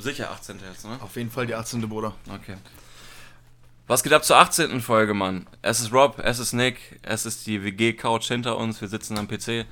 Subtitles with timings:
[0.00, 0.58] sicher 18.
[0.68, 0.98] jetzt, ne?
[1.00, 1.88] Auf jeden Fall die 18.
[1.88, 2.14] Bruder.
[2.28, 2.56] Okay.
[3.86, 4.80] Was geht ab zur 18.
[4.80, 5.46] Folge, Mann?
[5.62, 9.28] Es ist Rob, es ist Nick, es ist die WG-Couch hinter uns, wir sitzen am
[9.28, 9.64] PC.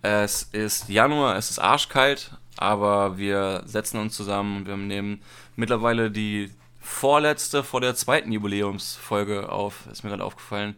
[0.00, 5.22] Es ist Januar, es ist arschkalt, aber wir setzen uns zusammen und wir nehmen
[5.56, 6.50] mittlerweile die
[6.80, 9.86] vorletzte vor der zweiten Jubiläumsfolge auf.
[9.90, 10.76] Ist mir gerade aufgefallen.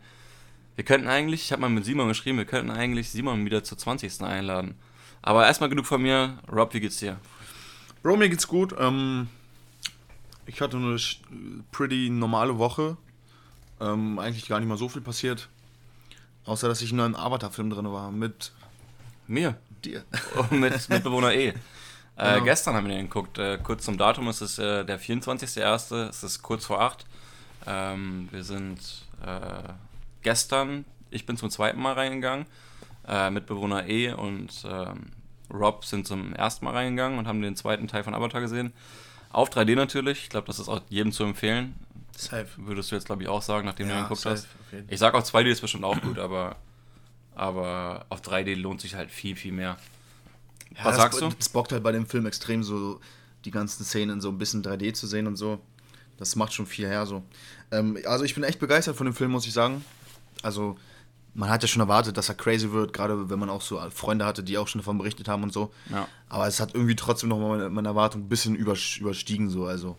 [0.76, 3.78] Wir könnten eigentlich, ich habe mal mit Simon geschrieben, wir könnten eigentlich Simon wieder zur
[3.78, 4.22] 20.
[4.22, 4.74] einladen.
[5.22, 6.38] Aber erstmal genug von mir.
[6.50, 7.18] Rob, wie geht's dir?
[8.04, 8.74] Bro, mir geht's gut.
[8.78, 9.28] Ähm,
[10.44, 10.98] ich hatte eine
[11.72, 12.98] pretty normale Woche.
[13.80, 15.48] Ähm, eigentlich gar nicht mal so viel passiert.
[16.44, 18.12] Außer, dass ich in einem Avatar-Film drin war.
[18.12, 18.52] Mit
[19.26, 19.56] mir.
[19.82, 20.04] Dir.
[20.36, 21.46] Und mit Mitbewohner E.
[21.46, 21.54] Äh,
[22.16, 22.44] genau.
[22.44, 23.38] Gestern haben wir den geguckt.
[23.38, 26.10] Äh, kurz zum Datum, es ist äh, der 24.01.
[26.10, 27.06] Es ist kurz vor 8.
[27.66, 28.80] Ähm, wir sind
[29.24, 29.72] äh,
[30.20, 32.44] gestern, ich bin zum zweiten Mal reingegangen.
[33.08, 35.06] Äh, Mitbewohner E und ähm,
[35.54, 38.72] Rob sind zum ersten Mal reingegangen und haben den zweiten Teil von Avatar gesehen.
[39.30, 40.24] Auf 3D natürlich.
[40.24, 41.74] Ich glaube, das ist auch jedem zu empfehlen.
[42.16, 42.46] Safe.
[42.56, 44.46] Würdest du jetzt, glaube ich, auch sagen, nachdem ja, du ihn geguckt hast.
[44.88, 46.56] Ich sage auch 2D ist bestimmt auch gut, aber,
[47.34, 49.76] aber auf 3D lohnt sich halt viel, viel mehr.
[50.76, 51.30] Ja, Was sagst du?
[51.38, 53.00] Es bockt halt bei dem Film extrem so
[53.44, 55.60] die ganzen Szenen so ein bisschen 3D zu sehen und so.
[56.16, 57.22] Das macht schon viel her so.
[57.70, 59.84] Ähm, also ich bin echt begeistert von dem Film, muss ich sagen.
[60.42, 60.76] Also
[61.34, 64.24] man hat ja schon erwartet, dass er crazy wird, gerade wenn man auch so Freunde
[64.24, 65.72] hatte, die auch schon davon berichtet haben und so.
[65.90, 66.06] Ja.
[66.28, 69.66] Aber es hat irgendwie trotzdem noch mal meine, Erwartung ein bisschen überstiegen so.
[69.66, 69.96] Also,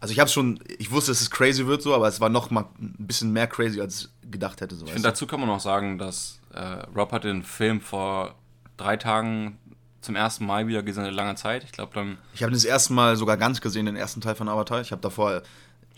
[0.00, 2.50] also ich habe schon, ich wusste, dass es crazy wird so, aber es war noch
[2.50, 4.76] mal ein bisschen mehr crazy, als ich gedacht hätte.
[4.76, 8.34] So, ich finde, dazu kann man auch sagen, dass äh, Rob hat den Film vor
[8.76, 9.58] drei Tagen
[10.00, 11.64] zum ersten Mal wieder gesehen in langer Zeit.
[11.64, 12.18] Ich glaube dann.
[12.32, 14.80] Ich habe das erste Mal sogar ganz gesehen, den ersten Teil von Avatar.
[14.80, 15.42] Ich habe davor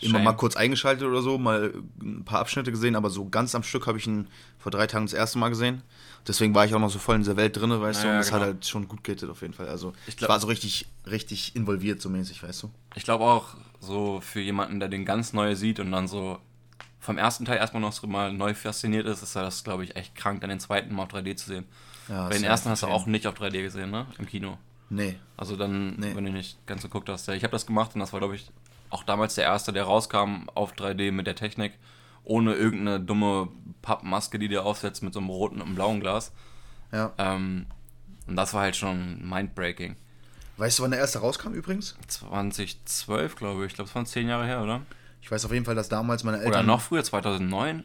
[0.01, 3.63] immer mal kurz eingeschaltet oder so, mal ein paar Abschnitte gesehen, aber so ganz am
[3.63, 5.81] Stück habe ich ihn vor drei Tagen das erste Mal gesehen.
[6.27, 8.17] Deswegen war ich auch noch so voll in dieser Welt drin, weißt ja, du, und
[8.19, 8.41] das genau.
[8.41, 9.67] hat halt schon gut gehittet auf jeden Fall.
[9.67, 12.71] Also ich, glaub, ich war so richtig, richtig involviert, so mäßig, weißt du.
[12.95, 16.39] Ich glaube auch, so für jemanden, der den ganz neu sieht und dann so
[16.99, 20.15] vom ersten Teil erstmal noch so mal neu fasziniert ist, ist das, glaube ich, echt
[20.15, 21.65] krank, dann den zweiten mal auf 3D zu sehen.
[22.07, 24.05] Ja, Weil den ersten hast du auch nicht auf 3D gesehen, ne?
[24.19, 24.57] Im Kino.
[24.91, 25.17] Nee.
[25.37, 26.13] Also dann, nee.
[26.13, 27.27] wenn du nicht ganz geguckt hast.
[27.29, 28.51] Ich habe das gemacht und das war, glaube ich,
[28.91, 31.73] auch damals der erste, der rauskam auf 3D mit der Technik,
[32.23, 33.49] ohne irgendeine dumme
[33.81, 36.31] Pappmaske, die dir aufsetzt mit so einem roten und blauen Glas.
[36.91, 37.13] Ja.
[37.17, 37.65] Ähm,
[38.27, 39.95] und das war halt schon mindbreaking.
[40.57, 41.97] Weißt du, wann der erste rauskam übrigens?
[42.07, 43.71] 2012, glaube ich.
[43.71, 44.81] Ich glaube, es waren zehn Jahre her, oder?
[45.21, 46.51] Ich weiß auf jeden Fall, dass damals meine Eltern.
[46.51, 47.83] Oder noch früher, 2009?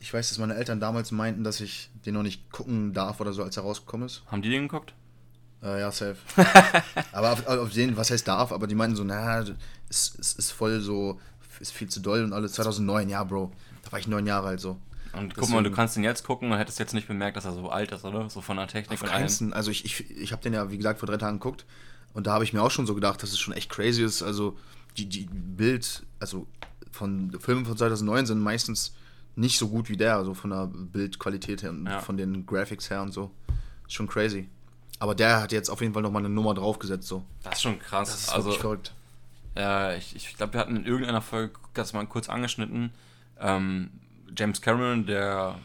[0.00, 3.32] Ich weiß, dass meine Eltern damals meinten, dass ich den noch nicht gucken darf oder
[3.32, 4.22] so, als er rausgekommen ist.
[4.26, 4.94] Haben die den geguckt?
[5.62, 6.16] Äh, ja, safe.
[7.12, 9.44] aber auf, auf, den, was heißt darf, aber die meinten so, naja,
[9.88, 11.20] es, es ist voll so,
[11.60, 12.52] ist viel zu doll und alles.
[12.52, 13.52] 2009, ja, Bro.
[13.84, 14.76] Da war ich neun Jahre alt so.
[15.12, 17.52] Und guck mal, du kannst den jetzt gucken und hättest jetzt nicht bemerkt, dass er
[17.52, 18.30] so alt ist, oder?
[18.30, 19.52] So von der Technik auf und allem.
[19.52, 21.66] Also ich, ich, ich habe den ja, wie gesagt, vor drei Tagen geguckt
[22.14, 24.22] und da habe ich mir auch schon so gedacht, dass es schon echt crazy ist.
[24.22, 24.56] Also
[24.96, 26.46] die, die Bild, also
[26.90, 28.94] von Filmen von 2009 sind meistens
[29.36, 32.00] nicht so gut wie der, also von der Bildqualität her und ja.
[32.00, 33.30] von den Graphics her und so.
[33.86, 34.48] Ist schon crazy.
[35.02, 37.08] Aber der hat jetzt auf jeden Fall nochmal eine Nummer draufgesetzt.
[37.08, 37.24] So.
[37.42, 38.08] Das ist schon krass.
[38.08, 38.92] Das ist also, verrückt.
[39.56, 42.92] Ja, ich, ich glaube, wir hatten in irgendeiner Folge das mal kurz angeschnitten.
[43.40, 43.90] Ähm,
[44.38, 45.56] James Cameron, der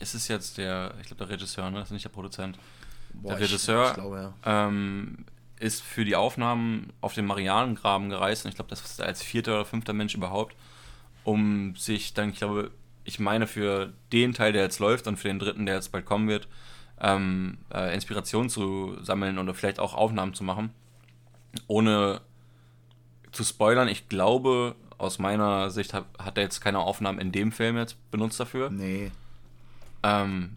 [0.00, 1.78] ist es jetzt der, ich glaube, der Regisseur, ne?
[1.78, 2.58] Das ist nicht der Produzent.
[3.12, 4.66] Boah, der Regisseur ich, glaube, ja.
[4.66, 5.26] ähm,
[5.60, 9.54] ist für die Aufnahmen auf den Marianengraben gereist und ich glaube, das ist als vierter
[9.54, 10.56] oder fünfter Mensch überhaupt,
[11.22, 12.72] um sich dann, ich glaube,
[13.04, 16.04] ich meine für den Teil, der jetzt läuft und für den dritten, der jetzt bald
[16.04, 16.48] kommen wird,
[17.00, 20.70] ähm, äh, Inspiration zu sammeln oder vielleicht auch Aufnahmen zu machen.
[21.66, 22.20] Ohne
[23.32, 27.50] zu spoilern, ich glaube, aus meiner Sicht hat, hat er jetzt keine Aufnahmen in dem
[27.50, 28.70] Film jetzt benutzt dafür.
[28.70, 29.10] Nee.
[30.02, 30.56] Ähm,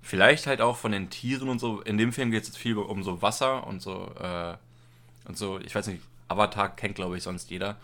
[0.00, 1.80] vielleicht halt auch von den Tieren und so.
[1.82, 4.54] In dem Film geht es jetzt viel um so Wasser und so, äh,
[5.26, 7.76] und so, ich weiß nicht, Avatar kennt, glaube ich, sonst jeder.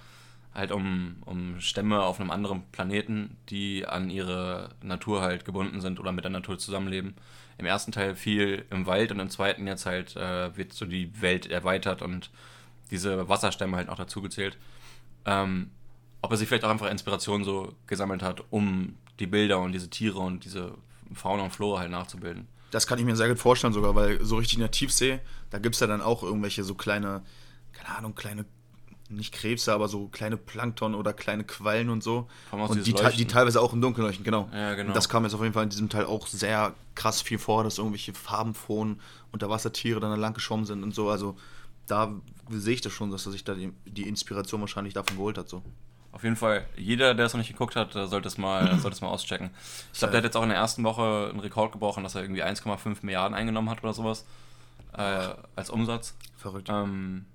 [0.53, 6.01] Halt um, um Stämme auf einem anderen Planeten, die an ihre Natur halt gebunden sind
[6.01, 7.15] oder mit der Natur zusammenleben
[7.61, 11.21] im ersten Teil viel im Wald und im zweiten jetzt halt äh, wird so die
[11.21, 12.31] Welt erweitert und
[12.91, 14.57] diese Wasserstämme halt noch dazu gezählt.
[15.27, 15.71] Ähm,
[16.23, 19.91] ob er sich vielleicht auch einfach Inspiration so gesammelt hat, um die Bilder und diese
[19.91, 20.75] Tiere und diese
[21.13, 22.49] Fauna und Flora halt nachzubilden.
[22.71, 25.21] Das kann ich mir sehr gut vorstellen sogar, weil so richtig in der Tiefsee,
[25.51, 27.23] da gibt es ja dann auch irgendwelche so kleine,
[27.73, 28.47] keine Ahnung, kleine
[29.11, 32.29] nicht Krebse, aber so kleine Plankton oder kleine Quallen und so.
[32.51, 34.49] Und die, die, teilweise auch im Dunkeln leuchten, genau.
[34.53, 34.89] Ja, genau.
[34.89, 37.65] Und das kam jetzt auf jeden Fall in diesem Teil auch sehr krass viel vor,
[37.65, 39.01] dass irgendwelche farbenfrohen
[39.33, 41.11] Unterwassertiere dann lang geschwommen sind und so.
[41.11, 41.37] Also
[41.87, 42.13] da
[42.49, 45.49] sehe ich das schon, dass er sich da die, die Inspiration wahrscheinlich davon geholt hat.
[45.49, 45.63] So.
[46.13, 49.01] Auf jeden Fall, jeder, der es noch nicht geguckt hat, sollte es mal, sollte es
[49.01, 49.51] mal auschecken.
[49.93, 52.23] Ich glaube, der hat jetzt auch in der ersten Woche einen Rekord gebrochen, dass er
[52.23, 54.25] irgendwie 1,5 Milliarden eingenommen hat oder sowas
[54.97, 56.15] äh, als Umsatz.
[56.37, 56.69] Verrückt.
[56.71, 57.27] Ähm,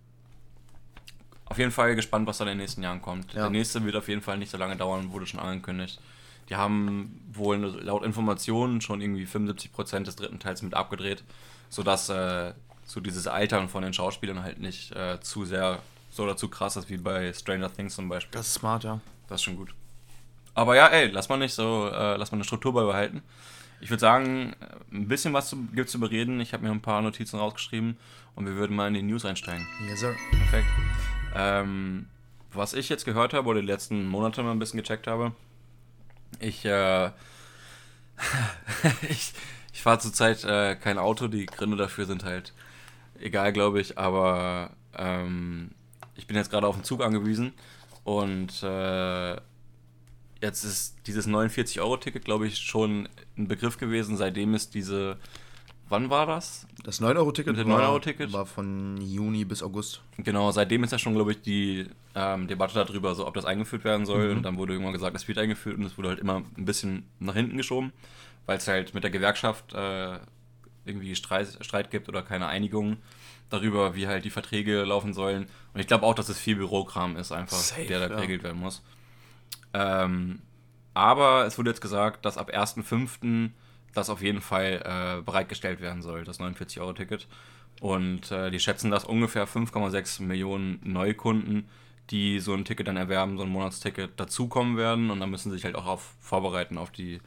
[1.45, 3.33] auf jeden Fall gespannt, was da in den nächsten Jahren kommt.
[3.33, 3.41] Ja.
[3.41, 5.99] Der nächste wird auf jeden Fall nicht so lange dauern, wurde schon angekündigt.
[6.49, 11.23] Die haben wohl laut Informationen schon irgendwie 75% des dritten Teils mit abgedreht,
[11.69, 12.53] sodass äh,
[12.85, 15.79] so dieses Altern von den Schauspielern halt nicht äh, zu sehr
[16.11, 18.37] so oder zu krass ist wie bei Stranger Things zum Beispiel.
[18.37, 18.99] Das ist smart, ja.
[19.27, 19.73] Das ist schon gut.
[20.53, 23.21] Aber ja, ey, lass mal nicht so, äh, lass mal eine Struktur beibehalten.
[23.81, 24.55] Ich würde sagen,
[24.91, 26.39] ein bisschen was gibt es zu bereden.
[26.39, 27.97] Ich habe mir ein paar Notizen rausgeschrieben
[28.35, 29.67] und wir würden mal in die News einsteigen.
[29.89, 30.15] Yes, sir.
[30.31, 30.67] Perfekt.
[31.35, 32.07] Ähm,
[32.53, 35.33] was ich jetzt gehört habe oder die letzten Monate mal ein bisschen gecheckt habe,
[36.39, 37.07] ich, äh,
[39.09, 39.33] ich,
[39.73, 42.53] ich fahre zurzeit äh, kein Auto, die Gründe dafür sind halt
[43.19, 45.71] egal, glaube ich, aber ähm,
[46.15, 47.53] ich bin jetzt gerade auf den Zug angewiesen
[48.03, 49.33] und äh,
[50.41, 55.17] jetzt ist dieses 49-Euro-Ticket, glaube ich, schon ein Begriff gewesen, seitdem es diese.
[55.87, 56.65] Wann war das?
[56.83, 57.57] Das 9-Euro-Ticket
[58.33, 60.01] war, war von Juni bis August.
[60.17, 63.83] Genau, seitdem ist ja schon, glaube ich, die ähm, Debatte darüber, so, ob das eingeführt
[63.83, 64.29] werden soll.
[64.29, 64.37] Mhm.
[64.37, 67.05] Und dann wurde irgendwann gesagt, es wird eingeführt und es wurde halt immer ein bisschen
[67.19, 67.93] nach hinten geschoben,
[68.47, 70.17] weil es halt mit der Gewerkschaft äh,
[70.85, 72.97] irgendwie Streit, Streit gibt oder keine Einigung
[73.51, 75.47] darüber, wie halt die Verträge laufen sollen.
[75.73, 78.45] Und ich glaube auch, dass es viel Bürokram ist, einfach, Safe, der da geregelt ja.
[78.45, 78.81] werden muss.
[79.73, 80.41] Ähm,
[80.95, 83.51] aber es wurde jetzt gesagt, dass ab 1.5.
[83.95, 87.27] das auf jeden Fall äh, bereitgestellt werden soll, das 49-Euro-Ticket.
[87.81, 91.67] Und äh, die schätzen, dass ungefähr 5,6 Millionen Neukunden,
[92.09, 95.09] die so ein Ticket dann erwerben, so ein Monatsticket, dazukommen werden.
[95.09, 97.19] Und dann müssen sie sich halt auch auf, vorbereiten auf die,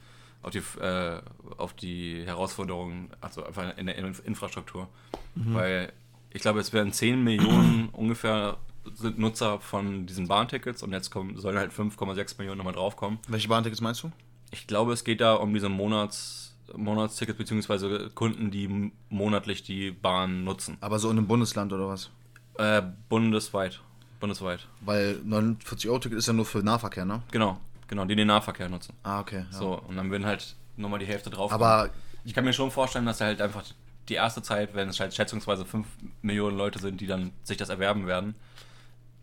[0.42, 1.20] auf die, äh,
[1.56, 4.88] auf die Herausforderungen, also einfach in der Infrastruktur.
[5.34, 5.54] Mhm.
[5.54, 5.92] Weil
[6.30, 8.58] ich glaube, es werden 10 Millionen ungefähr
[8.94, 13.18] sind Nutzer von diesen Bahntickets und jetzt kommen, sollen halt 5,6 Millionen nochmal draufkommen.
[13.28, 14.12] Welche Bahntickets meinst du?
[14.50, 20.44] Ich glaube, es geht da um diese Monats, Monatstickets beziehungsweise Kunden, die monatlich die Bahn
[20.44, 20.76] nutzen.
[20.80, 22.10] Aber so in einem Bundesland oder was?
[22.58, 23.80] Äh, bundesweit.
[24.20, 24.66] Bundesweit.
[24.80, 27.22] Weil 49-Euro-Ticket ist ja nur für Nahverkehr, ne?
[27.30, 28.94] Genau, genau, die den Nahverkehr nutzen.
[29.02, 29.46] Ah, okay.
[29.50, 29.58] Ja.
[29.58, 31.52] So, und dann würden halt nochmal die Hälfte drauf.
[31.52, 31.90] Aber
[32.24, 33.64] ich kann mir schon vorstellen, dass er halt einfach
[34.08, 35.86] die erste Zeit, wenn es halt schätzungsweise 5
[36.22, 38.34] Millionen Leute sind, die dann sich das erwerben werden,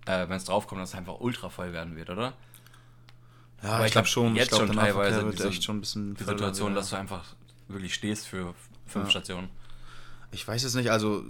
[0.06, 2.33] äh, wenn es draufkommt, dass es einfach ultra voll werden wird, oder?
[3.63, 6.23] Ja, Aber ich, glaube schon, jetzt glaub, schon teilweise diese, echt schon ein bisschen die
[6.23, 7.23] Situation, dass du einfach
[7.67, 8.53] wirklich stehst für
[8.85, 9.11] fünf ja.
[9.11, 9.49] Stationen.
[10.31, 11.23] Ich weiß es nicht, also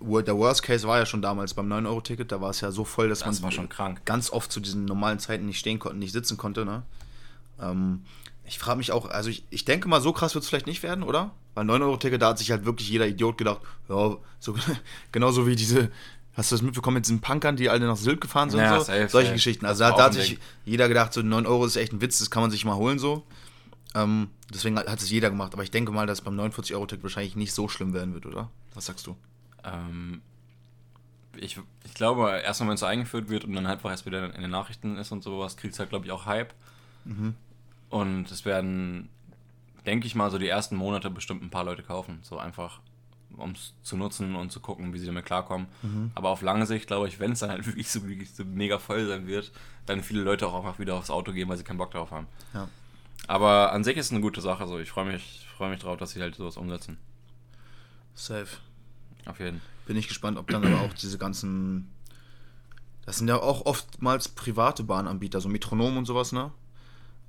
[0.00, 3.08] der Worst Case war ja schon damals beim 9-Euro-Ticket, da war es ja so voll,
[3.08, 3.68] dass das man
[4.04, 6.64] ganz oft zu diesen normalen Zeiten nicht stehen konnte, nicht sitzen konnte.
[6.64, 6.82] Ne?
[7.60, 8.04] Ähm,
[8.46, 10.82] ich frage mich auch, also ich, ich denke mal, so krass wird es vielleicht nicht
[10.82, 11.32] werden, oder?
[11.54, 14.54] Weil 9-Euro-Ticket, da hat sich halt wirklich jeder Idiot gedacht, ja, so,
[15.12, 15.90] genauso wie diese
[16.38, 18.60] Hast du das mitbekommen mit diesen Punkern, die alle nach Sylt gefahren sind?
[18.60, 18.84] Ja, so?
[18.84, 19.34] safe, Solche safe.
[19.34, 19.66] Geschichten.
[19.66, 22.30] Also da, da hat sich jeder gedacht, so 9 Euro ist echt ein Witz, das
[22.30, 23.26] kann man sich mal holen so.
[23.96, 25.52] Ähm, deswegen hat es jeder gemacht.
[25.54, 28.50] Aber ich denke mal, dass beim 49-Euro-Ticket wahrscheinlich nicht so schlimm werden wird, oder?
[28.74, 29.16] Was sagst du?
[29.64, 30.22] Ähm,
[31.36, 34.50] ich, ich glaube, erstmal, wenn es eingeführt wird und dann einfach erst wieder in den
[34.52, 36.54] Nachrichten ist und sowas, kriegt es halt, glaube ich, auch Hype.
[37.04, 37.34] Mhm.
[37.90, 39.08] Und es werden,
[39.86, 42.20] denke ich mal, so die ersten Monate bestimmt ein paar Leute kaufen.
[42.22, 42.78] So einfach
[43.36, 45.68] um es zu nutzen und zu gucken, wie sie damit klarkommen.
[45.82, 46.10] Mhm.
[46.14, 48.78] Aber auf lange Sicht glaube ich, wenn es dann halt wirklich so, wirklich so mega
[48.78, 49.52] voll sein wird,
[49.86, 52.26] dann viele Leute auch einfach wieder aufs Auto gehen, weil sie keinen Bock drauf haben.
[52.54, 52.68] Ja.
[53.26, 54.66] Aber an sich ist es eine gute Sache.
[54.66, 54.78] So.
[54.78, 56.98] Ich freue mich, freu mich drauf, dass sie halt sowas umsetzen.
[58.14, 58.48] Safe.
[59.26, 59.60] Auf jeden.
[59.86, 61.90] Bin ich gespannt, ob dann aber auch diese ganzen.
[63.06, 66.52] Das sind ja auch oftmals private Bahnanbieter, so Metronom und sowas, ne?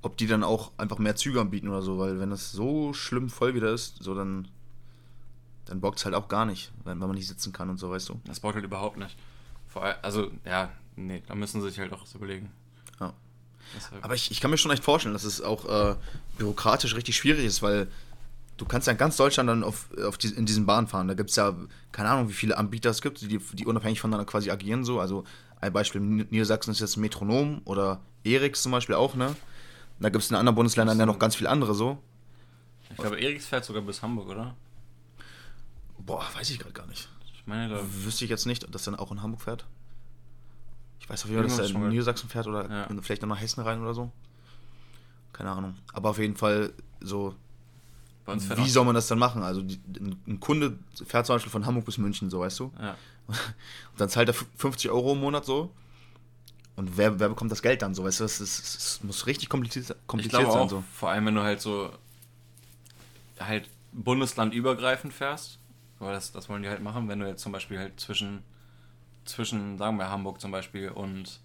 [0.02, 3.30] Ob die dann auch einfach mehr Züge anbieten oder so, weil wenn das so schlimm
[3.30, 4.48] voll wieder ist, so dann
[5.70, 7.90] dann bockt es halt auch gar nicht, wenn, wenn man nicht sitzen kann und so,
[7.90, 8.20] weißt du.
[8.24, 9.16] Das bockt halt überhaupt nicht.
[9.68, 12.50] Vor allem, also, ja, nee, da müssen sie sich halt auch was überlegen.
[12.98, 13.12] Ja.
[13.92, 15.94] Halt Aber ich, ich kann mir schon echt vorstellen, dass es auch äh,
[16.38, 17.86] bürokratisch richtig schwierig ist, weil
[18.56, 21.06] du kannst ja in ganz Deutschland dann auf, auf die, in diesen Bahnen fahren.
[21.06, 21.54] Da gibt es ja,
[21.92, 24.98] keine Ahnung, wie viele Anbieter es gibt, die, die unabhängig voneinander quasi agieren so.
[24.98, 25.22] Also
[25.60, 29.36] ein Beispiel in Niedersachsen ist jetzt Metronom oder Eriks zum Beispiel auch, ne?
[30.00, 31.98] Da gibt es in anderen Bundesländern ja noch ganz viele andere so.
[32.90, 34.56] Ich glaube, Eriks fährt sogar bis Hamburg, oder?
[36.10, 37.08] Boah, weiß ich gerade gar nicht.
[37.34, 39.64] Ich meine, da Wüsste ich jetzt nicht, dass er auch in Hamburg fährt.
[40.98, 42.88] Ich weiß auf jeden Fall, dass er in Niedersachsen fährt oder ja.
[43.00, 44.10] vielleicht noch nach Hessen rein oder so.
[45.32, 45.76] Keine Ahnung.
[45.92, 47.36] Aber auf jeden Fall so.
[48.26, 49.44] Wie soll man das dann machen?
[49.44, 49.80] Also die,
[50.26, 52.72] ein Kunde fährt zum Beispiel von Hamburg bis München, so weißt du?
[52.80, 52.96] Ja.
[53.28, 55.72] Und dann zahlt er 50 Euro im Monat so.
[56.74, 58.02] Und wer, wer bekommt das Geld dann so?
[58.02, 60.58] Weißt du, das, das, das muss richtig kompliziert, kompliziert ich sein.
[60.58, 60.82] Auch, so.
[60.92, 61.92] Vor allem, wenn du halt so
[63.38, 65.59] halt bundeslandübergreifend fährst
[66.00, 68.42] weil das, das wollen die halt machen, wenn du jetzt zum Beispiel halt zwischen,
[69.24, 71.40] zwischen, sagen wir Hamburg zum Beispiel und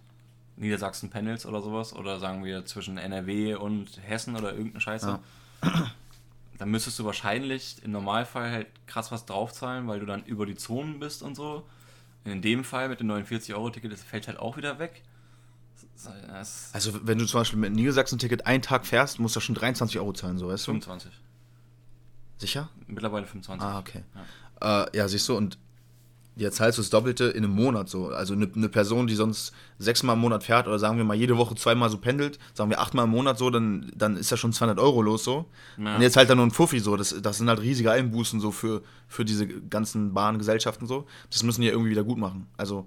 [0.58, 5.20] Niedersachsen pendelst oder sowas, oder sagen wir zwischen NRW und Hessen oder irgendeine Scheiße,
[5.64, 5.92] ja.
[6.58, 10.56] dann müsstest du wahrscheinlich im Normalfall halt krass was draufzahlen, weil du dann über die
[10.56, 11.68] Zonen bist und so.
[12.24, 15.04] in dem Fall mit dem 49-Euro-Ticket, das fällt halt auch wieder weg.
[16.28, 19.56] Das also, wenn du zum Beispiel mit einem Niedersachsen-Ticket einen Tag fährst, musst du schon
[19.56, 20.72] 23 Euro zahlen, so weißt du?
[20.72, 21.12] 25.
[22.38, 22.70] Sicher?
[22.88, 23.66] Mittlerweile 25.
[23.66, 24.04] Ah, okay.
[24.14, 24.22] Ja,
[24.62, 25.58] äh, ja siehst du, und
[26.36, 28.10] jetzt zahlst du das Doppelte in einem Monat so.
[28.10, 31.38] Also eine, eine, Person, die sonst sechsmal im Monat fährt oder sagen wir mal jede
[31.38, 34.54] Woche zweimal so pendelt, sagen wir achtmal im Monat so, dann, dann ist ja schon
[34.54, 35.46] 200 Euro los so.
[35.78, 35.96] Ja.
[35.96, 36.98] Und jetzt halt dann nur ein Fuffi so.
[36.98, 41.06] Das, das sind halt riesige Einbußen so für, für diese ganzen Bahngesellschaften so.
[41.30, 42.48] Das müssen die ja irgendwie wieder gut machen.
[42.58, 42.86] Also,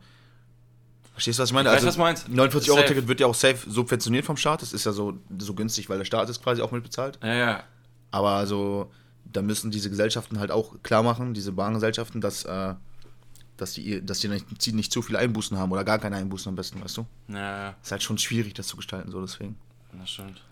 [1.13, 1.71] verstehst du, was ich meine?
[1.71, 2.29] Ich also, weiß, was meinst.
[2.29, 4.63] 49 Euro Ticket wird ja auch safe subventioniert vom Staat.
[4.63, 7.19] Das ist ja so, so günstig, weil der Staat ist quasi auch mitbezahlt.
[7.23, 7.63] Ja, ja.
[8.11, 8.91] Aber also,
[9.33, 12.75] da müssen diese Gesellschaften halt auch klar machen, diese Bahngesellschaften, dass, äh,
[13.57, 16.57] dass die, dass die nicht, nicht zu viele Einbußen haben oder gar keine Einbußen am
[16.57, 17.07] besten, weißt du?
[17.29, 17.75] Ja, ja.
[17.83, 19.57] Ist halt schon schwierig, das zu gestalten, so deswegen.
[19.93, 20.43] Das stimmt.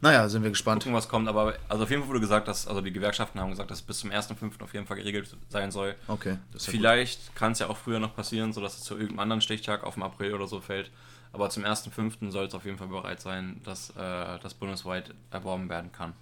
[0.00, 0.84] Naja, sind wir gespannt.
[0.84, 3.50] Gucken, was kommt, aber also auf jeden Fall wurde gesagt, dass, also die Gewerkschaften haben
[3.50, 4.62] gesagt, dass es bis zum 1.5.
[4.62, 5.96] auf jeden Fall geregelt sein soll.
[6.06, 6.38] Okay.
[6.56, 9.94] Vielleicht kann es ja auch früher noch passieren, sodass es zu irgendeinem anderen Stichtag auf
[9.94, 10.92] dem April oder so fällt.
[11.32, 12.30] Aber zum 1.5.
[12.30, 16.14] soll es auf jeden Fall bereit sein, dass äh, das bundesweit erworben werden kann.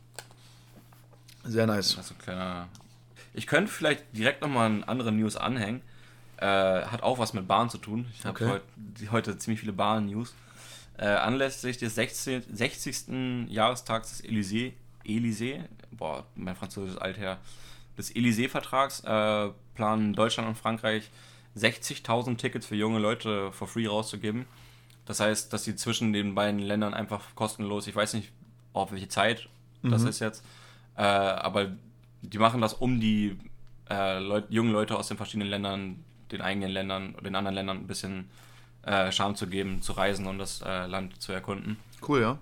[1.47, 1.97] Sehr nice.
[1.97, 2.69] Also kleiner.
[3.35, 5.83] Ich könnte vielleicht direkt nochmal eine andere News anhängen.
[6.39, 8.07] Äh, hat auch was mit Bahn zu tun.
[8.15, 8.61] Ich habe okay.
[9.01, 10.35] heute, heute ziemlich viele Bahn-News.
[10.99, 13.49] Äh, anlässlich des 16, 60.
[13.49, 14.73] Jahrestags des Élysée,
[15.05, 15.61] Élysée,
[15.91, 17.39] boah, mein Französisch ist alt her,
[17.99, 21.11] des Élysée-Vertrags äh, planen Deutschland und Frankreich
[21.57, 24.47] 60.000 Tickets für junge Leute for free rauszugeben.
[25.07, 28.33] Das heißt, dass sie zwischen den beiden Ländern einfach kostenlos, ich weiß nicht,
[28.73, 29.49] auf welche Zeit
[29.83, 29.91] mhm.
[29.91, 30.45] das ist jetzt,
[30.97, 31.73] äh, aber
[32.23, 33.39] die machen das, um die
[33.89, 37.79] äh, Leut jungen Leute aus den verschiedenen Ländern, den eigenen Ländern oder den anderen Ländern
[37.79, 38.29] ein bisschen
[38.83, 41.77] äh, Charme zu geben, zu reisen und das äh, Land zu erkunden.
[42.07, 42.39] Cool, ja.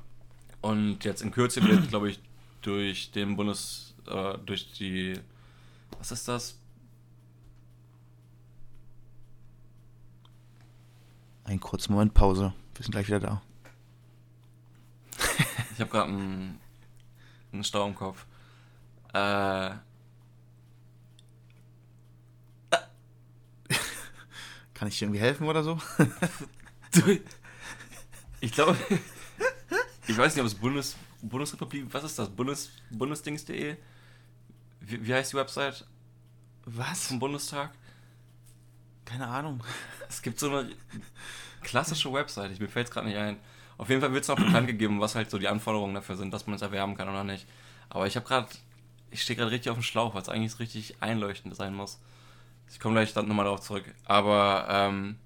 [0.61, 2.21] Und jetzt in Kürze wird, glaube ich,
[2.63, 5.15] durch den Bundes, äh, durch die,
[5.99, 6.59] was ist das?
[11.45, 12.55] Einen kurzen Moment Pause.
[12.75, 13.43] Wir sind gleich wieder da.
[15.75, 16.59] ich habe gerade einen,
[17.53, 18.25] einen Stau im Kopf.
[19.15, 19.17] Äh.
[24.75, 25.79] Kann ich dir irgendwie helfen oder so?
[28.41, 28.77] ich glaube.
[30.07, 31.87] Ich weiß nicht, ob es Bundes, Bundesrepublik.
[31.93, 32.29] Was ist das?
[32.29, 33.77] Bundes, Bundesdings.de?
[34.81, 35.87] Wie, wie heißt die Website?
[36.67, 37.07] Was?
[37.07, 37.71] Vom Bundestag?
[39.05, 39.63] Keine Ahnung.
[40.09, 40.71] Es gibt so eine
[41.63, 43.39] klassische Website, ich, mir fällt es gerade nicht ein.
[43.79, 46.33] Auf jeden Fall wird es noch bekannt gegeben, was halt so die Anforderungen dafür sind,
[46.33, 47.47] dass man es erwerben kann oder nicht.
[47.89, 48.49] Aber ich habe gerade
[49.15, 52.01] ich stehe gerade richtig auf dem Schlauch, weil es eigentlich richtig einleuchtend sein muss.
[52.69, 53.85] Ich komme gleich dann nochmal darauf zurück.
[54.05, 55.17] Aber ähm,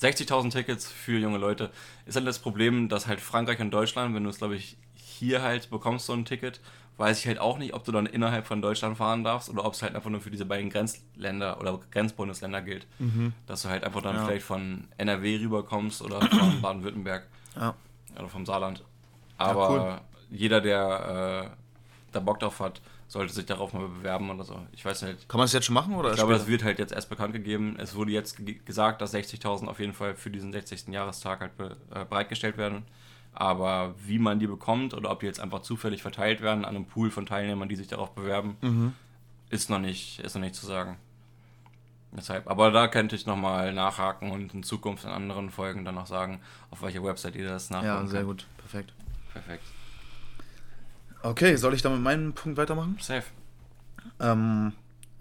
[0.00, 1.70] 60.000 Tickets für junge Leute
[2.06, 5.42] ist halt das Problem, dass halt Frankreich und Deutschland, wenn du es glaube ich hier
[5.42, 6.60] halt bekommst, so ein Ticket,
[6.96, 9.74] weiß ich halt auch nicht, ob du dann innerhalb von Deutschland fahren darfst oder ob
[9.74, 12.86] es halt einfach nur für diese beiden Grenzländer oder Grenzbundesländer gilt.
[13.00, 13.32] Mhm.
[13.46, 14.26] Dass du halt einfach dann ja.
[14.26, 17.26] vielleicht von NRW rüberkommst oder von Baden-Württemberg.
[17.56, 17.74] Ja.
[18.16, 18.84] Oder vom Saarland.
[19.38, 20.00] Aber ja, cool.
[20.30, 21.56] jeder, der äh,
[22.12, 24.60] da Bock drauf hat, sollte sich darauf mal bewerben oder so.
[24.72, 25.28] Ich weiß nicht.
[25.28, 25.94] Kann man das jetzt schon machen?
[25.94, 27.76] Oder ich glaube, das wird halt jetzt erst bekannt gegeben.
[27.78, 30.88] Es wurde jetzt gesagt, dass 60.000 auf jeden Fall für diesen 60.
[30.88, 32.84] Jahrestag halt be äh, bereitgestellt werden.
[33.32, 36.84] Aber wie man die bekommt oder ob die jetzt einfach zufällig verteilt werden an einem
[36.84, 38.94] Pool von Teilnehmern, die sich darauf bewerben, mhm.
[39.48, 40.98] ist, noch nicht, ist noch nicht zu sagen.
[42.12, 46.06] Deshalb, aber da könnte ich nochmal nachhaken und in Zukunft in anderen Folgen dann noch
[46.06, 48.28] sagen, auf welcher Website ihr das nachgucken Ja, sehr kann.
[48.28, 48.46] gut.
[48.56, 48.92] Perfekt.
[49.32, 49.64] Perfekt.
[51.22, 52.96] Okay, soll ich da mit meinem Punkt weitermachen?
[53.00, 53.24] Safe.
[54.20, 54.72] Ähm,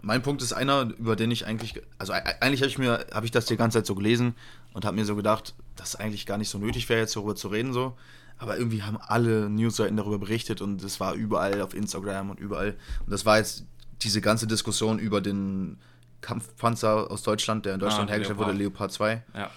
[0.01, 3.32] mein Punkt ist einer, über den ich eigentlich, also eigentlich habe ich mir, habe ich
[3.32, 4.36] das die ganze Zeit so gelesen
[4.74, 7.48] und habe mir so gedacht, dass eigentlich gar nicht so nötig wäre, jetzt darüber zu
[7.48, 7.98] reden so.
[8.38, 12.75] Aber irgendwie haben alle Newsseiten darüber berichtet und es war überall auf Instagram und überall.
[13.06, 13.66] Und das war jetzt
[14.04, 15.80] diese ganze Diskussion über den
[16.22, 18.54] Kampfpanzer aus Deutschland, der in Deutschland ah, hergestellt Leopard.
[18.54, 19.24] wurde, Leopard 2.
[19.34, 19.50] Ja.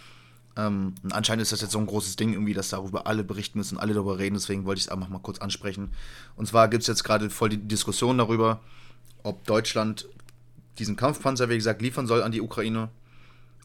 [0.61, 3.79] Ähm, anscheinend ist das jetzt so ein großes Ding irgendwie, dass darüber alle berichten müssen,
[3.79, 5.91] alle darüber reden, deswegen wollte ich es einfach mal kurz ansprechen.
[6.37, 8.61] Und zwar gibt es jetzt gerade voll die Diskussion darüber,
[9.23, 10.07] ob Deutschland
[10.79, 12.89] diesen Kampfpanzer, wie gesagt, liefern soll an die Ukraine,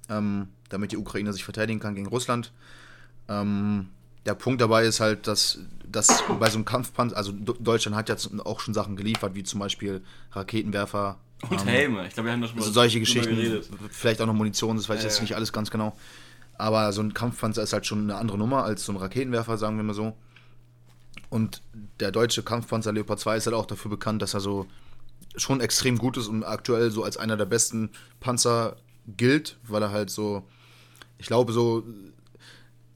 [0.09, 2.53] ähm, damit die Ukraine sich verteidigen kann gegen Russland.
[3.27, 3.87] Ähm,
[4.25, 8.29] der Punkt dabei ist halt, dass, dass bei so einem Kampfpanzer, also Deutschland hat jetzt
[8.45, 11.17] auch schon Sachen geliefert, wie zum Beispiel Raketenwerfer.
[11.49, 14.33] Und ähm, Helme, ich glaube, wir haben das schon mal solche Geschichten, vielleicht auch noch
[14.33, 15.23] Munition, das weiß ich jetzt ja.
[15.23, 15.95] nicht alles ganz genau.
[16.57, 19.77] Aber so ein Kampfpanzer ist halt schon eine andere Nummer als so ein Raketenwerfer, sagen
[19.77, 20.15] wir mal so.
[21.29, 21.61] Und
[21.99, 24.67] der deutsche Kampfpanzer Leopard 2 ist halt auch dafür bekannt, dass er so
[25.35, 28.77] schon extrem gut ist und aktuell so als einer der besten Panzer
[29.17, 30.47] gilt, weil er halt so,
[31.17, 31.83] ich glaube so,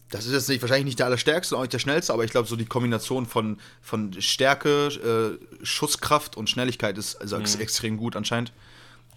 [0.10, 2.32] das ist jetzt nicht, wahrscheinlich nicht der allerstärkste und auch nicht der schnellste, aber ich
[2.32, 7.46] glaube so die Kombination von, von Stärke, äh, Schusskraft und Schnelligkeit ist also mhm.
[7.60, 8.52] extrem gut anscheinend.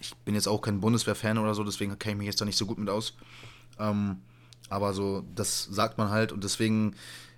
[0.00, 2.58] ich bin jetzt auch kein Bundeswehr-Fan oder so, deswegen kenne ich mich jetzt da nicht
[2.58, 3.14] so gut mit aus.
[3.78, 4.18] Ähm,
[4.72, 6.94] aber so, das sagt man halt und deswegen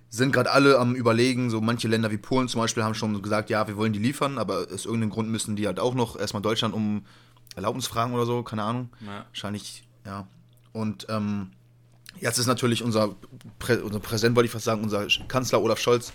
[0.09, 3.49] sind gerade alle am Überlegen, so manche Länder wie Polen zum Beispiel haben schon gesagt,
[3.49, 6.41] ja, wir wollen die liefern, aber aus irgendeinem Grund müssen die halt auch noch erstmal
[6.41, 7.05] Deutschland um
[7.55, 8.89] Erlaubnis fragen oder so, keine Ahnung.
[9.05, 9.25] Ja.
[9.27, 10.27] Wahrscheinlich, ja.
[10.71, 11.51] Und ähm,
[12.21, 13.15] jetzt ist natürlich unser,
[13.59, 16.13] Prä unser Präsident, wollte ich fast sagen, unser Kanzler Olaf Scholz,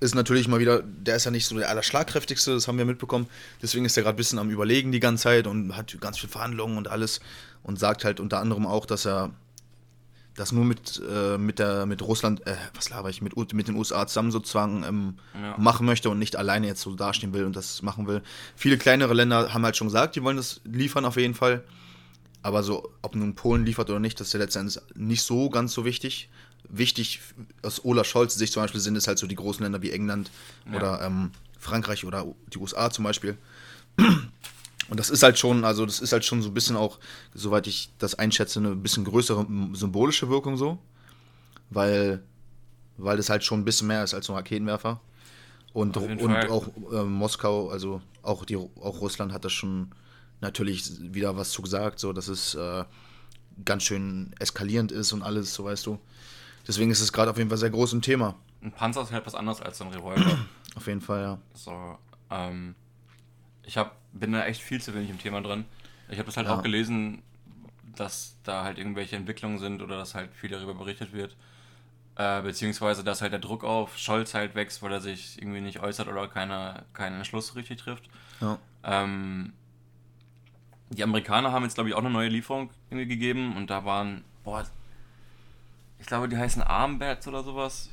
[0.00, 3.26] ist natürlich mal wieder, der ist ja nicht so der allerschlagkräftigste, das haben wir mitbekommen.
[3.62, 6.32] Deswegen ist er gerade ein bisschen am Überlegen die ganze Zeit und hat ganz viele
[6.32, 7.20] Verhandlungen und alles
[7.62, 9.30] und sagt halt unter anderem auch, dass er
[10.40, 13.76] das nur mit, äh, mit, der, mit Russland, äh, was laber ich, mit, mit den
[13.76, 15.54] USA zusammen sozusagen ähm, ja.
[15.58, 18.22] machen möchte und nicht alleine jetzt so dastehen will und das machen will.
[18.56, 21.62] Viele kleinere Länder haben halt schon gesagt, die wollen das liefern auf jeden Fall.
[22.42, 25.74] Aber so, ob nun Polen liefert oder nicht, das ist ja letztendlich nicht so ganz
[25.74, 26.30] so wichtig.
[26.70, 27.20] Wichtig
[27.60, 30.30] aus Olaf Scholz Sicht zum Beispiel sind es halt so die großen Länder wie England
[30.70, 30.78] ja.
[30.78, 33.36] oder ähm, Frankreich oder die USA zum Beispiel.
[34.90, 36.98] Und das ist halt schon, also das ist halt schon so ein bisschen auch,
[37.32, 40.78] soweit ich das einschätze, eine bisschen größere symbolische Wirkung so.
[41.70, 42.24] Weil,
[42.96, 45.00] weil das halt schon ein bisschen mehr ist als ein Raketenwerfer.
[45.72, 49.92] Und, und auch äh, Moskau, also auch, die, auch Russland hat das schon
[50.40, 52.84] natürlich wieder was zu gesagt, so dass es äh,
[53.64, 55.98] ganz schön eskalierend ist und alles, so weißt du.
[56.66, 58.34] Deswegen ist es gerade auf jeden Fall sehr groß ein Thema.
[58.62, 60.38] Ein Panzer ist halt was anderes als ein Revolver.
[60.74, 61.38] auf jeden Fall, ja.
[61.54, 61.98] So,
[62.30, 62.74] ähm,
[63.70, 65.64] ich hab, bin da echt viel zu wenig im Thema drin.
[66.08, 66.56] Ich habe das halt ja.
[66.56, 67.22] auch gelesen,
[67.94, 71.36] dass da halt irgendwelche Entwicklungen sind oder dass halt viel darüber berichtet wird.
[72.16, 75.78] Äh, beziehungsweise, dass halt der Druck auf Scholz halt wächst, weil er sich irgendwie nicht
[75.78, 78.10] äußert oder keine, keinen Entschluss richtig trifft.
[78.40, 78.58] Ja.
[78.82, 79.52] Ähm,
[80.88, 84.66] die Amerikaner haben jetzt, glaube ich, auch eine neue Lieferung gegeben und da waren, boah,
[86.00, 87.90] ich glaube, die heißen Armbats oder sowas.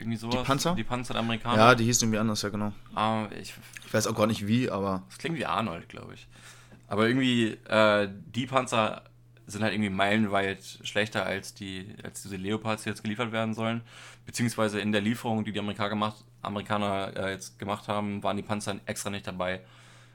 [0.00, 0.36] Irgendwie sowas.
[0.40, 0.74] Die Panzer?
[0.74, 1.56] Die Panzer der Amerikaner.
[1.56, 2.72] Ja, die hießen irgendwie anders, ja genau.
[2.94, 3.54] Ah, ich,
[3.84, 5.02] ich weiß auch gar nicht wie, aber.
[5.08, 6.26] Das klingt wie Arnold, glaube ich.
[6.88, 9.02] Aber irgendwie, äh, die Panzer
[9.46, 13.82] sind halt irgendwie meilenweit schlechter als, die, als diese Leopards, die jetzt geliefert werden sollen.
[14.24, 18.42] Beziehungsweise in der Lieferung, die die Amerikaner gemacht, Amerikaner äh, jetzt gemacht haben, waren die
[18.42, 19.60] Panzer extra nicht dabei.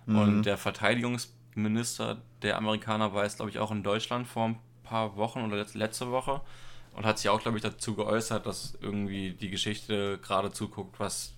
[0.08, 0.18] Mhm.
[0.18, 5.16] Und der Verteidigungsminister der Amerikaner war jetzt, glaube ich, auch in Deutschland vor ein paar
[5.16, 6.42] Wochen oder letzte Woche
[6.96, 11.34] und hat sich auch, glaube ich, dazu geäußert, dass irgendwie die Geschichte gerade zuguckt, was,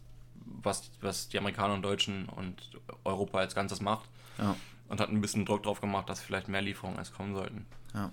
[0.61, 2.55] was, was die Amerikaner und Deutschen und
[3.03, 4.07] Europa als Ganzes macht.
[4.37, 4.55] Ja.
[4.87, 7.65] Und hat ein bisschen Druck drauf gemacht, dass vielleicht mehr Lieferungen als kommen sollten.
[7.93, 8.11] Ja.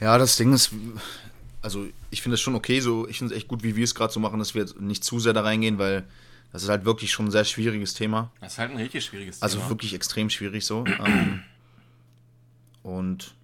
[0.00, 0.72] Ja, das Ding ist,
[1.60, 3.94] also ich finde es schon okay, so, ich finde es echt gut, wie wir es
[3.94, 6.04] gerade so machen, dass wir jetzt nicht zu sehr da reingehen, weil
[6.52, 8.30] das ist halt wirklich schon ein sehr schwieriges Thema.
[8.40, 9.64] Das ist halt ein richtig schwieriges also Thema.
[9.64, 10.84] Also wirklich extrem schwierig so.
[10.86, 11.42] Ähm,
[12.82, 13.34] und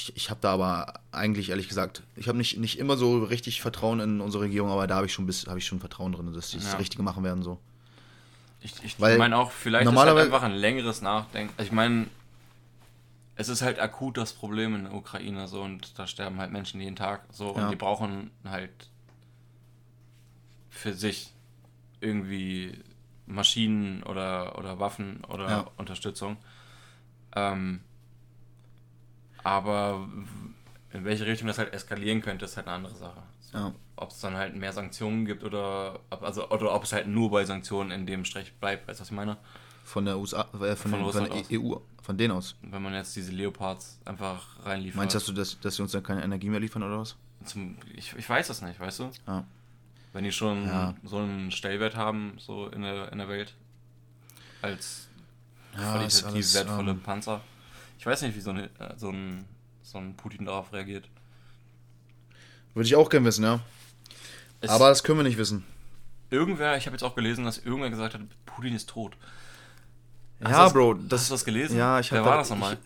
[0.00, 3.60] ich, ich habe da aber eigentlich, ehrlich gesagt, ich habe nicht, nicht immer so richtig
[3.60, 6.58] Vertrauen in unsere Regierung, aber da habe ich, schon ich schon Vertrauen drin, dass die
[6.58, 6.62] ja.
[6.62, 7.42] das Richtige machen werden.
[7.42, 7.58] So.
[8.62, 11.52] Ich, ich meine auch, vielleicht ist halt einfach ein längeres Nachdenken.
[11.56, 12.06] Also ich meine,
[13.36, 16.80] es ist halt akut das Problem in der Ukraine so und da sterben halt Menschen
[16.80, 17.64] jeden Tag so ja.
[17.64, 18.70] und die brauchen halt
[20.68, 21.32] für sich
[22.00, 22.78] irgendwie
[23.26, 25.66] Maschinen oder, oder Waffen oder ja.
[25.76, 26.36] Unterstützung.
[27.34, 27.80] Ähm,
[29.42, 30.08] aber
[30.92, 33.22] in welche Richtung das halt eskalieren könnte, ist halt eine andere Sache.
[33.40, 33.72] So, ja.
[33.96, 37.44] Ob es dann halt mehr Sanktionen gibt oder, also, oder ob es halt nur bei
[37.44, 39.36] Sanktionen in dem Strich bleibt, weißt du, was ich meine?
[39.84, 42.56] Von der USA, äh, von, von, von der EU, von denen aus.
[42.62, 44.96] Wenn man jetzt diese Leopards einfach reinliefert.
[44.96, 47.16] Meinst du, dass, dass sie uns dann keine Energie mehr liefern oder was?
[47.44, 49.10] Zum, ich, ich weiß das nicht, weißt du?
[49.26, 49.44] Ja.
[50.12, 50.94] Wenn die schon ja.
[51.04, 53.54] so einen Stellwert haben, so in der, in der Welt,
[54.60, 55.08] als
[55.74, 57.40] ja, qualitativ wertvolle ähm, Panzer.
[58.00, 59.44] Ich weiß nicht, wie so, eine, äh, so, ein,
[59.82, 61.06] so ein Putin darauf reagiert.
[62.72, 63.60] Würde ich auch gerne wissen, ja.
[64.62, 65.66] Es Aber das können wir nicht wissen.
[66.30, 69.18] Irgendwer, ich habe jetzt auch gelesen, dass irgendwer gesagt hat, Putin ist tot.
[70.40, 70.94] Ja, hast Bro.
[70.94, 71.76] Das, hast du das gelesen?
[71.76, 72.22] Ja, ich habe.
[72.22, 72.78] Wer war das nochmal?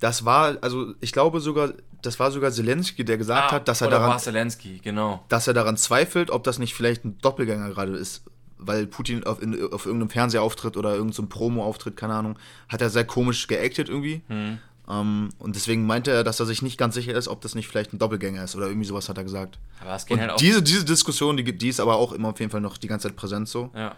[0.00, 3.82] Das war, also ich glaube sogar, das war sogar Zelensky, der gesagt ah, hat, dass
[3.82, 4.10] er daran.
[4.10, 5.24] War Zelensky, genau.
[5.28, 8.24] Dass er daran zweifelt, ob das nicht vielleicht ein Doppelgänger gerade ist
[8.60, 12.90] weil Putin auf, in, auf irgendeinem Fernsehauftritt oder irgendeinem so Promo-Auftritt, keine Ahnung, hat er
[12.90, 14.22] sehr komisch geactet irgendwie.
[14.28, 14.58] Mhm.
[14.86, 17.68] Um, und deswegen meinte er, dass er sich nicht ganz sicher ist, ob das nicht
[17.68, 19.58] vielleicht ein Doppelgänger ist oder irgendwie sowas hat er gesagt.
[19.80, 22.30] Aber es geht und halt auch diese, diese Diskussion, die, die ist aber auch immer
[22.30, 23.70] auf jeden Fall noch die ganze Zeit präsent so.
[23.72, 23.94] Ja.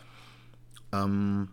[0.93, 1.49] Um,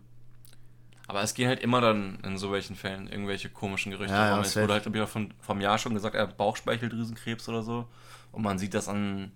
[1.06, 4.36] aber es gehen halt immer dann in so welchen Fällen irgendwelche komischen Gerüchte ja.
[4.36, 7.86] Ja, es wurde halt wieder von, vom Jahr schon gesagt, er hat Bauchspeicheldrüsenkrebs oder so.
[8.32, 9.32] Und man sieht das an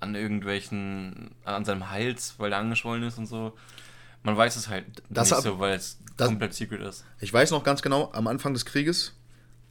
[0.00, 3.52] an irgendwelchen, an seinem Hals, weil er angeschwollen ist und so.
[4.22, 7.04] Man weiß es halt das nicht ab, so, weil es das, komplett secret ist.
[7.20, 9.12] Ich weiß noch ganz genau, am Anfang des Krieges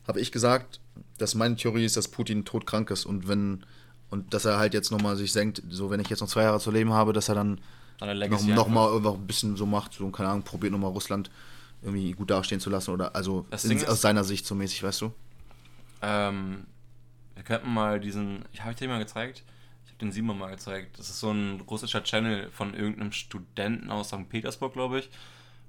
[0.07, 0.79] habe ich gesagt,
[1.17, 3.63] dass meine Theorie ist, dass Putin todkrank ist und wenn
[4.09, 6.59] und dass er halt jetzt nochmal sich senkt, so wenn ich jetzt noch zwei Jahre
[6.59, 7.61] zu leben habe, dass er dann
[8.01, 11.29] noch, noch mal einfach ein bisschen so macht, so keine Ahnung, probiert nochmal Russland
[11.83, 14.81] irgendwie gut dastehen zu lassen oder also Das in, ist- aus seiner Sicht so mäßig,
[14.81, 15.11] weißt du?
[16.01, 16.65] Ähm,
[17.35, 19.58] wir könnten mal diesen, ich habe dir mal gezeigt, ich
[20.01, 20.97] den Simon mal gezeigt.
[20.99, 24.27] Das ist so ein russischer Channel von irgendeinem Studenten aus St.
[24.29, 25.09] Petersburg, glaube ich.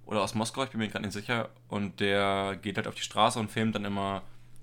[0.06, 1.48] Oder aus Moskau, ich bin mir gerade nicht sicher.
[1.68, 4.22] Und der geht halt auf die Straße und filmt dann immer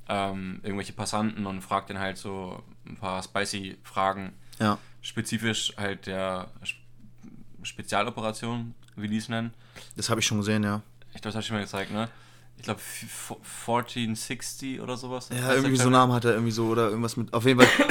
[0.09, 4.33] ähm, irgendwelche Passanten und fragt den halt so ein paar spicy Fragen.
[4.59, 4.77] Ja.
[5.01, 6.83] Spezifisch halt der Sp-
[7.63, 9.53] Spezialoperation, wie die es nennen.
[9.95, 10.81] Das habe ich schon gesehen, ja.
[11.13, 12.09] Ich glaube, das habe ich dir mal gezeigt, ne?
[12.57, 12.81] Ich glaube
[13.67, 15.29] 1460 oder sowas.
[15.29, 15.89] Ja, irgendwie so.
[15.89, 17.33] Namen hat er irgendwie so oder irgendwas mit.
[17.33, 17.87] Auf jeden Fall.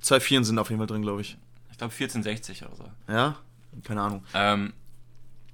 [0.00, 1.36] zwei Vieren sind auf jeden Fall drin, glaube ich.
[1.70, 2.84] Ich glaube 1460 oder so.
[3.08, 3.36] Ja?
[3.84, 4.24] Keine Ahnung.
[4.34, 4.72] Ähm,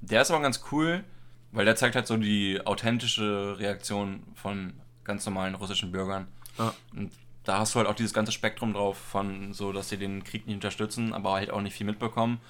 [0.01, 1.05] der ist aber ganz cool,
[1.53, 4.75] weil der zeigt halt so die authentische Reaktion von
[5.05, 6.29] ganz normalen russischen Bürgern.
[6.59, 6.75] Ja.
[6.95, 7.13] Und
[7.45, 10.47] da hast du halt auch dieses ganze Spektrum drauf von so, dass sie den Krieg
[10.47, 12.41] nicht unterstützen, aber halt auch nicht viel mitbekommen.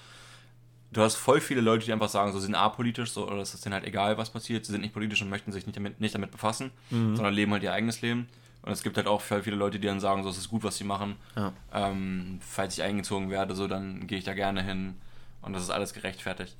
[0.92, 3.54] Du hast voll viele Leute, die einfach sagen, so sie sind apolitisch, so, oder es
[3.54, 6.00] ist denen halt egal, was passiert, sie sind nicht politisch und möchten sich nicht damit,
[6.00, 8.28] nicht damit befassen, sondern leben halt ihr eigenes Leben.
[8.62, 10.62] Und es gibt halt auch voll viele Leute, die dann sagen, so es ist gut,
[10.62, 11.16] was sie machen.
[11.34, 11.52] Ja.
[11.72, 14.94] Ähm, falls ich eingezogen werde, so dann gehe ich da gerne hin
[15.40, 16.56] und das ist alles gerechtfertigt.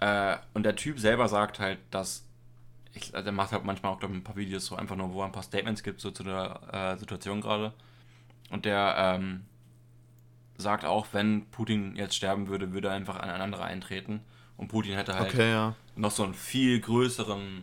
[0.00, 2.24] Äh, und der Typ selber sagt halt, dass
[2.94, 5.20] ich, der macht halt manchmal auch glaub, ich, ein paar Videos so einfach nur, wo
[5.20, 7.72] er ein paar Statements gibt so zu der äh, Situation gerade.
[8.50, 9.44] Und der ähm,
[10.58, 14.20] sagt auch, wenn Putin jetzt sterben würde, würde er einfach an ein anderer eintreten.
[14.56, 15.74] Und Putin hätte halt Okay, ja.
[15.96, 17.62] noch so einen viel größeren,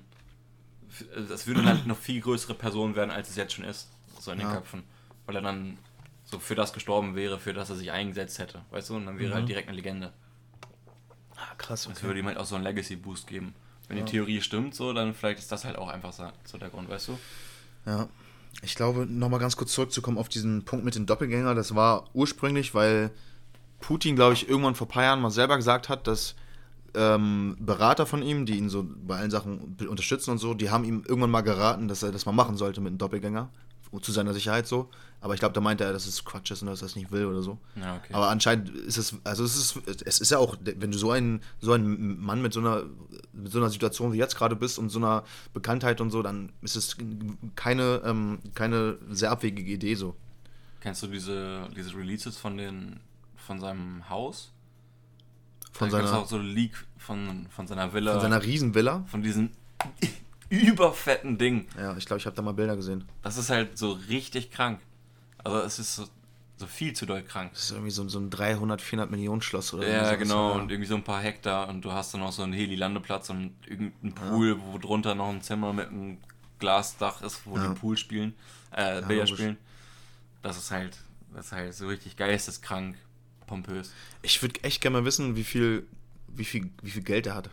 [1.29, 4.31] das würde dann halt noch viel größere Person werden, als es jetzt schon ist, so
[4.31, 4.55] in den Ja.
[4.55, 4.84] Köpfen.
[5.25, 5.77] Weil er dann
[6.23, 8.95] so für das gestorben wäre, für das er sich eingesetzt hätte, weißt du?
[8.95, 10.13] Und dann wäre er halt direkt eine Legende.
[11.36, 12.08] Ah, krass, Das okay.
[12.08, 13.53] würde ihm halt auch so einen Legacy-Boost geben.
[13.88, 16.89] Wenn die Theorie stimmt, so, dann vielleicht ist das halt auch einfach so der Grund,
[16.89, 17.19] weißt du?
[17.86, 18.08] Ja.
[18.61, 22.73] Ich glaube, nochmal ganz kurz zurückzukommen auf diesen Punkt mit den Doppelgänger, das war ursprünglich,
[22.73, 23.11] weil
[23.79, 26.35] Putin, glaube ich, irgendwann vor ein paar Jahren mal selber gesagt hat, dass
[26.95, 30.85] ähm, Berater von ihm, die ihn so bei allen Sachen unterstützen und so, die haben
[30.85, 33.49] ihm irgendwann mal geraten, dass er das mal machen sollte mit einem Doppelgänger.
[34.01, 34.89] Zu seiner Sicherheit so.
[35.21, 37.12] Aber ich glaube, da meinte er, dass es Quatsch ist und dass er es nicht
[37.12, 37.58] will oder so.
[37.75, 38.13] Ja, okay.
[38.13, 41.41] Aber anscheinend ist es, also es ist, es ist ja auch, wenn du so ein,
[41.60, 42.84] so ein Mann mit so einer,
[43.34, 45.23] mit so einer Situation wie jetzt gerade bist und so einer
[45.54, 46.97] Bekanntheit und so, dann ist es
[47.56, 50.15] keine, ähm, keine sehr abwegige Idee so.
[50.82, 52.99] Kennst du diese, diese Releases von den
[53.36, 54.51] von seinem Haus?
[55.71, 58.13] Von da seiner, auch so ein Leak von, von seiner Villa.
[58.13, 59.04] von seiner Riesenvilla.
[59.08, 59.49] von diesem
[60.49, 61.67] überfetten Ding.
[61.78, 63.04] Ja, ich glaube, ich habe da mal Bilder gesehen.
[63.23, 64.80] Das ist halt so richtig krank.
[65.45, 66.05] Also es ist so,
[66.58, 67.51] so viel zu doll krank.
[67.53, 70.49] Das ist irgendwie so, so ein 300, 400 Millionen Schloss oder Ja, sowas, genau.
[70.49, 70.55] ja.
[70.55, 73.53] Und irgendwie so ein paar Hektar und du hast dann auch so einen Heli-Landeplatz und
[73.67, 76.17] irgendeinen Pool, wo drunter noch ein Zimmer mit einem
[76.60, 77.67] Glasdach ist, wo Ja.
[77.69, 78.34] die Pool spielen,
[78.71, 79.31] äh, Billard logisch.
[79.34, 79.58] spielen.
[80.41, 80.97] Das ist halt,
[81.34, 82.97] das ist halt so richtig geisteskrank,
[83.47, 83.91] pompös.
[84.21, 85.86] Ich würde echt gerne mal wissen, wie viel,
[86.27, 87.49] wie viel, wie viel Geld er hat.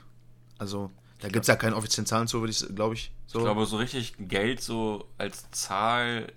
[0.59, 3.11] Also, da gibt es ja keine offiziellen Zahlen zu, würde ich, glaube ich.
[3.27, 3.39] So.
[3.41, 6.33] Ich glaube, so richtig Geld so als Zahl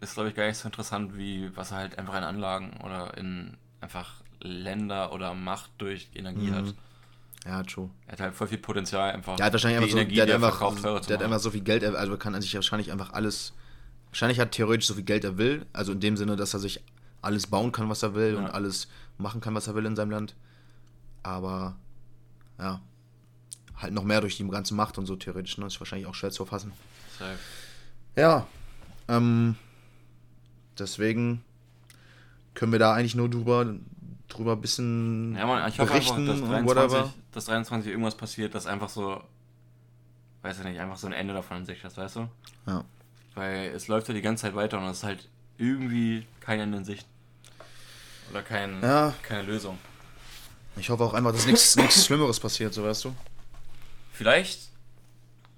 [0.00, 3.16] ist, glaube ich, gar nicht so interessant, wie was er halt einfach in Anlagen oder
[3.18, 6.54] in einfach Länder oder Macht durch Energie Mhm.
[6.54, 6.74] hat.
[7.44, 7.90] ja, true.
[8.06, 9.36] Er hat halt voll viel Potenzial einfach.
[9.36, 11.60] Der hat wahrscheinlich einfach so, Energie, der hat einfach, verkauft, der hat einfach so viel
[11.62, 13.52] Geld, also kann er sich wahrscheinlich einfach alles,
[14.10, 16.80] wahrscheinlich hat theoretisch so viel Geld er will, also in dem Sinne, dass er sich
[17.22, 18.38] alles bauen kann, was er will Ja.
[18.38, 20.34] und alles machen kann, was er will in seinem Land.
[21.24, 21.74] Aber,
[22.58, 22.80] ja,
[23.76, 26.30] halt noch mehr durch die ganze Macht und so theoretisch, ne, ist wahrscheinlich auch schwer
[26.30, 26.72] zu erfassen.
[27.18, 27.38] Safe.
[28.16, 28.46] Ja,
[29.08, 29.56] ähm,
[30.80, 31.44] deswegen
[32.54, 33.74] können wir da eigentlich nur drüber,
[34.28, 37.14] drüber ein bisschen Ja, man, ich hoffe einfach, berichten dass und 23, whatever.
[37.32, 39.22] dass 23 irgendwas passiert, dass einfach so,
[40.42, 42.28] weiß ich nicht, einfach so ein Ende davon in sich ist, weißt du?
[42.66, 42.84] Ja.
[43.34, 46.78] Weil es läuft ja die ganze Zeit weiter und es ist halt irgendwie kein Ende
[46.78, 47.06] in Sicht.
[48.30, 49.14] Oder kein, Ja.
[49.22, 49.78] keine Lösung.
[50.76, 53.14] Ich hoffe auch einfach, dass nichts nichts Schlimmeres passiert, so weißt du.
[54.12, 54.68] Vielleicht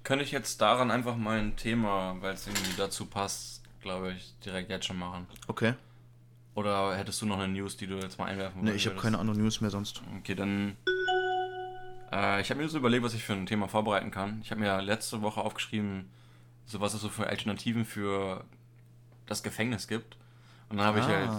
[0.03, 3.50] könnte ich jetzt daran einfach mal ein Thema, weil es irgendwie dazu passt,
[3.81, 5.27] glaube ich, direkt jetzt schon machen.
[5.47, 5.73] Okay.
[6.55, 9.19] Oder hättest du noch eine News, die du jetzt mal einwerfen Ne, ich habe keine
[9.19, 10.01] anderen News mehr sonst.
[10.19, 10.75] Okay, dann.
[12.11, 14.41] Äh, ich habe mir so überlegt, was ich für ein Thema vorbereiten kann.
[14.43, 16.09] Ich habe mir letzte Woche aufgeschrieben,
[16.65, 18.43] so was es so für Alternativen für
[19.27, 20.17] das Gefängnis gibt.
[20.69, 21.09] Und dann habe ich Ah.
[21.09, 21.29] halt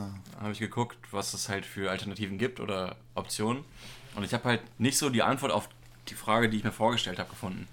[0.41, 3.65] habe ich geguckt, was es halt für Alternativen gibt oder Optionen.
[4.15, 5.69] Und ich habe halt nicht so die Antwort auf
[6.09, 7.67] die Frage, die ich mir vorgestellt habe, gefunden.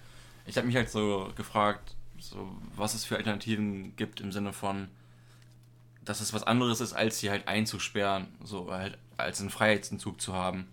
[0.45, 4.87] Ich habe mich halt so gefragt, so, was es für Alternativen gibt im Sinne von,
[6.03, 10.33] dass es was anderes ist, als sie halt einzusperren, so halt als einen Freiheitsentzug zu
[10.33, 10.67] haben.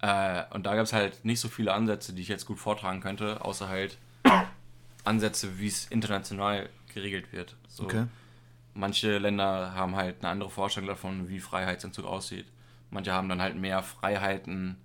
[0.00, 3.00] Äh, und da gab es halt nicht so viele Ansätze, die ich jetzt gut vortragen
[3.00, 3.98] könnte, außer halt
[5.04, 7.56] Ansätze, wie es international geregelt wird.
[7.68, 8.06] So, Okay.
[8.76, 12.46] Manche Länder haben halt eine andere Vorstellung davon, wie Freiheitsentzug aussieht.
[12.90, 14.76] Manche haben dann halt mehr Freiheiten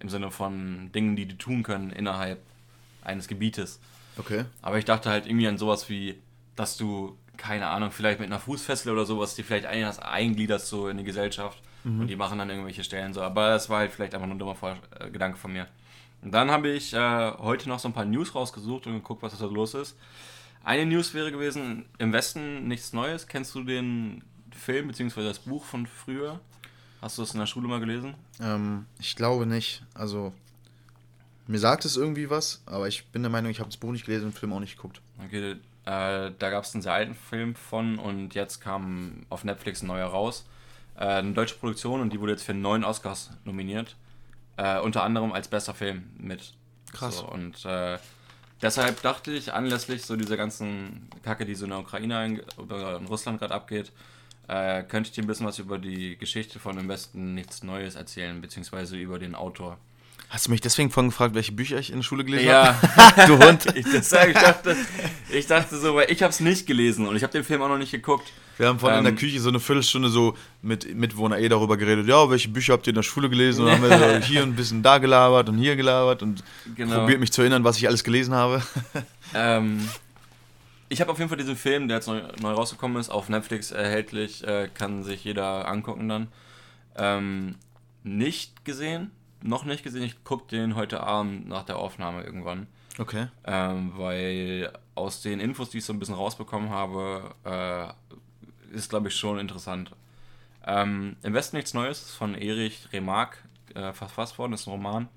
[0.00, 2.42] im Sinne von Dingen, die die tun können innerhalb
[3.02, 3.80] eines Gebietes.
[4.18, 4.44] Okay.
[4.62, 6.18] Aber ich dachte halt irgendwie an sowas wie,
[6.56, 10.88] dass du, keine Ahnung, vielleicht mit einer Fußfessel oder sowas, die vielleicht ein- eingliederst so
[10.88, 13.22] in die Gesellschaft und die machen dann irgendwelche Stellen so.
[13.22, 15.66] Aber das war halt vielleicht einfach nur ein dummer Vor äh, Gedanke von mir.
[16.20, 19.32] Und dann habe ich äh, heute noch so ein paar News rausgesucht und geguckt, was
[19.32, 19.96] da so los ist.
[20.64, 23.28] Eine News wäre gewesen, im Westen nichts Neues.
[23.28, 25.22] Kennst du den Film bzw.
[25.22, 26.40] das Buch von früher?
[27.00, 28.14] Hast du das in der Schule mal gelesen?
[28.40, 29.84] Ähm, ich glaube nicht.
[29.94, 30.32] Also,
[31.48, 34.04] mir sagt es irgendwie was, aber ich bin der Meinung, ich habe das Buch nicht
[34.04, 35.00] gelesen und den Film auch nicht geguckt.
[35.24, 35.56] Okay, äh,
[36.38, 40.08] da gab es einen sehr alten Film von und jetzt kam auf Netflix ein neuer
[40.08, 40.44] raus.
[40.96, 43.96] Äh, eine deutsche Produktion und die wurde jetzt für neun Oscars nominiert.
[44.58, 46.52] Äh, unter anderem als bester Film mit.
[46.92, 47.18] Krass.
[47.18, 47.98] So, und äh,
[48.60, 53.06] deshalb dachte ich, anlässlich so dieser ganzen Kacke, die so in der Ukraine oder in
[53.06, 53.90] Russland gerade abgeht,
[54.48, 57.94] äh, könnte ich dir ein bisschen was über die Geschichte von Im Westen nichts Neues
[57.94, 59.78] erzählen, beziehungsweise über den Autor.
[60.30, 63.26] Hast du mich deswegen vorhin gefragt, welche Bücher ich in der Schule gelesen Ja, habe?
[63.26, 63.64] du Hund.
[63.74, 64.76] ich, deshalb, ich, dachte,
[65.30, 67.68] ich dachte so, weil ich habe es nicht gelesen und ich habe den Film auch
[67.68, 68.30] noch nicht geguckt.
[68.58, 71.76] Wir haben vorhin in der Ähm, Küche so eine Viertelstunde so mit Mitwohner eh darüber
[71.78, 72.06] geredet.
[72.08, 73.62] Ja, welche Bücher habt ihr in der Schule gelesen?
[73.62, 76.42] Und dann haben wir so hier ein bisschen da gelabert und hier gelabert und
[76.76, 76.96] Genau.
[76.98, 78.62] probiert mich zu erinnern, was ich alles gelesen habe.
[79.34, 79.86] Ähm,
[80.88, 83.72] ich habe auf jeden Fall diesen Film, der jetzt neu, neu rausgekommen ist, auf Netflix
[83.72, 86.28] erhältlich, äh, kann sich jeder angucken dann.
[86.96, 87.56] Ähm,
[88.04, 89.10] nicht gesehen,
[89.42, 90.02] noch nicht gesehen.
[90.02, 92.66] Ich gucke den heute Abend nach der Aufnahme irgendwann.
[92.98, 93.28] Okay.
[93.44, 99.08] Ähm, weil aus den Infos, die ich so ein bisschen rausbekommen habe, äh, ist, glaube
[99.08, 99.92] ich, schon interessant.
[100.66, 103.38] Ähm, Im Westen nichts Neues ist von Erich Remarque
[103.74, 104.52] äh, verfasst worden.
[104.52, 105.08] Das ist ein Roman,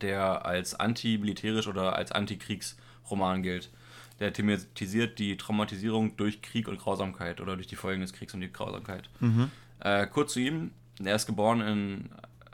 [0.00, 3.70] der als antimilitärisch oder als Antikriegsroman gilt.
[4.18, 8.40] Der thematisiert die Traumatisierung durch Krieg und Grausamkeit oder durch die Folgen des Kriegs und
[8.40, 9.08] die Grausamkeit.
[9.80, 10.72] Äh, kurz zu ihm.
[11.02, 12.10] Er ist geboren in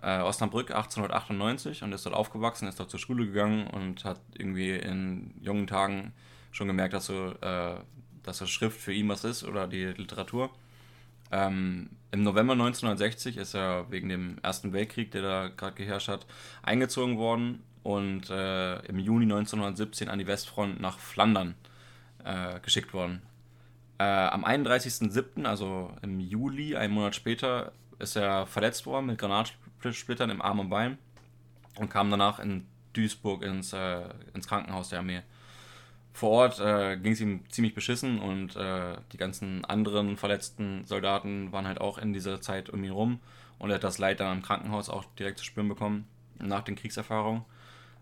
[0.06, 4.70] äh, Osnabrück 1898 und ist dort aufgewachsen, ist dort zur Schule gegangen und hat irgendwie
[4.76, 6.12] in jungen Tagen
[6.52, 7.74] schon gemerkt, dass so, äh,
[8.22, 10.50] dass das Schrift für ihn was ist oder die Literatur.
[11.32, 16.24] Ähm, Im November 1960 ist er wegen dem Ersten Weltkrieg, der da gerade geherrscht hat,
[16.62, 21.56] eingezogen worden und äh, im Juni 1917 an die Westfront nach Flandern
[22.24, 23.22] äh, geschickt worden.
[23.98, 29.18] Äh, am 31.07., also im Juli, einen Monat später, ist er verletzt worden mit
[29.86, 30.98] Granatsplittern im Arm und Bein
[31.76, 34.02] und kam danach in Duisburg ins, äh,
[34.34, 35.22] ins Krankenhaus der Armee.
[36.12, 41.52] Vor Ort äh, ging es ihm ziemlich beschissen und äh, die ganzen anderen verletzten Soldaten
[41.52, 43.20] waren halt auch in dieser Zeit um ihn rum
[43.58, 46.06] und er hat das Leid dann am Krankenhaus auch direkt zu spüren bekommen
[46.38, 47.44] nach den Kriegserfahrungen.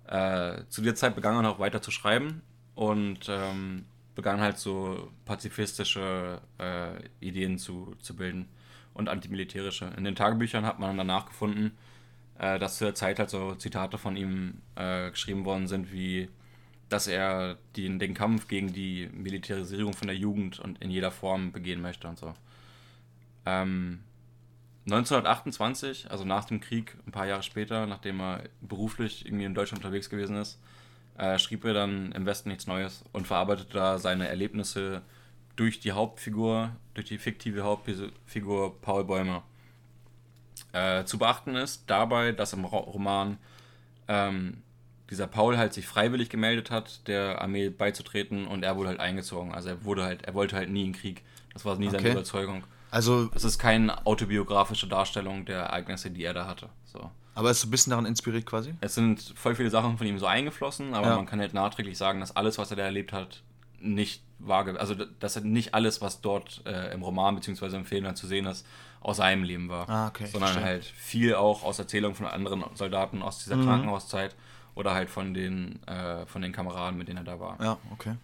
[0.06, 2.42] Äh, zu der Zeit begann er noch weiter zu schreiben
[2.76, 8.48] und ähm, begann halt so pazifistische äh, Ideen zu, zu bilden
[8.94, 9.92] und antimilitärische.
[9.96, 11.72] In den Tagebüchern hat man danach gefunden,
[12.38, 16.28] äh, dass zu der Zeit halt so Zitate von ihm äh, geschrieben worden sind, wie
[16.88, 21.50] dass er den, den Kampf gegen die Militarisierung von der Jugend und in jeder Form
[21.50, 22.34] begehen möchte und so.
[23.46, 24.00] Ähm,
[24.86, 29.82] 1928, also nach dem Krieg, ein paar Jahre später, nachdem er beruflich irgendwie in Deutschland
[29.82, 30.60] unterwegs gewesen ist,
[31.16, 35.02] äh, schrieb er dann im Westen nichts Neues und verarbeitete da seine Erlebnisse
[35.56, 39.42] durch die Hauptfigur, durch die fiktive Hauptfigur Paul Bäumer.
[40.72, 43.38] Äh, zu beachten ist dabei, dass im Ro- Roman
[44.08, 44.62] ähm,
[45.10, 49.52] dieser Paul halt sich freiwillig gemeldet hat, der Armee beizutreten und er wurde halt eingezogen.
[49.54, 51.22] Also er wurde halt, er wollte halt nie in Krieg.
[51.52, 52.12] Das war nie seine Okay.
[52.12, 52.64] Überzeugung.
[52.90, 56.68] Also, Es ist keine autobiografische Darstellung der Ereignisse, die er da hatte.
[56.86, 57.10] So.
[57.34, 58.74] aber ist so ein bisschen daran inspiriert quasi?
[58.80, 61.16] Es sind voll viele Sachen von ihm so eingeflossen, aber Ja.
[61.16, 63.42] man kann halt nachträglich sagen, dass alles, was er da erlebt hat,
[63.80, 67.76] nicht wahr ge- Also, dass nicht alles, was dort äh, im Roman bzw.
[67.76, 68.66] im Film dann zu sehen ist,
[69.00, 69.88] aus seinem Leben war.
[69.88, 70.64] Ah, okay, Sondern verstehe.
[70.64, 73.64] halt viel auch aus Erzählungen von anderen Soldaten aus dieser Mhm.
[73.64, 74.34] Krankenhauszeit
[74.74, 77.62] oder halt von den, äh, von den Kameraden, mit denen er da war.
[77.62, 78.16] Ja, okay.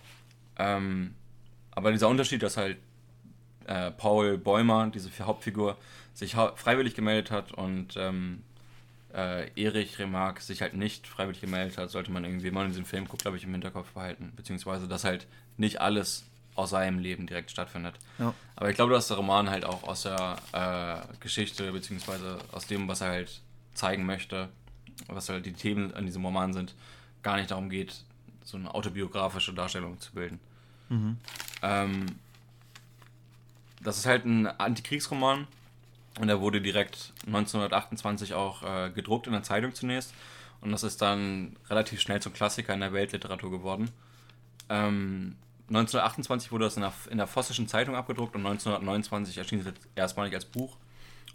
[0.59, 1.15] Ähm,
[1.73, 2.79] aber dieser Unterschied, dass halt
[3.67, 5.77] äh, Paul Bäumer, diese Hauptfigur,
[6.13, 8.43] sich hau freiwillig gemeldet hat und ähm,
[9.15, 12.85] äh, Erich Remarque sich halt nicht freiwillig gemeldet hat, sollte man irgendwie, wenn man diesen
[12.85, 14.33] Film guckt, glaube ich, im Hinterkopf behalten.
[14.37, 17.95] Beziehungsweise, dass halt nicht alles aus seinem Leben direkt stattfindet.
[18.19, 18.35] Ja.
[18.57, 22.89] Aber ich glaube, dass der Roman halt auch aus der äh, Geschichte, beziehungsweise aus dem,
[22.89, 23.41] was er halt
[23.75, 24.49] zeigen möchte,
[25.07, 26.75] was halt die Themen an diesem Roman sind,
[27.23, 28.05] gar nicht darum geht,
[28.45, 30.41] so eine autobiografische Darstellung zu bilden.
[31.63, 32.07] Ähm,
[33.83, 35.47] das ist halt ein Antikriegsroman
[36.19, 40.13] und er wurde direkt 1928 auch äh, gedruckt in der Zeitung zunächst
[40.61, 43.91] und das ist dann relativ schnell zum Klassiker in der Weltliteratur geworden.
[44.69, 45.37] Ähm,
[45.69, 50.35] 1928 wurde das in der, in der Vossischen Zeitung abgedruckt und 1929 erschien es erstmalig
[50.35, 50.77] als Buch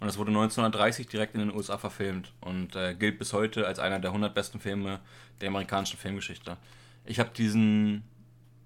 [0.00, 3.78] Und es wurde 1930 direkt in den USA verfilmt und äh, gilt bis heute als
[3.78, 5.00] einer der 100 besten Filme
[5.40, 6.58] der amerikanischen Filmgeschichte.
[7.06, 8.04] Ich habe diesen,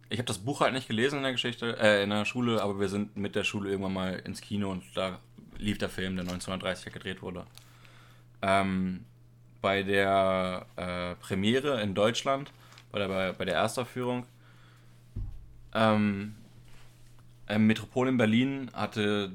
[0.09, 2.81] ich habe das Buch halt nicht gelesen in der Geschichte, äh, in der Schule, aber
[2.81, 5.21] wir sind mit der Schule irgendwann mal ins Kino und da
[5.61, 7.47] lief der Film, der 1930 gedreht wurde.
[8.43, 9.05] Ähm,
[9.61, 12.53] bei der äh, Premiere in Deutschland,
[12.93, 14.27] bei der, bei der Erstaufführung,
[15.75, 16.35] ähm,
[17.49, 19.33] im Metropol in Berlin hatte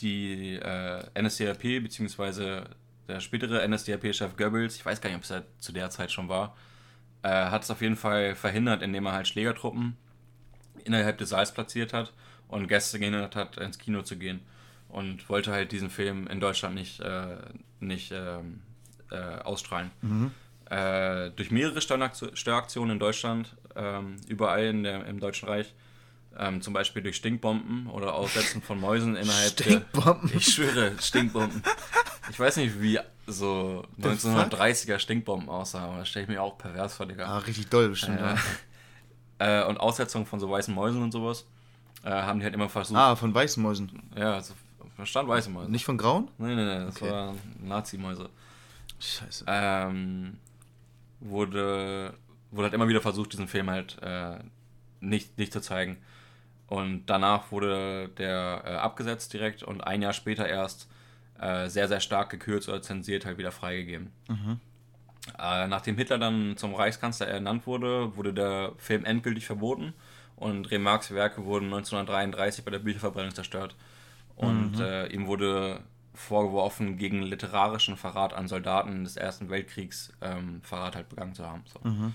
[0.00, 2.64] die äh, NSDAP, beziehungsweise
[3.08, 6.28] der spätere NSDAP-Chef Goebbels, ich weiß gar nicht, ob es ja zu der Zeit schon
[6.28, 6.56] war,
[7.22, 9.96] äh, hat es auf jeden Fall verhindert, indem er halt Schlägertruppen
[10.84, 12.12] innerhalb des Saals platziert hat
[12.48, 14.40] und Gäste gehindert hat, ins Kino zu gehen.
[14.88, 17.36] Und wollte halt diesen Film in Deutschland nicht, äh,
[17.80, 18.62] nicht ähm,
[19.10, 19.90] äh, ausstrahlen.
[20.00, 20.30] Mhm.
[20.70, 25.74] Äh, durch mehrere Störaktionen in Deutschland, ähm, überall in der, im Deutschen Reich,
[26.38, 30.28] ähm, zum Beispiel durch Stinkbomben oder Aussetzen von Mäusen innerhalb Stinkbomben?
[30.28, 31.62] Der, ich schwöre, Stinkbomben.
[32.30, 36.94] Ich weiß nicht, wie so 1930er Stinkbomben aussahen, aber das stelle ich mir auch pervers
[36.94, 37.26] vor, Digga.
[37.26, 38.34] Ah, richtig doll bestimmt, äh,
[39.40, 39.62] ja.
[39.62, 41.46] äh, und Aussetzung von so weißen Mäusen und sowas
[42.04, 42.98] äh, haben die halt immer versucht.
[42.98, 44.02] Ah, von weißen Mäusen.
[44.16, 44.54] Ja, also
[44.98, 45.70] verstand weiße Mäuse.
[45.70, 46.28] Nicht von grauen?
[46.38, 47.10] Nein, nein, nein, das okay.
[47.10, 48.28] war Nazi-Mäuse.
[48.98, 49.44] Scheiße.
[49.46, 50.38] Ähm,
[51.20, 52.14] wurde,
[52.50, 54.38] wurde halt immer wieder versucht, diesen Film halt äh,
[54.98, 55.98] nicht, nicht zu zeigen.
[56.66, 60.88] Und danach wurde der äh, abgesetzt direkt und ein Jahr später erst
[61.40, 64.10] äh, sehr, sehr stark gekürzt oder zensiert halt wieder freigegeben.
[64.28, 64.58] Mhm.
[65.38, 69.94] Äh, nachdem Hitler dann zum Reichskanzler ernannt wurde, wurde der Film endgültig verboten
[70.34, 73.76] und Remarques Werke wurden 1933 bei der Bücherverbrennung zerstört.
[74.38, 74.80] Und mhm.
[74.80, 75.82] Äh, ihm wurde
[76.14, 81.64] vorgeworfen, gegen literarischen Verrat an Soldaten des Ersten Weltkriegs ähm, Verrat halt begangen zu haben.
[81.66, 81.80] So.
[81.88, 82.14] Mhm.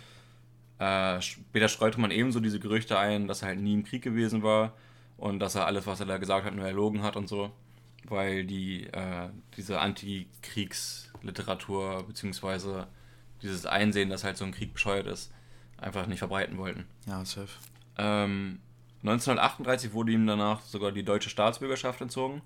[0.80, 4.42] Äh, später streute man ebenso diese Gerüchte ein, dass er halt nie im Krieg gewesen
[4.42, 4.74] war
[5.18, 7.52] und dass er alles, was er da gesagt hat, nur erlogen hat und so,
[8.06, 12.88] weil die äh, diese Antikriegsliteratur beziehungsweise
[13.42, 15.34] dieses Einsehen, dass halt so ein Krieg bescheuert ist,
[15.78, 16.86] einfach nicht verbreiten wollten.
[17.06, 17.50] Ja, safe.
[17.98, 18.60] Ähm,
[19.04, 22.42] 1938 wurde ihm danach sogar die deutsche Staatsbürgerschaft entzogen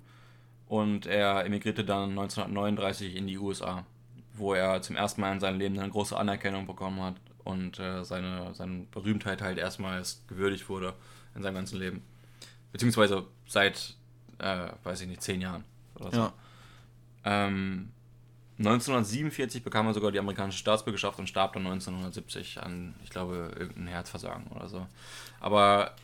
[0.66, 3.86] und er emigrierte dann 1939 in die USA,
[4.34, 8.04] wo er zum ersten Mal in seinem Leben eine große Anerkennung bekommen hat und äh,
[8.04, 10.94] seine, seine Berühmtheit halt erstmals gewürdigt wurde
[11.36, 12.02] in seinem ganzen Leben.
[12.72, 13.94] Beziehungsweise seit,
[14.38, 16.16] äh, weiß ich nicht, zehn Jahren oder so.
[16.18, 16.32] Ja.
[17.24, 17.92] Ähm,
[18.58, 23.86] 1947 bekam er sogar die amerikanische Staatsbürgerschaft und starb dann 1970 an, ich glaube, irgendein
[23.86, 24.86] Herzversagen oder so.
[25.38, 25.94] Aber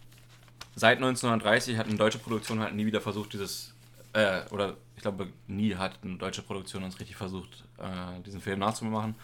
[0.77, 3.75] seit 1930 hat eine deutsche Produktion halt nie wieder versucht, dieses,
[4.13, 8.61] äh, oder ich glaube, nie hat eine deutsche Produktion uns richtig versucht, äh, diesen Film
[8.61, 9.15] nachzumachen.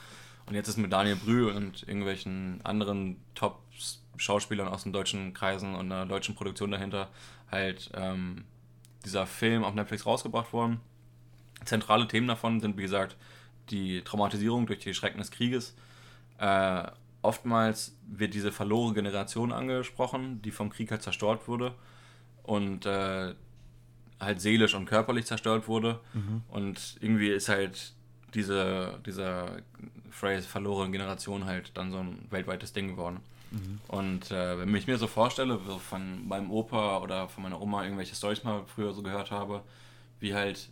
[0.46, 5.92] Und jetzt ist mit Daniel Brühl und irgendwelchen anderen Top-Schauspielern aus den deutschen Kreisen und
[5.92, 7.08] einer deutschen Produktion dahinter
[7.50, 8.44] halt ähm,
[9.04, 10.80] dieser Film auf Netflix rausgebracht worden.
[11.64, 13.16] Zentrale Themen davon sind, wie gesagt,
[13.70, 15.74] die Traumatisierung durch die Schrecken des Krieges.
[16.38, 16.88] Äh,
[17.22, 21.74] oftmals wird diese verlorene Generation angesprochen, die vom Krieg halt zerstört wurde
[22.42, 23.34] und äh,
[24.18, 26.00] halt seelisch und körperlich zerstört wurde.
[26.12, 26.42] Mhm.
[26.48, 27.94] Und irgendwie ist halt
[28.34, 29.58] diese, dieser
[30.10, 33.20] Phrase verlorene Generation halt dann so ein weltweites Ding geworden.
[33.50, 33.80] Mhm.
[33.88, 37.82] Und äh, wenn ich mir so vorstelle, so von meinem Opa oder von meiner Oma
[37.82, 39.62] irgendwelche Storys mal früher so gehört habe,
[40.20, 40.68] wie halt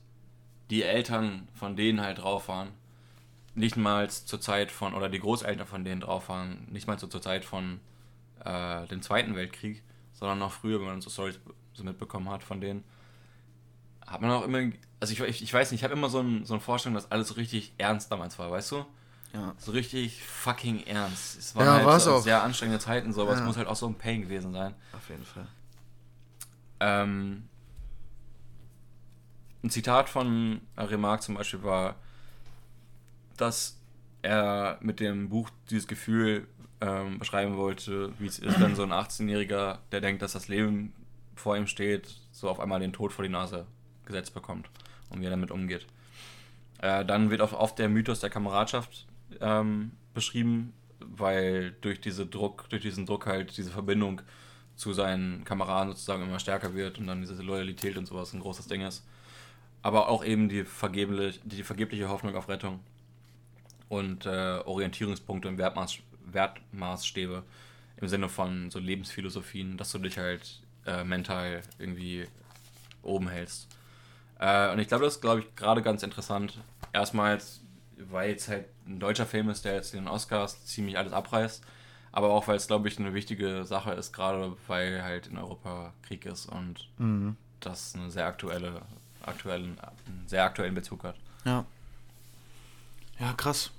[0.70, 2.68] die Eltern von denen halt drauf waren,
[3.59, 7.07] nicht mal zur Zeit von, oder die Großeltern von denen drauf waren, nicht mal so
[7.07, 7.81] zur Zeit von
[8.44, 11.40] äh, dem Zweiten Weltkrieg, sondern noch früher, wenn man so Storys
[11.75, 12.85] so mitbekommen hat von denen,
[14.07, 16.55] hat man auch immer, also ich, ich, weiß nicht, ich habe immer so, ein, so
[16.55, 18.87] eine Vorstellung, dass alles so richtig ernst damals war, weißt du?
[19.35, 19.55] Ja.
[19.59, 21.38] So richtig fucking ernst.
[21.38, 23.38] Es waren ja, halt so sehr anstrengende Zeiten, so, aber ja.
[23.38, 24.75] es muss halt auch so ein Pain gewesen sein.
[24.92, 25.47] Auf jeden Fall.
[26.81, 27.49] Ähm,
[29.62, 31.97] ein Zitat von Remarque zum Beispiel war,
[33.40, 33.79] dass
[34.22, 36.46] er mit dem Buch dieses Gefühl
[36.81, 40.92] ähm, beschreiben wollte, wie es ist, wenn so ein 18-Jähriger, der denkt, dass das Leben
[41.35, 43.66] vor ihm steht, so auf einmal den Tod vor die Nase
[44.05, 44.68] gesetzt bekommt
[45.11, 45.86] und wie er damit umgeht.
[46.80, 49.07] Äh, dann wird auch oft der Mythos der Kameradschaft
[49.41, 54.20] ähm, beschrieben, weil durch, diese Druck, durch diesen Druck halt diese Verbindung
[54.76, 58.68] zu seinen Kameraden sozusagen immer stärker wird und dann diese Loyalität und sowas ein großes
[58.68, 59.05] Ding ist.
[59.82, 62.80] Aber auch eben die, vergebliche, die vergebliche Hoffnung auf Rettung
[63.89, 67.43] und äh, Orientierungspunkte und Wertmaß, Wertmaßstäbe
[67.97, 72.26] im Sinne von so Lebensphilosophien, dass du dich halt äh, mental irgendwie
[73.03, 73.68] oben hältst.
[74.39, 76.59] Äh, und ich glaube, das ist, glaube ich, gerade ganz interessant.
[76.93, 77.61] Erstmals,
[77.97, 81.64] weil es halt ein deutscher Film ist, der jetzt den Oscars ziemlich alles abreißt.
[82.12, 85.93] Aber auch, weil es, glaube ich, eine wichtige Sache ist, gerade weil halt in Europa
[86.03, 87.36] Krieg ist und mhm.
[87.61, 88.82] das eine sehr aktuelle
[89.28, 91.16] aktuellen, einen sehr aktuellen Bezug hat.
[91.45, 91.64] Ja.
[93.18, 93.70] Ja, krass.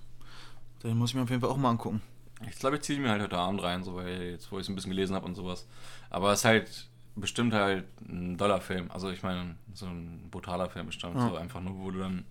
[0.84, 2.02] Den muss ich mir auf jeden Fall auch mal angucken.
[2.48, 4.70] Ich glaube, ich ziehe mir halt heute Abend rein, so weil jetzt, wo ich es
[4.70, 5.68] ein bisschen gelesen habe und sowas.
[6.10, 8.90] Aber es ist halt bestimmt halt ein Dollarfilm.
[8.92, 11.16] Also ich meine, so ein brutaler Film bestimmt.
[11.16, 11.30] Ja.
[11.30, 12.26] So einfach nur, wo du dann,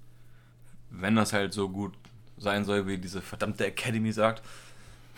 [0.90, 1.92] wenn das halt so gut
[2.38, 4.42] sein soll, wie diese verdammte Academy sagt,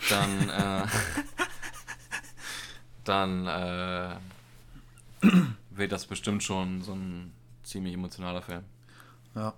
[0.09, 0.87] dann, äh,
[3.05, 4.15] dann äh,
[5.69, 7.31] wird das bestimmt schon so ein
[7.63, 8.63] ziemlich emotionaler Film.
[9.35, 9.53] Ja.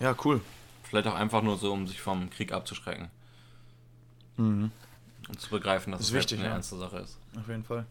[0.00, 0.40] Ja, cool.
[0.88, 3.10] Vielleicht auch einfach nur so, um sich vom Krieg abzuschrecken.
[4.36, 4.70] Mhm.
[5.28, 6.54] Und zu begreifen, dass Ist es halt wichtig, eine ja.
[6.54, 7.18] ernste Sache ist.
[7.38, 7.84] Auf jeden Fall.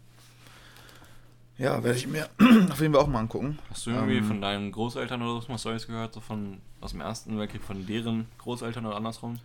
[1.59, 2.29] Ja, werde ich mir
[2.71, 3.59] auf jeden Fall auch mal angucken.
[3.69, 6.91] Hast du irgendwie Ähm, von deinen Großeltern oder so mal Stories gehört, so von aus
[6.91, 9.39] dem Ersten Weltkrieg, von deren Großeltern oder andersrum?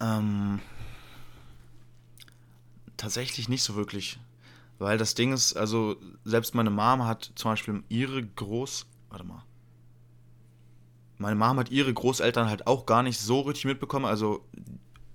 [0.00, 0.60] Ähm,
[2.96, 4.18] tatsächlich nicht so wirklich.
[4.78, 8.86] Weil das Ding ist, also selbst meine Mom hat zum Beispiel ihre Groß...
[9.08, 9.42] Warte mal.
[11.18, 14.04] Meine Mom hat ihre Großeltern halt auch gar nicht so richtig mitbekommen.
[14.04, 14.44] Also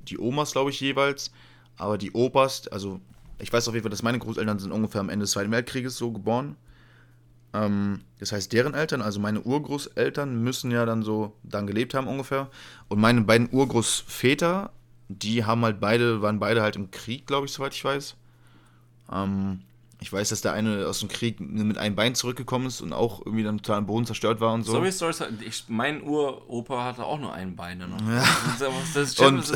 [0.02, 1.32] die Omas, glaube ich, jeweils.
[1.78, 2.99] Aber die Opas, also
[3.39, 5.97] ich weiß auf jeden Fall, dass meine Großeltern sind ungefähr am Ende des Zweiten Weltkrieges
[5.97, 6.56] so geboren.
[7.54, 12.08] Ähm, das heißt, deren Eltern, also meine Urgroßeltern, müssen ja dann so dann gelebt haben
[12.08, 12.49] ungefähr.
[12.88, 14.72] Und meine beiden Urgroßväter,
[15.10, 18.16] die haben halt beide, waren beide halt im Krieg, glaube ich, soweit ich weiß.
[19.12, 19.62] Ähm,
[20.04, 23.24] ich weiß, dass der eine aus dem Krieg mit einem Bein zurückgekommen ist und auch
[23.24, 24.72] irgendwie dann total am Boden zerstört war und so.
[24.74, 27.78] Sorry Stories, ich, mein Uropa hatte auch nur ein Bein.
[27.78, 28.02] Noch.
[28.10, 28.24] Ja.
[28.60, 29.52] Das, ist- das, Und-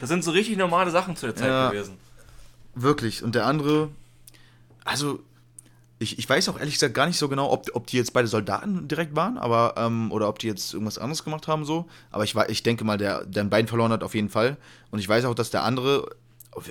[0.00, 1.70] das, sind so richtig normale Sachen zu der Zeit Ja.
[1.70, 1.98] gewesen.
[2.74, 3.22] Wirklich.
[3.22, 3.90] Und der andere,
[4.84, 5.20] also
[5.98, 8.26] ich, ich weiß auch ehrlich gesagt gar nicht so genau, ob, ob die jetzt beide
[8.26, 11.86] Soldaten direkt waren, aber ähm, oder ob die jetzt irgendwas anderes gemacht haben so.
[12.10, 14.56] Aber ich, ich denke mal, der, der ein Bein verloren hat auf jeden Fall.
[14.90, 16.08] Und ich weiß auch, dass der andere,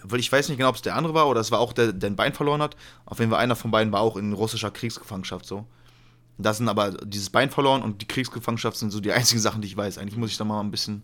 [0.04, 1.94] weil ich weiß nicht genau, ob es der andere war oder es war auch der,
[1.94, 2.76] der ein Bein verloren hat.
[3.06, 5.66] Auf jeden Fall einer von beiden war auch in russischer Kriegsgefangenschaft so.
[6.40, 9.68] Das sind aber dieses Bein verloren und die Kriegsgefangenschaft sind so die einzigen Sachen, die
[9.68, 9.98] ich weiß.
[9.98, 11.04] Eigentlich muss ich da mal ein bisschen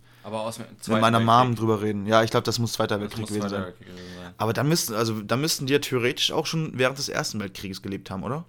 [0.88, 1.20] mit meiner.
[1.20, 2.06] Mom drüber reden.
[2.06, 3.64] Ja, ich glaube, das muss Zweiter Weltkrieg muss gewesen Zweiter sein.
[3.66, 4.34] Weltkrieg sein.
[4.38, 7.82] Aber da müssten, also da müssten die ja theoretisch auch schon während des Ersten Weltkrieges
[7.82, 8.44] gelebt haben, oder?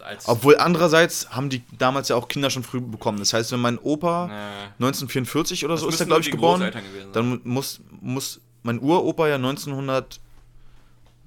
[0.00, 3.18] Als, Obwohl andererseits haben die damals ja auch Kinder schon früh bekommen.
[3.18, 6.70] Das heißt, wenn mein Opa äh, 1944 oder das so ist er, glaube ich, geboren,
[7.12, 9.36] dann muss, muss mein Uropa ja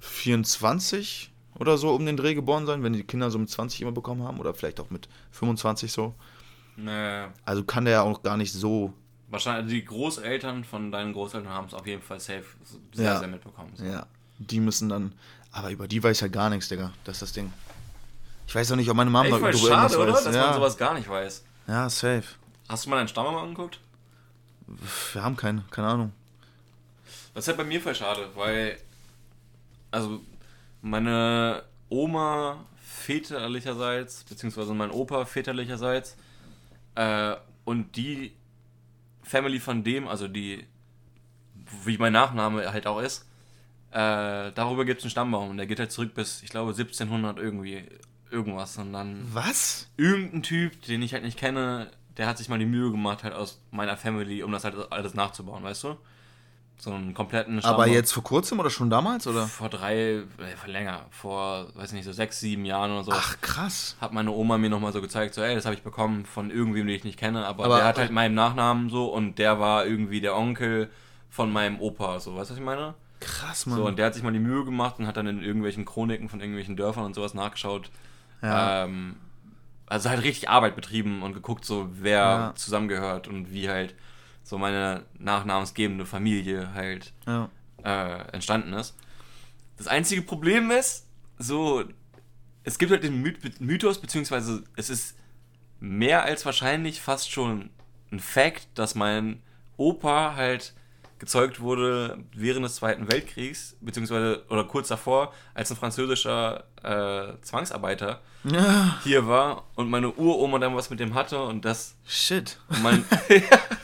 [0.00, 3.92] 1924 oder so um den Dreh geboren sein, wenn die Kinder so mit 20 immer
[3.92, 6.14] bekommen haben oder vielleicht auch mit 25 so.
[6.76, 8.92] Nee, Also kann der ja auch gar nicht so.
[9.28, 12.44] wahrscheinlich die Großeltern von deinen Großeltern haben es auf jeden Fall safe
[12.94, 13.18] sehr, Ja.
[13.18, 13.70] sehr mitbekommen.
[13.74, 13.84] So.
[13.84, 14.06] Ja,
[14.38, 15.12] die müssen dann.
[15.52, 16.92] Aber über die weiß ja gar nichts, Digga.
[17.04, 17.52] Das ist das Ding.
[18.46, 20.06] Ich weiß auch nicht, ob meine Mama darüber schade, oder?
[20.06, 20.40] irgendwas Dass weiß.
[20.40, 20.54] man Ja.
[20.54, 21.44] sowas gar nicht weiß.
[21.68, 22.24] ja, safe.
[22.68, 23.80] Hast du mal deinen Stamm mal angeguckt?
[25.12, 26.12] Wir haben keine, keine Ahnung.
[27.34, 28.78] Das ist halt bei mir voll schade, weil,
[29.90, 30.20] also,
[30.82, 36.16] meine Oma väterlicherseits, beziehungsweise mein Opa väterlicherseits,
[36.94, 38.32] äh, und die
[39.22, 40.66] Family von dem, also die,
[41.84, 43.28] wie mein Nachname halt auch ist,
[43.92, 47.38] äh, darüber gibt es einen Stammbaum und der geht halt zurück bis, ich glaube, 1700
[47.38, 47.84] irgendwie,
[48.30, 48.76] irgendwas.
[48.78, 49.88] Und dann Was?
[49.96, 53.34] irgendein Typ, den ich halt nicht kenne, der hat sich mal die Mühe gemacht, halt
[53.34, 55.96] aus meiner Family, um das halt alles nachzubauen, weißt du?
[56.82, 57.92] So einen kompletten Aber Stammbaum.
[57.92, 59.46] jetzt vor kurzem oder schon damals, oder?
[59.46, 60.22] Vor drei, äh,
[60.56, 63.12] vor länger, vor, weiß nicht, so sechs, sieben Jahren oder so.
[63.14, 63.96] Ach, krass.
[64.00, 66.86] Hat meine Oma mir nochmal so gezeigt, so, ey, das habe ich bekommen von irgendwem,
[66.86, 69.84] den ich nicht kenne, aber, Aber- der hat halt meinen Nachnamen so und der war
[69.84, 70.88] irgendwie der Onkel
[71.28, 72.94] von meinem Opa, so, weißt du, was ich meine?
[73.20, 73.76] Krass, Mann.
[73.76, 76.30] So, und der hat sich mal die Mühe gemacht und hat dann in irgendwelchen Chroniken
[76.30, 77.90] von irgendwelchen Dörfern und sowas nachgeschaut.
[78.40, 78.84] Ja.
[78.84, 79.16] Ähm,
[79.86, 82.52] also halt richtig Arbeit betrieben und geguckt, so wer Ja.
[82.54, 83.94] zusammengehört und wie halt
[84.50, 87.48] so meine nachnamensgebende Familie halt ja.
[87.84, 88.96] äh, entstanden ist.
[89.76, 91.06] Das einzige Problem ist,
[91.38, 91.84] so,
[92.64, 95.16] es gibt halt den Myth Mythos, beziehungsweise es ist
[95.78, 97.70] mehr als wahrscheinlich fast schon
[98.10, 99.40] ein Fact, dass mein
[99.76, 100.74] Opa halt
[101.20, 108.20] gezeugt wurde während des Zweiten Weltkriegs, beziehungsweise oder kurz davor, als ein französischer äh, Zwangsarbeiter
[108.42, 108.98] ja.
[109.04, 112.58] hier war und meine Uroma dann was mit dem hatte und das Shit.
[112.82, 113.04] mein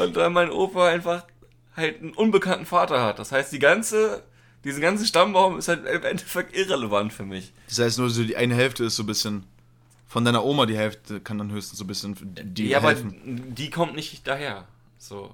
[0.00, 1.24] und dann mein Opa einfach
[1.76, 3.18] halt einen unbekannten Vater hat.
[3.18, 4.22] Das heißt, die ganze,
[4.64, 7.52] diesen ganzen Stammbaum ist halt im Endeffekt irrelevant für mich.
[7.68, 9.44] Das heißt nur, so die eine Hälfte ist so ein bisschen.
[10.06, 13.54] Von deiner Oma die Hälfte kann dann höchstens so ein bisschen die ja, aber helfen.
[13.54, 14.66] die kommt nicht daher.
[14.98, 15.32] So.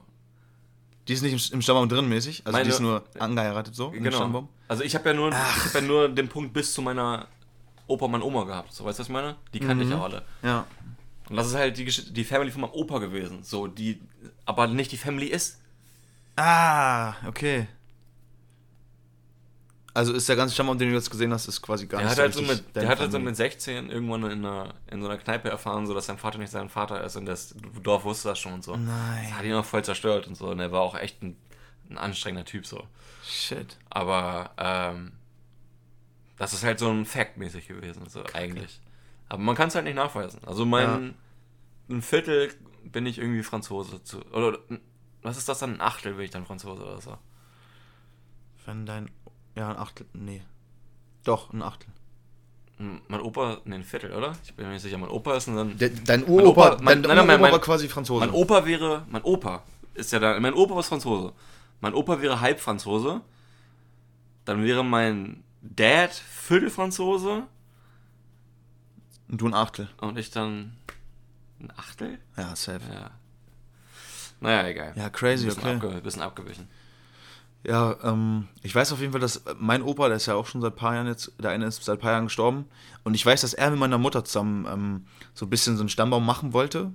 [1.09, 2.43] Die ist nicht im, Stammbaum drin mäßig.
[2.45, 4.17] Also die Meine- ist nur angeheiratet so im Genau.
[4.17, 4.49] Stammbaum.
[4.69, 7.27] Also ich habe ja nur, ich hab ja nur den Punkt bis zu meiner
[7.87, 8.73] Opa und meiner Oma gehabt.
[8.75, 9.37] So, weißt du, was ich meine?
[9.55, 9.97] Die kannte ich Mhm.
[9.97, 10.23] ja alle.
[10.43, 10.67] Ja.
[11.29, 13.43] Und das ist halt die, die Family von meinem Opa gewesen.
[13.43, 14.01] So, die
[14.45, 15.61] aber nicht die Family ist.
[16.37, 17.67] Ah, okay.
[19.97, 22.19] Also ist der ganze Stammbaum, den du jetzt gesehen hast, ist quasi gar Der nicht
[22.19, 25.09] hat halt so mit, der hat halt so mit 16 irgendwann in, einer, in so
[25.09, 28.29] einer Kneipe erfahren, so dass sein Vater nicht sein Vater ist und das Dorf wusste
[28.29, 28.77] das schon und so.
[28.77, 29.25] Nein.
[29.25, 30.49] Das hat ihn auch voll zerstört und so.
[30.49, 31.39] Und er war auch echt ein,
[31.89, 32.87] ein anstrengender Typ so.
[33.25, 33.79] Shit.
[33.89, 35.13] Aber ähm,
[36.37, 38.79] das ist halt so ein Fact-mäßig gewesen, so eigentlich.
[39.29, 40.41] Aber man kann es halt nicht nachweisen.
[40.47, 41.15] Also mein
[41.89, 42.53] ein Viertel
[42.85, 44.21] bin ich irgendwie Franzose zu.
[44.33, 44.59] Oder
[45.23, 45.75] was ist das dann?
[45.75, 47.17] Ein Achtel bin ich dann Franzose oder so.
[48.65, 49.11] Wenn dein.
[49.55, 50.07] Ja, ein Achtel.
[50.13, 50.43] Nee.
[51.25, 51.89] Doch, ein Achtel.
[52.79, 54.33] Mein Opa, ne, ein Viertel, oder?
[54.45, 55.79] Ich bin mir nicht sicher, mein Opa ist dann.
[55.79, 58.27] Der, dein Uropa, Opa- mein- nein, nein, mein- war mein- quasi Franzose.
[58.27, 59.63] Mein Opa wäre, mein Opa
[59.95, 61.33] ist ja da, mein Opa ist Franzose.
[61.81, 63.23] Mein Opa wäre halb Franzose.
[64.45, 67.45] Dann wäre mein Dad Viertelfranzose
[69.29, 69.89] Und du ein Achtel.
[70.01, 70.77] und ich dann
[71.61, 72.19] ein Achtel?
[72.37, 72.81] Ja, safe.
[72.93, 73.11] Ja.
[74.41, 74.93] Naja, egal.
[74.97, 75.89] Ja, crazy, bisschen, okay.
[75.89, 76.69] abge bisschen abgewichen.
[77.65, 80.61] Ja, ähm, ich weiß auf jeden Fall, dass mein Opa, der ist ja auch schon
[80.61, 82.67] seit ein paar Jahren jetzt, der eine ist seit paar Jahren gestorben.
[83.03, 85.89] Und ich weiß, dass er mit meiner Mutter zusammen ähm, so ein bisschen so einen
[85.89, 86.93] Stammbaum machen wollte.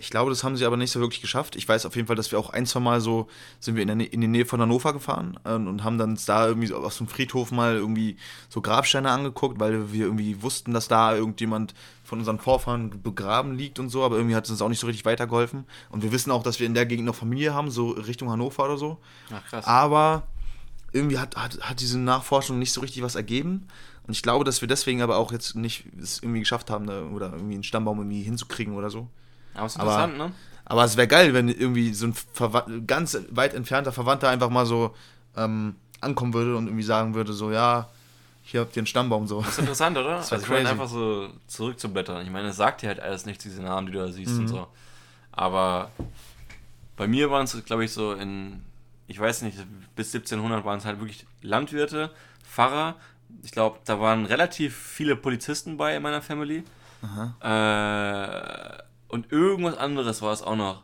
[0.00, 1.56] Ich glaube, das haben sie aber nicht so wirklich geschafft.
[1.56, 3.28] Ich weiß auf jeden Fall, dass wir auch ein, zwei Mal so,
[3.60, 6.48] sind wir in, der, in die Nähe von Hannover gefahren äh, und haben dann da
[6.48, 8.16] irgendwie so aus dem Friedhof mal irgendwie
[8.48, 13.78] so Grabsteine angeguckt, weil wir irgendwie wussten, dass da irgendjemand von unseren Vorfahren begraben liegt
[13.78, 15.66] und so, aber irgendwie hat es uns auch nicht so richtig weitergeholfen.
[15.90, 18.64] Und wir wissen auch, dass wir in der Gegend noch Familie haben, so Richtung Hannover
[18.64, 18.98] oder so.
[19.30, 19.66] Ach, krass.
[19.66, 20.22] Aber
[20.92, 23.66] irgendwie hat, hat, hat diese Nachforschung nicht so richtig was ergeben.
[24.06, 27.02] Und ich glaube, dass wir deswegen aber auch jetzt nicht es irgendwie geschafft haben, da,
[27.02, 29.08] oder irgendwie einen Stammbaum irgendwie hinzukriegen oder so.
[29.54, 30.32] Aber ist aber- interessant, ne?
[30.64, 34.66] Aber es wäre geil, wenn irgendwie so ein Verwa ganz weit entfernter Verwandter einfach mal
[34.66, 34.94] so
[35.36, 37.88] ähm, ankommen würde und irgendwie sagen würde, so, ja,
[38.42, 39.40] hier habt ihr einen Stammbaum so.
[39.40, 40.16] Das ist interessant, oder?
[40.18, 42.22] Das also ich meine, einfach so zurückzublättern.
[42.24, 44.40] Ich meine, es sagt dir halt alles nichts, diese Namen, die du da siehst Mhm.
[44.42, 44.66] und so.
[45.32, 45.90] Aber
[46.96, 48.62] bei mir waren es, glaube ich, so in,
[49.08, 49.58] ich weiß nicht,
[49.96, 52.10] bis 1700 waren es halt wirklich Landwirte,
[52.48, 52.94] Pfarrer.
[53.42, 56.62] Ich glaube, da waren relativ viele Polizisten bei in meiner Family.
[57.42, 58.78] Äh,
[59.10, 60.82] und irgendwas anderes war es auch noch.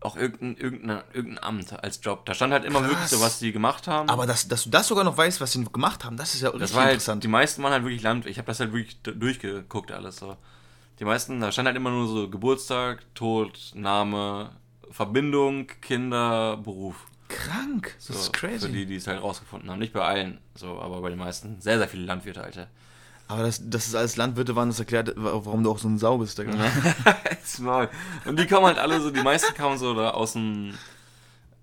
[0.00, 2.26] Auch irgendein, irgendein, irgendein Amt als Job.
[2.26, 2.90] Da stand halt immer Krass.
[2.90, 4.10] wirklich so, was die gemacht haben.
[4.10, 6.48] Aber dass, dass du das sogar noch weißt, was sie gemacht haben, das ist ja
[6.48, 7.24] richtig Das war halt, interessant.
[7.24, 8.26] die meisten waren halt wirklich Land.
[8.26, 10.36] Ich habe das halt wirklich durchgeguckt alles so.
[11.00, 14.50] Die meisten, da stand halt immer nur so Geburtstag, Tod, Name,
[14.90, 17.06] Verbindung, Kinder, Beruf.
[17.28, 18.70] Krank, So, das ist Für crazy.
[18.72, 19.78] die, die es halt rausgefunden haben.
[19.78, 21.60] Nicht bei allen, so, aber bei den meisten.
[21.62, 22.68] Sehr, sehr viele Landwirte, Alter.
[23.26, 26.18] Aber das, dass es alles Landwirte waren, das erklärt, warum du auch so ein Sau
[26.18, 26.38] bist.
[26.38, 26.52] Digga.
[27.60, 27.88] Maul.
[28.26, 30.74] Und die kommen halt alle so, die meisten kamen so da aus dem,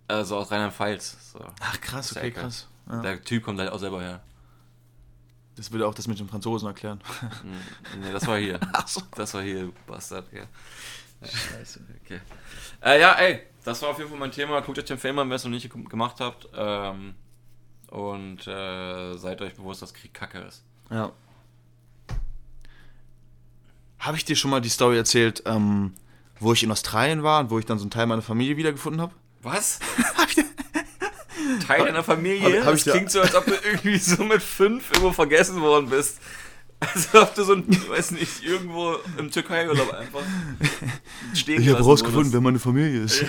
[0.08, 1.32] also aus Rheinland-Pfalz.
[1.34, 1.40] So.
[1.60, 2.44] Ach krass, okay, geil.
[2.44, 2.68] krass.
[2.90, 3.02] Ja.
[3.02, 4.22] Der Typ kommt halt auch selber her.
[5.56, 7.00] Das würde auch das mit den Franzosen erklären.
[7.42, 8.60] Hm, Nee, das war hier.
[8.74, 9.02] Ach so.
[9.16, 10.44] Das war hier, Bastard, ja.
[11.24, 11.80] Scheiße.
[12.04, 12.22] Okay.
[12.84, 14.60] Äh, ja, ey, das war auf jeden Fall mein Thema.
[14.62, 16.50] Guckt euch den Film an, wer es noch nicht gem- gemacht habt.
[16.56, 17.14] Ähm,
[17.92, 20.64] und äh, seid euch bewusst, dass Krieg Kacke ist.
[20.90, 21.12] Ja.
[24.02, 25.94] Habe ich dir schon mal die Story erzählt, ähm,
[26.40, 29.00] wo ich in Australien war und wo ich dann so einen Teil meiner Familie wiedergefunden
[29.02, 29.14] habe?
[29.44, 29.80] Was?
[31.68, 32.60] Teil deiner Familie?
[32.62, 35.12] Hab- hab ich das da- klingt so, als ob du irgendwie so mit fünf irgendwo
[35.12, 36.20] vergessen worden bist.
[36.80, 40.22] Als ob du so ein, weiß nicht, irgendwo im Türkei-Urlaub einfach
[41.36, 42.34] stehen gelassen wurdest.
[42.34, 43.24] wer meine Familie ist.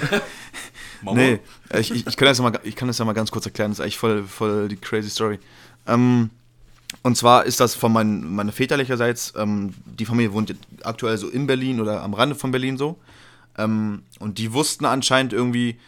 [1.02, 1.18] Mama?
[1.20, 1.40] Nee,
[1.78, 3.72] ich, ich, ich, kann das ja mal, ich kann das ja mal ganz kurz erklären,
[3.72, 5.38] das ist eigentlich voll, voll die crazy Story.
[5.86, 6.30] Ähm,
[7.02, 11.46] und zwar ist das von mein, meiner väterlicherseits, ähm, die Familie wohnt aktuell so in
[11.46, 12.98] Berlin oder am Rande von Berlin so.
[13.56, 15.78] Ähm, und die wussten anscheinend irgendwie,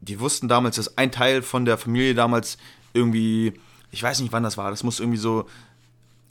[0.00, 2.58] die wussten damals, dass ein Teil von der Familie damals
[2.94, 3.52] irgendwie,
[3.90, 5.46] ich weiß nicht wann das war, das muss irgendwie so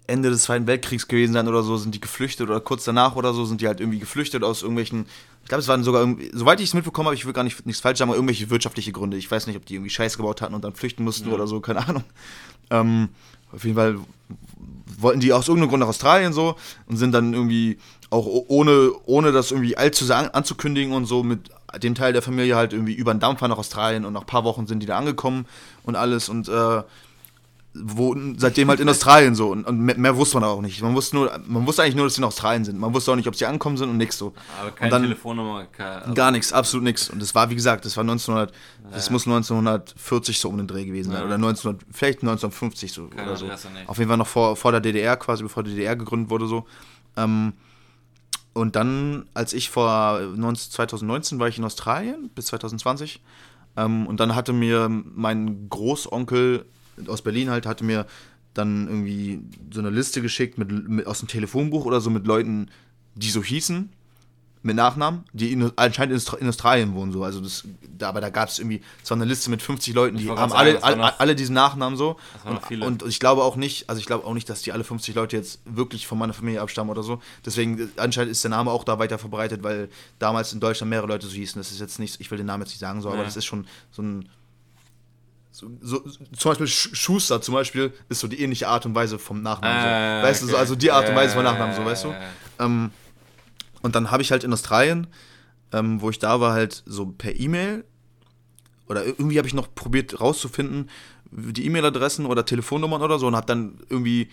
[0.07, 3.33] Ende des Zweiten Weltkriegs gewesen sein oder so, sind die geflüchtet oder kurz danach oder
[3.33, 5.05] so sind die halt irgendwie geflüchtet aus irgendwelchen,
[5.43, 7.81] ich glaube es waren sogar, soweit ich es mitbekommen habe, ich will gar nicht nichts
[7.81, 9.17] falsch sagen, aber irgendwelche wirtschaftliche Gründe.
[9.17, 11.59] Ich weiß nicht, ob die irgendwie Scheiß gebaut hatten und dann flüchten mussten oder so,
[11.59, 12.03] keine Ahnung.
[12.69, 13.09] Ähm,
[13.51, 13.97] auf jeden Fall
[14.99, 16.55] wollten die aus irgendeinem Grund nach Australien so
[16.87, 17.77] und sind dann irgendwie
[18.09, 21.49] auch ohne, ohne das irgendwie allzu sehr an- anzukündigen und so mit
[21.81, 24.45] dem Teil der Familie halt irgendwie über den Dampfer nach Australien und nach ein paar
[24.45, 25.45] Wochen sind die da angekommen
[25.83, 26.83] und alles und äh,
[27.83, 30.81] wohnen seitdem halt in Australien so und, und mehr, mehr wusste man auch nicht.
[30.81, 32.79] Man wusste nur, man wusste eigentlich nur, dass sie in Australien sind.
[32.79, 34.33] Man wusste auch nicht, ob sie angekommen sind und nichts so.
[34.59, 37.09] Aber keine dann Telefonnummer, keine, also, gar nichts, absolut nichts.
[37.09, 38.53] Und das war, wie gesagt, das war 1900,
[38.91, 41.25] das muss 1940 so um den Dreh gewesen sein Ja.
[41.25, 43.47] oder 1900, vielleicht 1950 so Keine oder so.
[43.87, 46.65] Auf jeden Fall noch vor, vor der DDR, quasi bevor die DDR gegründet wurde so.
[47.15, 47.53] Ähm,
[48.53, 53.21] und dann, als ich vor 19, 2019 war ich in Australien bis 2020
[53.75, 56.65] ähm, und dann hatte mir mein Großonkel
[57.07, 58.05] aus Berlin halt, hatte mir
[58.53, 59.41] dann irgendwie
[59.71, 62.69] so eine Liste geschickt mit, mit aus dem Telefonbuch oder so mit Leuten,
[63.15, 63.89] die so hießen,
[64.63, 67.23] mit Nachnamen, die in, anscheinend in Australien wohnen, so.
[67.23, 67.63] Also das,
[67.97, 70.83] da, aber da gab es irgendwie so eine Liste mit 50 Leuten, die haben alle,
[70.83, 72.17] alle, alle, diesen Nachnamen so.
[72.43, 75.15] Und, und, ich glaube auch nicht, also ich glaube auch nicht, dass die alle 50
[75.15, 77.21] Leute jetzt wirklich von meiner Familie abstammen oder so.
[77.45, 79.89] Deswegen, anscheinend ist der Name auch da weiter verbreitet, weil
[80.19, 81.59] damals in Deutschland mehrere Leute so hießen.
[81.59, 83.45] Das ist jetzt nicht, ich will den Namen jetzt nicht sagen, so, aber das ist
[83.45, 84.29] schon so ein.
[85.57, 86.01] So, so,
[86.37, 89.81] zum Beispiel Schuster zum Beispiel ist so die ähnliche Art und Weise vom Nachnamen.
[89.81, 89.87] So.
[89.87, 90.51] Äh, weißt okay.
[90.51, 92.15] du, so, also die Art und Weise vom Nachnamen, so, weißt du?
[92.59, 92.91] Ähm,
[93.81, 95.07] und dann habe ich halt in Australien,
[95.71, 97.85] ähm, wo ich da war, halt so per E-Mail
[98.87, 100.91] oder irgendwie habe ich noch probiert rauszufinden,
[101.31, 104.29] die E-Mail-Adressen oder Telefonnummern oder so und habe dann irgendwie,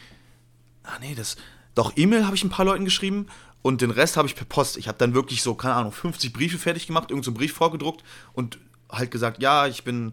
[0.83, 1.37] ah nee, das,
[1.75, 3.29] doch E-Mail habe ich ein paar Leuten geschrieben
[3.63, 4.77] und den Rest habe ich per Post.
[4.77, 8.05] Ich habe dann wirklich so, keine Ahnung, 50 Briefe fertig gemacht, irgendeinen so Brief vorgedruckt
[8.35, 8.59] und
[8.91, 10.13] halt gesagt, ja, ich bin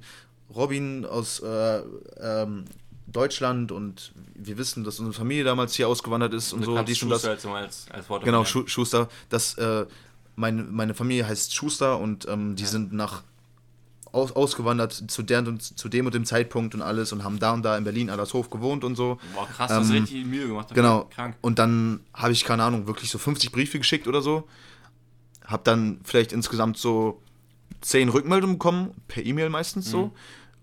[0.56, 1.82] Robin aus äh,
[2.20, 2.66] ähm,
[3.08, 6.84] Deutschland und wir wissen, dass unsere Familie damals hier ausgewandert ist und, und so.
[6.84, 7.46] Dies Schuster das.
[7.46, 9.10] Als, als Wort genau, Schu Schuster.
[9.30, 9.86] Das, äh,
[10.36, 12.70] meine, meine Familie heißt Schuster und ähm, die ja.
[12.70, 13.24] sind nach
[14.12, 17.54] aus, ausgewandert zu, der und, zu dem und dem Zeitpunkt und alles und haben da
[17.54, 19.20] und da in Berlin Allershof gewohnt und so.
[19.34, 20.74] Boah, krass, ähm, hast richtig Mühe gemacht.
[20.74, 21.06] Genau.
[21.14, 21.36] Krank.
[21.42, 24.48] Und dann habe ich, keine Ahnung, wirklich so 50 Briefe geschickt oder so.
[25.46, 27.22] Hab dann vielleicht insgesamt so
[27.82, 29.92] 10 Rückmeldungen bekommen, per E-Mail meistens mhm.
[29.92, 30.12] so.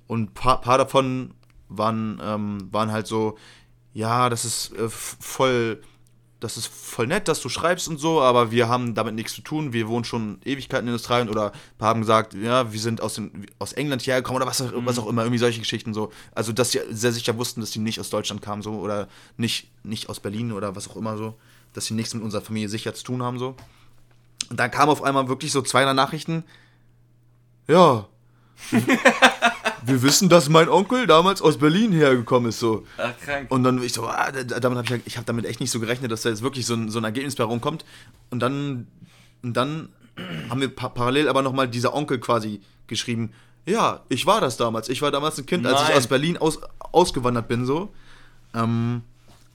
[0.08, 1.34] Und ein paar, paar davon
[1.68, 3.38] waren, ähm, waren halt so,
[3.92, 5.80] ja, das ist äh, voll,
[6.40, 9.42] das ist voll nett, dass du schreibst und so, aber wir haben damit nichts zu
[9.42, 9.72] tun.
[9.72, 13.74] Wir wohnen schon Ewigkeiten in Australien oder haben gesagt, ja, wir sind aus, den, aus
[13.74, 14.86] England hierher gekommen oder was, mhm.
[14.86, 16.10] was auch immer, irgendwie solche Geschichten so.
[16.34, 19.70] Also, dass sie sehr sicher wussten, dass sie nicht aus Deutschland kamen so oder nicht,
[19.84, 21.34] nicht aus Berlin oder was auch immer so,
[21.74, 23.56] dass sie nichts mit unserer Familie sicher zu tun haben so.
[24.48, 26.44] Und dann kam auf einmal wirklich so zwei Nachrichten.
[27.66, 28.08] Ja.
[29.82, 32.84] wir wissen, dass mein Onkel damals aus Berlin hergekommen ist, so.
[32.98, 33.50] Ach, krank.
[33.50, 36.10] Und dann ich so, ah, damit hab ich, ich habe damit echt nicht so gerechnet,
[36.12, 37.84] dass da jetzt wirklich so ein, so ein Ergebnis bei rumkommt.
[38.30, 38.86] Und dann,
[39.42, 39.88] und dann
[40.48, 43.32] haben wir pa parallel aber nochmal dieser Onkel quasi geschrieben,
[43.66, 44.88] ja, ich war das damals.
[44.88, 45.90] Ich war damals ein Kind, als Nein.
[45.90, 47.92] ich aus Berlin aus, ausgewandert bin, so.
[48.54, 49.02] Ähm,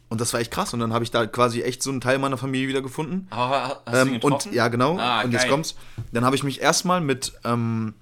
[0.09, 0.73] und das war echt krass.
[0.73, 3.27] Und dann habe ich da quasi echt so einen Teil meiner Familie wieder gefunden.
[3.31, 4.97] Aber hast ähm, du ihn Und ja, genau.
[4.99, 5.41] Ah, und geil.
[5.41, 5.75] jetzt kommt's.
[6.11, 7.95] Dann habe ich mich erstmal mit, ähm,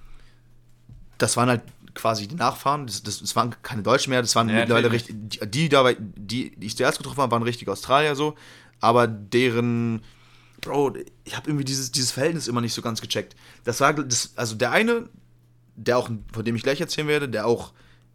[1.22, 1.62] das waren halt
[1.94, 5.16] quasi die Nachfahren, das, das, das waren keine Deutschen mehr, das waren ja, mittlerweile richtig,
[5.18, 8.36] die, die, dabei, die, die ich zuerst getroffen habe, waren richtige Australier so,
[8.80, 10.02] aber deren,
[10.62, 13.36] Bro, ich habe irgendwie dieses, dieses Verhältnis immer nicht so ganz gecheckt.
[13.64, 15.10] Das war, das, also der eine,
[15.76, 17.74] der auch, von dem ich gleich erzählen werde, der auch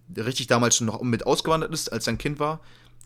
[0.09, 2.61] der richtig damals schon noch mit ausgewandert ist, als sein Kind war,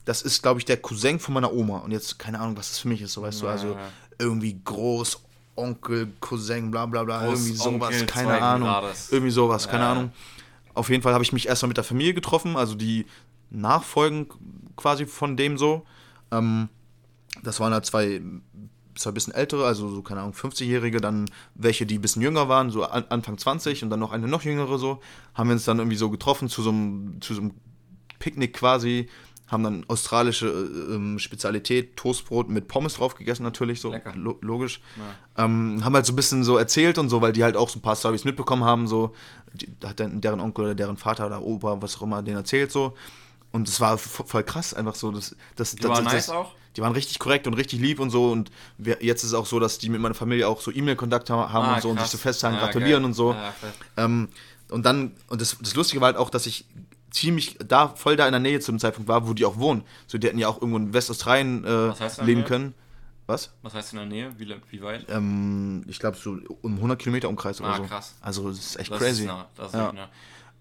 [0.05, 1.79] das ist, glaube ich, der Cousin von meiner Oma.
[1.79, 3.79] Und jetzt, keine Ahnung, was das für mich ist, so weißt ja, du, also
[4.19, 5.21] irgendwie groß,
[5.61, 8.69] Onkel, Cousin, bla bla bla, irgendwie sowas, keine Ahnung.
[8.69, 9.13] Grades.
[9.13, 9.93] Irgendwie sowas, keine ja.
[9.93, 10.13] Ahnung.
[10.75, 13.07] Auf jeden Fall habe ich mich erstmal mit der Familie getroffen, also die
[13.51, 14.29] Nachfolgen
[14.77, 15.85] quasi von dem so.
[16.31, 16.69] Ähm,
[17.43, 18.21] das waren halt zwei,
[18.95, 22.71] zwei bisschen ältere, also so, keine Ahnung, 50-Jährige, dann welche, die ein bisschen jünger waren,
[22.71, 25.01] so Anfang 20 und dann noch eine noch jüngere so.
[25.35, 27.53] Haben wir uns dann irgendwie so getroffen zu so einem, zu so einem
[28.19, 29.09] Picknick quasi
[29.51, 34.81] haben dann australische äh, ähm, Spezialität, Toastbrot mit Pommes drauf gegessen, natürlich, so lo logisch.
[35.37, 35.45] Ja.
[35.45, 37.79] Ähm, haben halt so ein bisschen so erzählt und so, weil die halt auch so
[37.79, 39.15] ein paar Stories mitbekommen haben, so,
[39.53, 42.71] die, hat dann deren Onkel oder deren Vater oder Opa, was auch immer, denen erzählt,
[42.71, 42.95] so.
[43.53, 45.11] Und es war voll krass, einfach so.
[45.11, 46.53] Das, das, die das, waren das, nice auch?
[46.77, 48.31] Die waren richtig korrekt und richtig lieb und so.
[48.31, 51.29] Und wir, jetzt ist es auch so, dass die mit meiner Familie auch so E-Mail-Kontakt
[51.29, 51.99] haben ah, und so krass.
[51.99, 53.05] und sich so festhalten, ja, gratulieren geil.
[53.07, 53.33] und so.
[53.33, 53.53] Ja,
[53.97, 54.29] ähm,
[54.69, 56.65] und dann, und das, das Lustige war halt auch, dass ich
[57.11, 59.83] ziemlich da, voll da in der Nähe zu dem Zeitpunkt war, wo die auch wohnen.
[60.07, 61.93] So, die hätten ja auch irgendwo in Westaustralien äh,
[62.25, 62.75] leben können.
[63.27, 63.53] Was?
[63.63, 64.33] Was heißt in der Nähe?
[64.39, 65.07] Wie, wie weit?
[65.09, 67.83] Ähm, ich glaube so um 100 Kilometer Umkreis ah, oder so.
[67.85, 68.15] krass.
[68.21, 69.23] Also das ist echt das crazy.
[69.23, 69.47] Ist nah.
[69.57, 69.93] Das ist ja.
[69.93, 70.09] nah.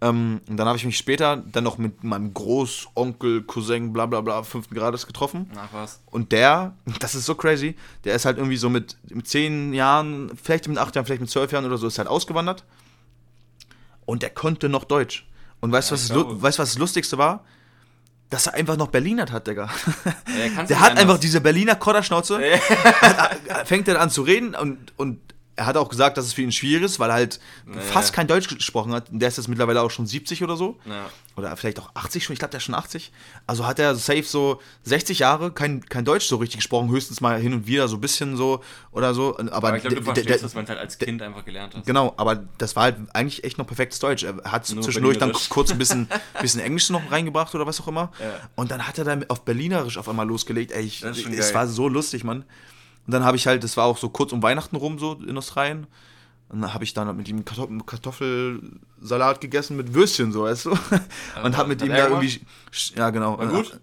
[0.02, 4.22] Ähm, und dann habe ich mich später dann noch mit meinem Großonkel, Cousin, bla bla
[4.22, 5.50] bla, fünften Grades getroffen.
[5.56, 6.00] Ach was.
[6.06, 10.32] Und der, das ist so crazy, der ist halt irgendwie so mit, mit zehn Jahren,
[10.41, 12.64] vielleicht mit acht Jahren, vielleicht mit zwölf Jahren oder so, ist halt ausgewandert.
[14.06, 15.26] Und der konnte noch Deutsch.
[15.62, 17.43] Und weißt du, ja, was, weißt, was das Lustigste war?
[18.30, 19.70] Dass er einfach noch Berlinert hat, Digga.
[20.55, 22.57] Ja, der hat einfach diese Berliner Kodderschnauze, ja.
[23.66, 25.20] fängt dann an zu reden und, und
[25.60, 27.82] er hat auch gesagt, dass es für ihn schwierig ist, weil er halt naja.
[27.82, 29.07] fast kein Deutsch gesprochen hat.
[29.12, 30.80] Der ist jetzt mittlerweile auch schon 70 oder so.
[30.86, 31.10] Ja.
[31.36, 32.34] Oder vielleicht auch 80 schon.
[32.34, 33.12] Ich glaube, der ist schon 80.
[33.45, 36.89] Also hat er safe so 60 Jahre kein, kein Deutsch so richtig gesprochen.
[36.89, 39.38] Höchstens mal hin und wieder so ein bisschen so oder so.
[39.38, 41.86] Aber, aber ich glaube, du verstehst, dass man halt als Kind einfach gelernt hat.
[41.86, 44.24] Genau, aber das war halt eigentlich echt noch perfektes Deutsch.
[44.24, 46.07] Er hat Nur zwischendurch dann kurz ein bisschen,
[46.41, 48.12] bisschen Englisch noch reingebracht oder was auch immer.
[48.22, 48.49] Ja.
[48.55, 50.72] Und dann hat er dann auf Berlinerisch auf einmal losgelegt.
[50.72, 52.45] Ey, ich, es war so lustig, Mann.
[53.10, 55.36] Und dann habe ich halt, das war auch so kurz um Weihnachten rum, so in
[55.36, 55.88] Australien.
[56.47, 60.78] Und dann habe ich dann mit ihm Kartoffelsalat gegessen mit Würstchen, so, weißt du?
[61.43, 62.39] und habe mit ihm da irgendwie.
[62.95, 63.39] Ja, genau.
[63.39, 63.80] War gut?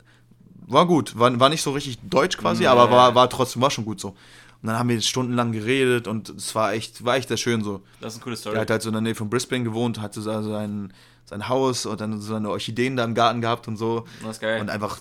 [0.69, 1.19] War gut.
[1.19, 2.69] War, war nicht so richtig deutsch quasi, nee.
[2.69, 4.11] aber war, war trotzdem, war schon gut so.
[4.11, 7.83] Und dann haben wir stundenlang geredet und es war echt, war echt sehr schön so.
[8.01, 8.55] Das ist eine coole Story.
[8.55, 10.93] Der hat halt so in der Nähe von Brisbane gewohnt, hatte so sein,
[11.25, 14.05] sein Haus und dann so seine Orchideen da im Garten gehabt und so.
[14.23, 14.61] Das ist geil.
[14.61, 15.01] Und einfach,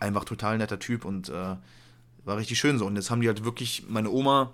[0.00, 1.56] einfach total netter Typ und äh,
[2.24, 2.86] war richtig schön so.
[2.86, 4.52] Und jetzt haben die halt wirklich, meine Oma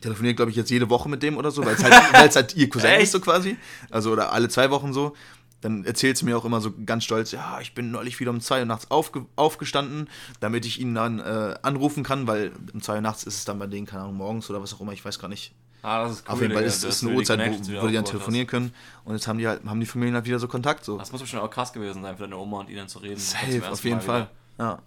[0.00, 2.56] telefoniert, glaube ich, jetzt jede Woche mit dem oder so, weil es halt, weil's halt
[2.56, 3.56] ihr Cousin ist so quasi.
[3.90, 5.14] Also oder alle zwei Wochen so.
[5.60, 8.40] Dann erzählt sie mir auch immer so ganz stolz, ja, ich bin neulich wieder um
[8.40, 10.08] zwei Uhr nachts aufge aufgestanden,
[10.40, 13.58] damit ich ihn dann äh, anrufen kann, weil um zwei Uhr nachts ist es dann
[13.58, 15.52] bei denen, keine Ahnung, morgens oder was auch immer, ich weiß gar nicht.
[15.82, 16.32] ah, das ist cool.
[16.32, 18.72] Auf jeden Fall ist es eine Uhrzeit, wo, wo die dann telefonieren können.
[19.04, 20.82] Und jetzt haben die halt, haben die Familien halt wieder so Kontakt.
[20.82, 20.94] So.
[20.94, 21.08] hast.
[21.08, 23.20] Das muss bestimmt auch krass gewesen sein, für deine Oma und ihn dann zu reden.
[23.20, 24.20] Safe, auf jeden Mal Fall.
[24.56, 24.64] wieder.
[24.64, 24.78] Ja.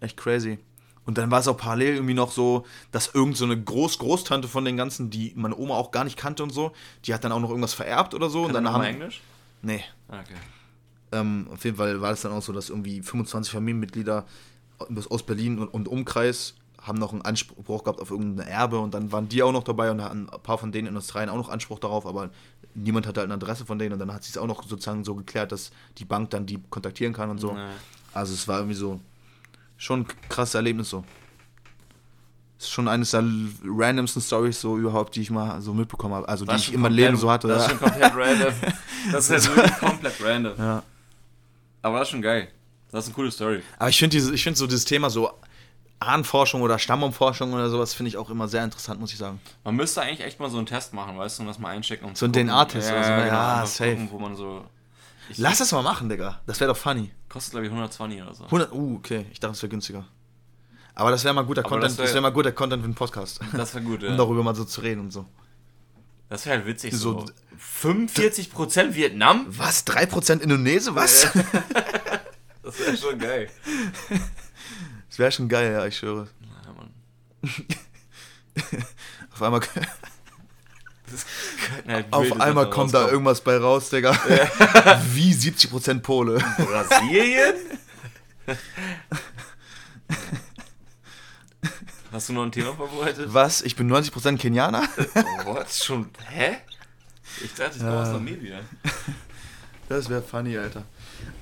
[0.00, 0.58] Echt crazy.
[1.10, 4.64] Und dann war es auch parallel irgendwie noch so, dass irgend so eine Groß-Großtante von
[4.64, 6.70] den ganzen, die meine Oma auch gar nicht kannte und so,
[7.04, 8.42] die hat dann auch noch irgendwas vererbt oder so.
[8.42, 8.82] und Kann dann haben.
[8.82, 9.20] Oma Englisch?
[9.60, 9.82] Nee.
[10.06, 10.36] Ah, okay.
[11.10, 14.24] Ähm, auf jeden Fall war es dann auch so, dass irgendwie 25 Familienmitglieder
[15.08, 19.10] aus Berlin und, und Umkreis haben noch einen Anspruch gehabt auf irgendein Erbe und dann
[19.10, 21.80] waren die auch noch dabei und ein paar von denen in Australien auch noch Anspruch
[21.80, 22.30] darauf, aber
[22.76, 25.02] niemand hatte halt eine Adresse von denen und dann hat sich es auch noch sozusagen
[25.02, 27.54] so geklärt, dass die Bank dann die kontaktieren kann und so.
[27.54, 27.66] Nee.
[28.14, 29.00] Also es war irgendwie so
[29.80, 31.04] schon ein krasses Erlebnis so.
[32.58, 33.24] Ist schon eines der
[33.64, 36.74] randomsten Stories so überhaupt, die ich mal so mitbekommen habe, also die Das ich ist
[36.74, 37.48] in meinem Leben so hatte.
[37.48, 37.78] Das ist ja.
[37.78, 38.54] schon komplett random.
[39.12, 40.52] Das ist halt wirklich komplett random.
[40.58, 40.82] ja.
[41.80, 42.48] Aber das ist schon geil.
[42.90, 43.62] Das ist eine coole Story.
[43.78, 45.30] Aber ich finde ich finde so dieses Thema so
[46.00, 49.40] Ahnenforschung oder Stammbaumforschung oder sowas finde ich auch immer sehr interessant, muss ich sagen.
[49.64, 52.08] Man müsste eigentlich echt mal so einen Test machen, weißt du, und das mal einchecken.
[52.08, 52.48] Um So ein zu gucken.
[52.48, 53.26] DNA-Test oder so, ne?
[53.28, 53.90] Ja, einfach safe.
[53.92, 54.64] Gucken, wo man so.
[55.30, 56.40] Ich, Lass das mal machen, Digga.
[56.46, 57.10] Das wäre doch funny.
[57.28, 58.44] Kostet, glaube ich, 120 oder so.
[58.44, 59.26] 100, uh, okay.
[59.32, 60.04] Ich dachte, es wäre günstiger.
[60.94, 62.86] Aber das wäre mal guter Aber Content, das das wär- wäre mal guter Content für
[62.86, 63.40] einen Podcast.
[63.52, 64.10] Das wäre gut, ja.
[64.10, 65.24] Um darüber mal so zu reden und so.
[66.28, 67.26] Das wäre halt witzig So- so.
[67.88, 69.46] 45% Vietnam?
[69.48, 69.86] Was?
[69.86, 70.94] 3% Indonese?
[70.94, 71.28] Was?
[72.62, 73.50] Das wäre schon geil.
[75.08, 76.28] Das wäre schon geil, ja, ich schwöre.
[76.64, 76.90] Ja, Mann.
[79.32, 79.60] Auf einmal,
[81.86, 84.12] halt auf einmal kommt da irgendwas bei raus, Digga.
[85.12, 86.38] Wie 70% Pole.
[86.56, 87.54] Brasilien?
[92.12, 93.26] Hast du noch ein Thema vorbereitet?
[93.28, 93.62] Was?
[93.62, 94.88] Ich bin 90% Kenianer?
[95.14, 95.70] Oh, what?
[95.70, 96.10] Schon.
[96.28, 96.56] Hä?
[97.44, 98.60] Ich dachte, ich komme aus Namibia.
[99.88, 100.84] Das wäre funny, Alter.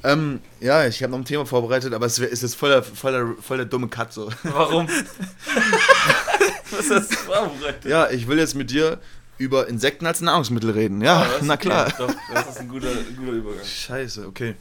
[0.04, 3.12] Ähm, ja, ich habe noch ein Thema vorbereitet, aber es ist jetzt voll der, voll,
[3.12, 4.30] der, voll der dumme Cut so.
[4.42, 4.88] Warum?
[6.70, 7.84] Was hast du vorbereitet?
[7.86, 9.00] Ja, ich will jetzt mit dir
[9.38, 11.00] über Insekten als Nahrungsmittel reden.
[11.00, 11.62] Ja, Ah, na okay.
[11.68, 11.92] klar.
[11.98, 13.64] Doch, das ist ein guter, guter Übergang.
[13.64, 14.54] Scheiße, okay.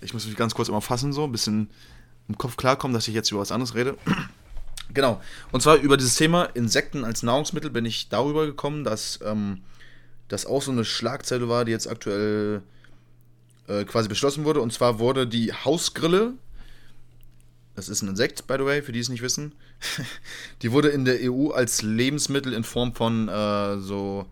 [0.00, 1.70] Ich muss mich ganz kurz immer fassen, so ein bisschen
[2.28, 3.96] im Kopf klarkommen, dass ich jetzt über was anderes rede.
[4.94, 5.20] genau.
[5.52, 9.62] Und zwar über dieses Thema Insekten als Nahrungsmittel bin ich darüber gekommen, dass ähm,
[10.28, 12.62] das auch so eine Schlagzeile war, die jetzt aktuell
[13.66, 14.60] äh, quasi beschlossen wurde.
[14.60, 16.34] Und zwar wurde die Hausgrille,
[17.74, 19.52] das ist ein Insekt, by the way, für die es nicht wissen,
[20.62, 24.26] die wurde in der EU als Lebensmittel in Form von äh, so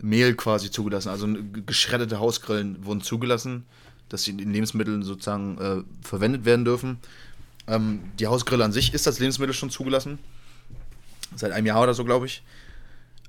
[0.00, 1.08] Mehl quasi zugelassen.
[1.10, 3.64] Also g- geschredderte Hausgrillen wurden zugelassen,
[4.08, 6.98] dass sie in Lebensmitteln sozusagen äh, verwendet werden dürfen.
[7.68, 10.18] Ähm, die Hausgrille an sich ist als Lebensmittel schon zugelassen.
[11.36, 12.42] Seit einem Jahr oder so, glaube ich.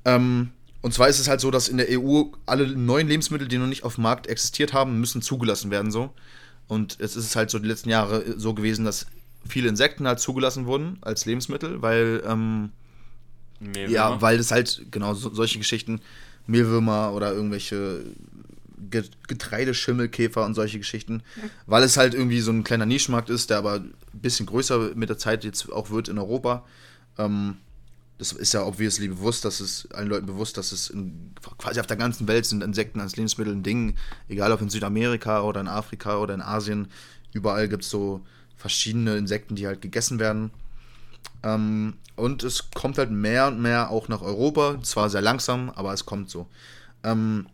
[0.05, 0.49] Ähm,
[0.81, 3.67] und zwar ist es halt so, dass in der EU alle neuen Lebensmittel, die noch
[3.67, 6.11] nicht auf dem Markt existiert haben, müssen zugelassen werden so.
[6.73, 9.05] Und jetzt ist es halt so die letzten Jahre so gewesen, dass
[9.47, 12.71] viele Insekten halt zugelassen wurden als Lebensmittel, weil ähm,
[13.91, 16.01] ja, weil das halt, genau, so, solche Geschichten,
[16.47, 18.03] Mehlwürmer oder irgendwelche
[18.89, 21.23] Ge- Getreideschimmelkäfer und solche Geschichten,
[21.67, 25.09] weil es halt irgendwie so ein kleiner Nischenmarkt ist, der aber ein bisschen größer mit
[25.09, 26.65] der Zeit jetzt auch wird in Europa.
[27.17, 27.57] Ähm,
[28.23, 31.87] das ist ja obviously bewusst, dass es allen Leuten bewusst, dass es in, quasi auf
[31.87, 33.95] der ganzen Welt sind Insekten als Lebensmittel ein Ding,
[34.29, 36.87] egal ob in Südamerika oder in Afrika oder in Asien,
[37.33, 38.21] überall gibt es so
[38.55, 40.51] verschiedene Insekten, die halt gegessen werden.
[41.43, 44.81] Ähm, und es kommt halt mehr und mehr auch nach Europa.
[44.83, 46.47] Zwar sehr langsam, aber es kommt so.
[47.03, 47.47] Ähm,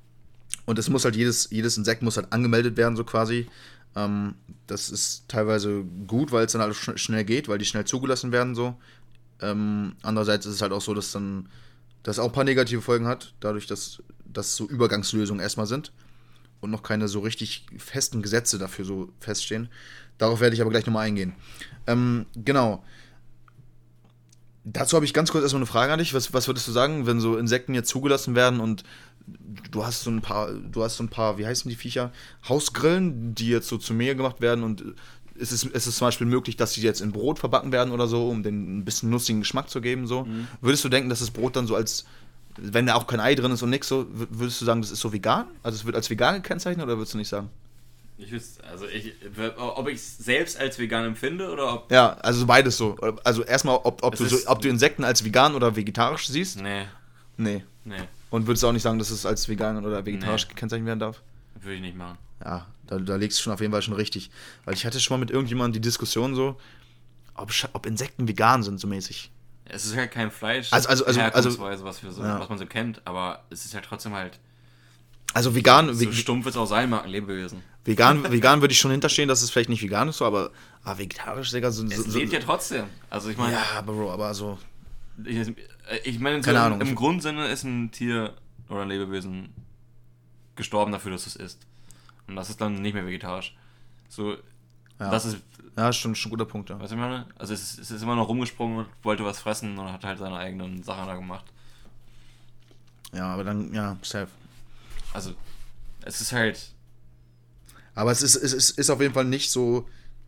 [0.65, 3.47] und es muss halt jedes, jedes Insekt muss halt angemeldet werden, so quasi.
[3.95, 4.35] Ähm,
[4.67, 8.53] das ist teilweise gut, weil es dann sch schnell geht, weil die schnell zugelassen werden,
[8.53, 8.75] so.
[9.41, 11.49] Ähm, andererseits ist es halt auch so, dass dann
[12.03, 15.91] das auch ein paar negative Folgen hat, dadurch, dass das so Übergangslösungen erstmal sind
[16.61, 19.69] und noch keine so richtig festen Gesetze dafür so feststehen.
[20.17, 21.33] Darauf werde ich aber gleich nochmal eingehen.
[21.87, 22.83] Ähm, genau.
[24.65, 26.13] Dazu habe ich ganz kurz erstmal eine Frage an dich.
[26.13, 28.83] Was, was würdest du sagen, wenn so Insekten jetzt zugelassen werden und
[29.71, 32.11] du hast so ein paar, du hast so ein paar, wie heißen die Viecher?
[32.47, 34.83] Hausgrillen, die jetzt so zu Mehl gemacht werden und
[35.39, 38.07] ist es, ist es zum Beispiel möglich, dass die jetzt in Brot verbacken werden oder
[38.07, 40.27] so, um den ein bisschen nussigen Geschmack zu geben, so?
[40.61, 42.05] Würdest du denken, dass das Brot dann so als,
[42.57, 44.99] wenn da auch kein Ei drin ist und nix so, würdest du sagen, das ist
[44.99, 45.45] so vegan?
[45.63, 47.49] Also es wird als vegan gekennzeichnet oder würdest du nicht sagen?
[48.21, 49.13] Ich wüsste, also ich,
[49.57, 51.91] ob ich es selbst als vegan empfinde oder ob.
[51.91, 52.97] Ja, also beides so.
[53.23, 56.61] Also erstmal, ob, ob, du, so, ob du Insekten als vegan oder vegetarisch siehst.
[56.61, 56.83] Nee.
[57.37, 57.63] Nee.
[57.85, 57.95] Nee.
[58.29, 60.53] Und würdest du auch nicht sagen, dass es als vegan oder vegetarisch nee.
[60.53, 61.21] gekennzeichnet werden darf?
[61.61, 62.17] Würde ich nicht machen.
[62.43, 64.31] Ja, da, da legst du schon auf jeden Fall schon richtig.
[64.65, 66.57] Weil ich hatte schon mal mit irgendjemandem die Diskussion so,
[67.35, 69.31] ob, ob Insekten vegan sind, so mäßig.
[69.65, 70.73] Es ist halt kein Fleisch.
[70.73, 72.39] Also, also, also, also was, so, ja.
[72.39, 74.39] was man so kennt, aber es ist halt trotzdem halt
[75.33, 75.93] also vegan.
[75.93, 77.61] So stumpf wird es auch sein, mag ein Lebewesen.
[77.85, 80.51] Vegan, vegan würde ich schon hinterstehen, dass es vielleicht nicht vegan ist, so, aber,
[80.83, 81.85] aber vegetarisch, Digga, so.
[81.85, 82.85] Es so, lebt ja trotzdem.
[83.09, 83.53] Also ich meine.
[83.53, 84.57] Ja, Bro, aber so.
[85.23, 85.53] Ich,
[86.03, 88.33] ich meine, so im, im Grundsinne ist ein Tier
[88.69, 89.53] oder ein Lebewesen
[90.55, 91.65] gestorben dafür, dass es isst.
[92.29, 93.55] Und das ist dann nicht mehr vegetarisch.
[94.07, 94.37] So, ja.
[95.11, 95.37] das ist.
[95.77, 96.79] Ja, schon, schon ein guter Punkt, ja.
[96.79, 97.25] Weißt du, ich meine?
[97.37, 100.19] Also es ist, es ist immer noch rumgesprungen und wollte was fressen und hat halt
[100.19, 101.45] seine eigenen Sachen da gemacht.
[103.13, 104.27] Ja, aber dann, ja, safe
[105.13, 105.33] also,
[106.03, 106.73] es ist halt.
[107.95, 109.87] Aber es ist, es ist, ist auf jeden Fall nicht so,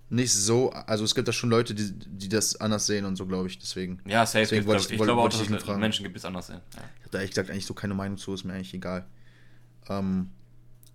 [0.10, 3.26] nicht so, also es gibt da schon Leute, die, die das anders sehen und so,
[3.26, 4.02] glaube ich, deswegen.
[4.06, 4.40] Ja, safe.
[4.40, 6.62] Deswegen wollte ich, ich glaube auch, dass es Menschen gibt, die es anders sehen.
[6.76, 6.82] Ja.
[6.98, 9.06] Ich habe da ehrlich gesagt eigentlich so keine Meinung zu, ist mir eigentlich egal.
[9.88, 10.32] Ähm,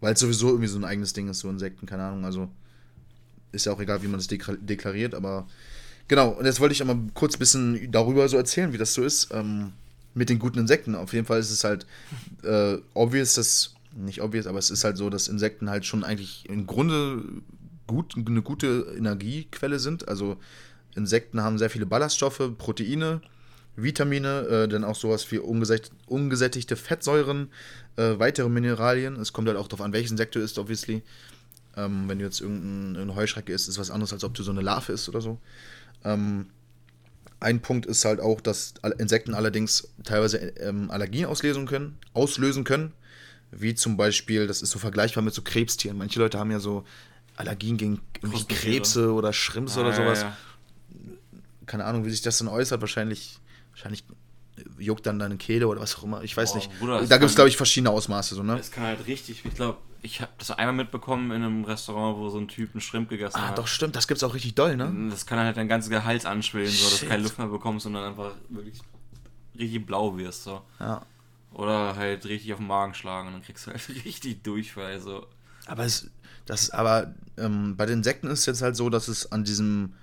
[0.01, 2.49] weil es sowieso irgendwie so ein eigenes Ding ist, so Insekten, keine Ahnung, also
[3.53, 5.47] ist ja auch egal, wie man es deklariert, aber
[6.09, 9.03] genau, und jetzt wollte ich einmal kurz ein bisschen darüber so erzählen, wie das so
[9.03, 9.72] ist, ähm,
[10.14, 10.94] mit den guten Insekten.
[10.94, 11.86] Auf jeden Fall ist es halt
[12.42, 16.49] äh, obvious, dass nicht obvious, aber es ist halt so, dass Insekten halt schon eigentlich
[16.49, 17.22] im Grunde
[17.86, 20.09] gut, eine gute Energiequelle sind.
[20.09, 20.36] Also
[20.94, 23.20] Insekten haben sehr viele Ballaststoffe, Proteine,
[23.77, 27.49] Vitamine, äh, dann auch sowas wie ungesätt ungesättigte Fettsäuren,
[27.97, 29.16] äh, weitere Mineralien.
[29.16, 31.03] Es kommt halt auch darauf an, welches Insekt du isst, obviously.
[31.77, 34.51] Ähm, wenn du jetzt irgendeine Heuschrecke isst, ist es was anderes, als ob du so
[34.51, 35.39] eine Larve isst oder so.
[36.05, 36.47] Ähm,
[37.39, 42.93] ein Punkt ist halt auch, dass Insekten allerdings teilweise ähm, Allergien auslösen können, auslösen können
[43.51, 45.99] wie zum Beispiel, das ist so vergleichbar mit so Krebstieren.
[45.99, 46.85] Manche Leute haben ja so
[47.37, 48.01] Allergien gegen
[48.49, 50.22] Krebse oder Schrimps ah, oder sowas.
[50.22, 50.37] Ja, ja.
[51.66, 52.81] Keine Ahnung, wie sich das dann äußert.
[52.81, 53.39] Wahrscheinlich,
[53.77, 54.05] wahrscheinlich
[54.79, 56.22] juckt dann deine Kehle oder was auch immer.
[56.22, 56.79] Ich weiß Boah, nicht.
[56.79, 58.35] Bruder, da gibt es, glaube ich, verschiedene Ausmaße.
[58.35, 58.59] So, ne?
[58.59, 62.31] Es kann halt richtig, ich glaube, ich habe das einmal mitbekommen in einem Restaurant, wo
[62.31, 63.53] so ein Typ einen Shrimp gegessen ah, hat.
[63.53, 65.09] Ah, doch, stimmt, das gibt es auch richtig doll, ne?
[65.11, 67.97] Das kann halt dein ganzes Gehalt anschwillen, so, dass du keine Luft mehr bekommst dann
[67.97, 68.81] einfach wirklich
[69.59, 70.45] richtig blau wirst.
[70.45, 70.62] So.
[70.81, 71.05] Ja.
[71.53, 75.01] Oder halt richtig auf den Magen schlagen und dann kriegst du halt richtig Durchfall.
[75.01, 75.27] So.
[75.66, 76.11] Aber es,
[76.47, 79.95] das aber ähm, bei den Insekten ist es jetzt halt so, dass es an diesem,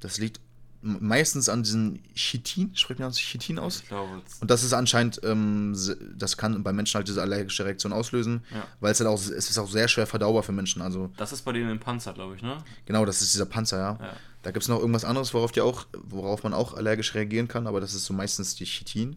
[0.00, 0.40] das liegt
[0.82, 3.80] meistens an diesem Chitin, spricht man das Chitin aus?
[3.82, 4.20] Ich glaube.
[4.40, 5.76] Und das ist anscheinend, ähm,
[6.16, 8.66] das kann bei Menschen halt diese allergische Reaktion auslösen, ja.
[8.80, 10.82] weil es halt auch, es ist auch sehr schwer verdaubar für Menschen.
[10.82, 12.58] Also, das ist bei denen im Panzer, glaube ich, ne?
[12.84, 13.98] Genau, das ist dieser Panzer, ja.
[14.00, 14.12] ja.
[14.42, 17.66] Da gibt es noch irgendwas anderes, worauf, die auch, worauf man auch allergisch reagieren kann,
[17.66, 19.16] aber das ist so meistens die Chitin.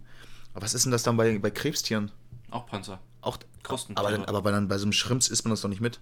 [0.53, 2.11] Aber was ist denn das dann bei, bei Krebstieren?
[2.51, 2.99] Auch Panzer.
[3.21, 3.97] Auch Kosten.
[3.97, 5.99] Aber, dann, aber bei, dann, bei so einem Schrimps isst man das doch nicht mit.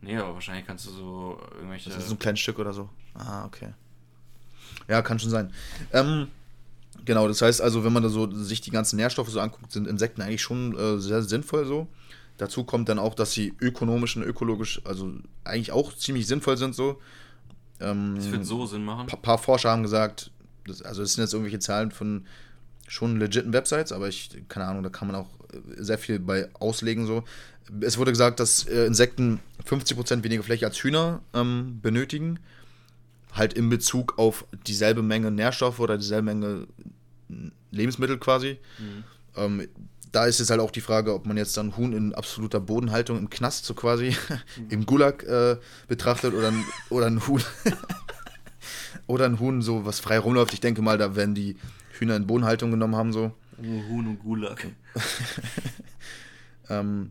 [0.00, 1.90] Nee, aber wahrscheinlich kannst du so irgendwelche.
[1.90, 2.90] Das ist so ein kleines Stück oder so.
[3.14, 3.72] Ah, okay.
[4.88, 5.52] Ja, kann schon sein.
[5.92, 6.28] Ähm,
[7.04, 9.86] genau, das heißt also, wenn man da so sich die ganzen Nährstoffe so anguckt, sind
[9.86, 11.88] Insekten eigentlich schon äh, sehr sinnvoll so.
[12.38, 15.10] Dazu kommt dann auch, dass sie ökonomisch und ökologisch, also
[15.44, 17.00] eigentlich auch ziemlich sinnvoll sind so.
[17.80, 19.08] Ähm, das würde so Sinn machen.
[19.10, 20.30] Ein paar Forscher haben gesagt,
[20.66, 22.26] das, also es sind jetzt irgendwelche Zahlen von
[22.88, 26.48] schon legiten Websites, aber ich, keine Ahnung, da kann man auch äh, sehr viel bei
[26.54, 27.24] auslegen so.
[27.80, 32.38] Es wurde gesagt, dass äh, Insekten 50% weniger Fläche als Hühner ähm, benötigen.
[33.36, 36.66] Halt in Bezug auf dieselbe Menge Nährstoffe oder dieselbe Menge
[37.70, 38.58] Lebensmittel quasi.
[38.78, 39.04] Mhm.
[39.36, 39.68] Ähm,
[40.12, 43.18] da ist jetzt halt auch die Frage, ob man jetzt dann Huhn in absoluter Bodenhaltung
[43.18, 44.16] im Knast so quasi
[44.56, 44.66] mhm.
[44.70, 45.58] im Gulag äh,
[45.88, 46.52] betrachtet oder,
[46.90, 47.42] oder ein Huhn
[49.06, 50.54] oder ein Huhn so was frei rumläuft.
[50.54, 51.56] Ich denke mal, da werden die
[51.98, 53.32] Hühner in Bodenhaltung genommen haben, so.
[53.58, 54.66] Huhn und Gulag.
[56.68, 57.10] ähm,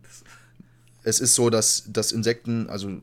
[1.04, 3.02] es ist so, dass, dass Insekten, also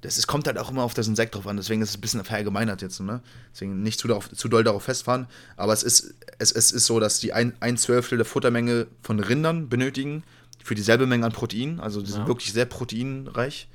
[0.00, 2.00] das ist, kommt halt auch immer auf das Insekt drauf an, deswegen ist es ein
[2.00, 3.20] bisschen verallgemeinert jetzt, ne?
[3.52, 5.26] Deswegen nicht zu, darauf, zu doll darauf festfahren.
[5.56, 9.18] Aber es ist, es, es ist so, dass die ein, ein Zwölftel der Futtermenge von
[9.18, 10.22] Rindern benötigen
[10.62, 11.80] für dieselbe Menge an Protein.
[11.80, 12.26] Also die sind ja.
[12.28, 13.68] wirklich sehr proteinreich,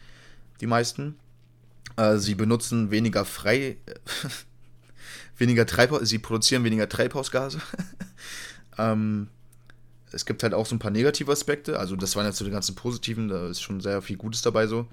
[0.61, 1.17] die meisten.
[1.97, 3.77] Äh, sie benutzen weniger frei.
[5.37, 7.59] weniger Treibhaus, sie produzieren weniger Treibhausgase.
[8.77, 9.27] ähm,
[10.11, 11.79] es gibt halt auch so ein paar negative Aspekte.
[11.79, 14.67] Also, das waren jetzt so die ganzen positiven, da ist schon sehr viel Gutes dabei
[14.67, 14.87] so.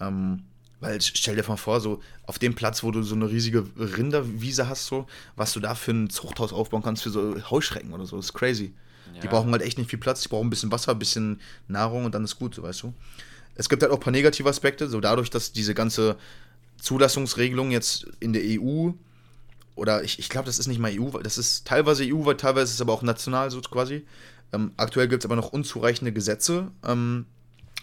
[0.00, 0.44] Ähm,
[0.84, 4.68] weil stell dir mal vor, so auf dem Platz, wo du so eine riesige Rinderwiese
[4.68, 8.16] hast, so, was du da für ein Zuchthaus aufbauen kannst für so Heuschrecken oder so,
[8.16, 8.74] das ist crazy.
[9.14, 9.22] Ja.
[9.22, 12.04] Die brauchen halt echt nicht viel Platz, die brauchen ein bisschen Wasser, ein bisschen Nahrung
[12.04, 12.92] und dann ist gut, so weißt du.
[13.54, 16.16] Es gibt halt auch ein paar negative Aspekte, so dadurch, dass diese ganze
[16.78, 18.90] Zulassungsregelung jetzt in der EU
[19.76, 22.64] oder ich, ich glaube, das ist nicht mal EU, das ist teilweise EU, weil teilweise
[22.64, 24.04] ist es aber auch national so quasi.
[24.52, 26.70] Ähm, aktuell gibt es aber noch unzureichende Gesetze.
[26.84, 27.24] Ähm,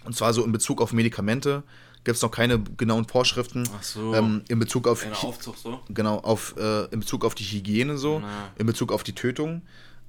[0.04, 1.64] und zwar so in Bezug auf Medikamente,
[2.04, 4.16] gibt es noch keine genauen Vorschriften so.
[4.16, 5.80] ähm, in Bezug auf Aufzucht so?
[5.90, 8.52] genau auf äh, in Bezug auf die Hygiene so, Na.
[8.58, 9.62] in Bezug auf die Tötung.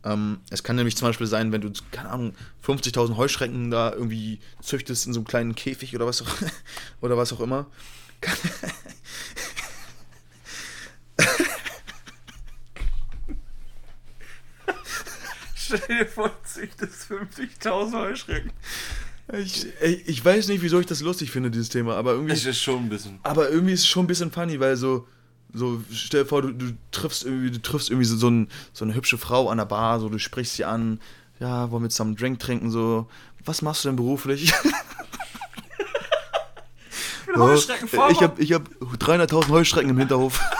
[0.04, 2.34] Ähm, es kann nämlich zum Beispiel sein, wenn du keine Ahnung
[2.66, 6.28] 50.000 Heuschrecken da irgendwie züchtest in so einem kleinen Käfig oder was auch
[7.00, 7.66] oder was auch immer.
[15.54, 18.52] Stell dir vor, züchtest 50.000 Heuschrecken.
[19.32, 22.60] Ich, ich weiß nicht, wieso ich das lustig finde dieses Thema, aber irgendwie Das ist
[22.60, 23.18] schon ein bisschen.
[23.22, 25.06] Aber irgendwie ist es schon ein bisschen funny, weil so,
[25.52, 28.84] so stell dir vor, du, du triffst irgendwie, du triffst irgendwie so, so, ein, so
[28.84, 31.00] eine hübsche Frau an der Bar, so du sprichst sie an,
[31.40, 33.08] ja, wollen wir zusammen einen Drink trinken, so,
[33.44, 34.52] was machst du denn beruflich?
[37.32, 38.10] bin Heuschreckenfarmer.
[38.12, 40.40] ich hab, ich hab 300.000 Heuschrecken im Hinterhof.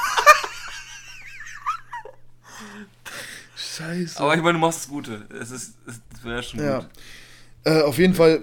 [3.57, 4.21] Scheiße.
[4.21, 5.27] Aber ich meine, du machst das Gute.
[5.41, 6.81] Es ist, es wäre schon Ja.
[6.81, 6.89] gut.
[7.65, 8.43] Äh, auf jeden Fall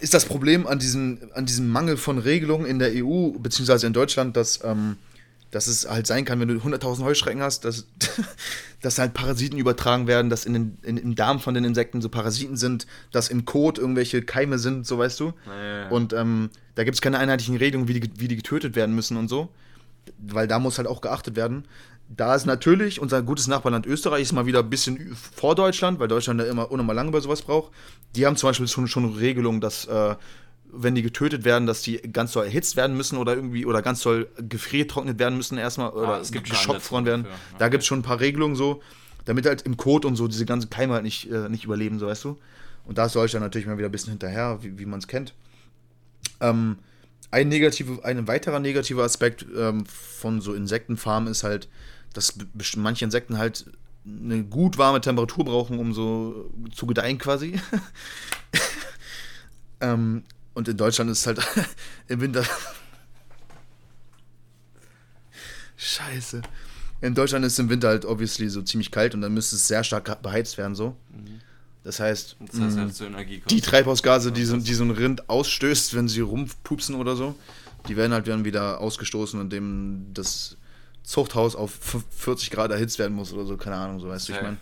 [0.00, 3.92] ist das Problem an diesem, an diesem Mangel von Regelungen in der EU, beziehungsweise in
[3.92, 4.96] Deutschland, dass, ähm,
[5.50, 7.86] dass es halt sein kann, wenn du 100.000 Heuschrecken hast, dass,
[8.82, 12.08] dass halt Parasiten übertragen werden, dass in den, in, im Darm von den Insekten so
[12.08, 15.32] Parasiten sind, dass im Kot irgendwelche Keime sind, so weißt du.
[15.46, 15.88] Ja.
[15.88, 19.16] Und ähm, da gibt es keine einheitlichen Regelungen, wie die, wie die getötet werden müssen
[19.16, 19.48] und so.
[20.18, 21.64] Weil da muss halt auch geachtet werden.
[22.12, 26.08] Da ist natürlich unser gutes Nachbarland Österreich ist mal wieder ein bisschen vor Deutschland, weil
[26.08, 27.72] Deutschland da immer unnormal lange bei sowas braucht.
[28.16, 30.16] Die haben zum Beispiel schon, schon Regelungen, dass äh,
[30.72, 34.02] wenn die getötet werden, dass die ganz doll erhitzt werden müssen oder irgendwie oder ganz
[34.02, 36.50] doll gefriertrocknet werden müssen erstmal oder es gibt
[36.90, 37.22] worden werden.
[37.24, 37.38] dafür.
[37.58, 38.82] Da gibt es schon ein paar Regelungen so,
[39.24, 42.08] damit halt im Kot und so diese ganzen Keime halt nicht, äh, nicht überleben, so
[42.08, 42.38] weißt du.
[42.86, 45.32] Und da ist Deutschland natürlich mal wieder ein bisschen hinterher, wie, wie man es kennt.
[46.40, 46.78] Ähm,
[47.30, 51.68] ein, negative, ein weiterer negativer Aspekt ähm, von so Insektenfarmen ist halt,
[52.12, 52.34] dass
[52.76, 53.66] manche Insekten halt
[54.04, 57.60] eine gut warme Temperatur brauchen, um so zu gedeihen quasi.
[59.80, 61.40] ähm, und in Deutschland ist es halt
[62.08, 62.44] im Winter.
[65.76, 66.42] Scheiße.
[67.00, 69.66] In Deutschland ist es im Winter halt obviously so ziemlich kalt und dann müsste es
[69.66, 70.96] sehr stark beheizt werden so.
[71.82, 73.06] Das heißt, Das heißt, mh, halt so
[73.48, 77.34] die Treibhausgase, die so, die so ein Rind ausstößt, wenn sie rumpupsen oder so,
[77.88, 80.58] die werden halt dann wieder ausgestoßen, indem das
[81.02, 84.32] Zuchthaus auf f- 40 Grad erhitzt werden muss oder so, keine Ahnung, so weißt du,
[84.32, 84.56] ich meine.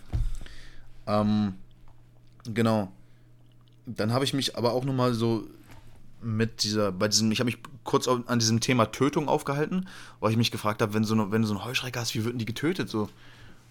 [1.07, 1.53] Ähm,
[2.53, 2.91] genau.
[3.85, 5.45] Dann habe ich mich aber auch nochmal so
[6.21, 9.87] mit dieser, bei diesem, ich habe mich kurz an diesem Thema Tötung aufgehalten,
[10.19, 12.23] weil ich mich gefragt habe, wenn, so eine, wenn du so einen Heuschrecker hast, wie
[12.25, 12.89] würden die getötet?
[12.89, 13.09] So,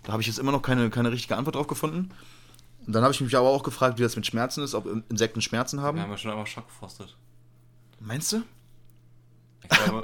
[0.04, 2.10] da habe ich jetzt immer noch keine, keine richtige Antwort drauf gefunden.
[2.86, 5.42] Und dann habe ich mich aber auch gefragt, wie das mit Schmerzen ist, ob Insekten
[5.42, 5.98] Schmerzen haben.
[5.98, 7.16] Wir haben ja schon einmal schockgefrostet.
[8.00, 8.42] Meinst du?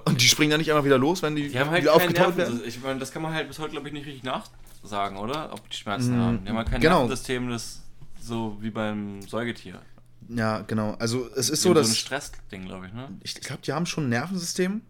[0.04, 2.02] Und die springen dann nicht einfach wieder los, wenn die, die haben halt wieder kein
[2.02, 2.60] aufgetaut werden?
[2.66, 5.52] Ich meine, das kann man halt bis heute, glaube ich, nicht richtig nachsagen, oder?
[5.52, 6.44] Ob die Schmerzen Mm, haben.
[6.44, 7.00] Die haben halt kein genau.
[7.00, 7.80] Nervensystem, das
[8.20, 9.80] so wie beim Säugetier.
[10.28, 10.94] Ja, genau.
[10.98, 13.08] Also es ist Die so, dass so ein Stressding, glaube ich, ne?
[13.22, 14.82] ich glaube, die haben schon ein Nervensystem.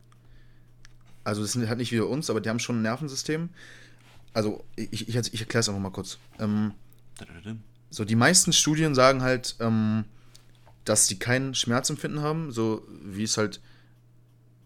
[1.24, 3.48] Also das sind halt nicht wie bei uns, aber die haben schon ein Nervensystem.
[4.32, 6.18] Also ich, ich, ich erkläre es einfach mal kurz.
[6.38, 6.72] Ähm,
[7.90, 10.04] so die meisten Studien sagen halt, ähm,
[10.84, 13.60] dass sie kein Schmerzempfinden haben, so wie es halt.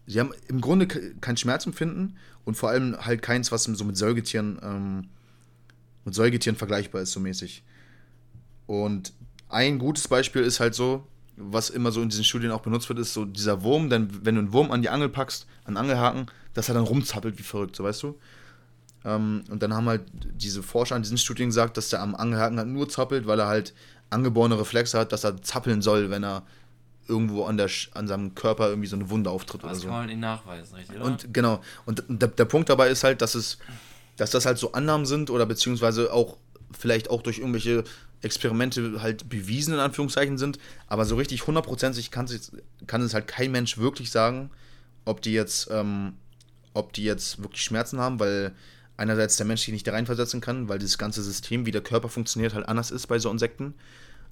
[0.09, 3.95] Sie haben im Grunde ke- kein Schmerzempfinden und vor allem halt keins, was so mit
[3.95, 5.09] Säugetieren, ähm,
[6.03, 7.63] mit Säugetieren vergleichbar ist, so mäßig.
[8.65, 9.13] Und
[9.49, 11.05] ein gutes Beispiel ist halt so,
[11.35, 14.33] was immer so in diesen Studien auch benutzt wird, ist so dieser Wurm, denn wenn
[14.33, 17.75] du einen Wurm an die Angel packst, an Angelhaken, dass er dann rumzappelt wie verrückt,
[17.75, 18.17] so weißt du?
[19.05, 20.03] Ähm, und dann haben halt
[20.33, 23.47] diese Forscher an diesen Studien gesagt, dass der am Angelhaken halt nur zappelt, weil er
[23.47, 23.75] halt
[24.09, 26.43] angeborene Reflexe hat, dass er zappeln soll, wenn er
[27.09, 29.87] irgendwo an, der, an seinem Körper irgendwie so eine Wunde auftritt oder Das so.
[29.87, 30.95] kann man nicht nachweisen, richtig?
[30.95, 31.05] Oder?
[31.05, 33.57] Und genau, und der, der Punkt dabei ist halt, dass es,
[34.17, 36.37] dass das halt so Annahmen sind oder beziehungsweise auch
[36.77, 37.83] vielleicht auch durch irgendwelche
[38.21, 42.51] Experimente halt bewiesen in Anführungszeichen sind, aber so richtig hundertprozentig kann es,
[42.85, 44.51] kann es halt kein Mensch wirklich sagen,
[45.05, 46.13] ob die jetzt, ähm,
[46.73, 48.53] ob die jetzt wirklich Schmerzen haben, weil
[48.97, 52.09] einerseits der Mensch sich nicht da reinversetzen kann, weil das ganze System, wie der Körper
[52.09, 53.73] funktioniert, halt anders ist bei so Insekten.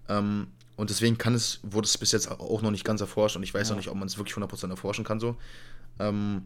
[0.09, 0.47] Ähm,
[0.77, 3.53] und deswegen kann es, wurde es bis jetzt auch noch nicht ganz erforscht und ich
[3.53, 3.73] weiß Ja.
[3.73, 5.35] auch nicht, ob man es wirklich 100% erforschen kann so.
[5.99, 6.43] Ähm,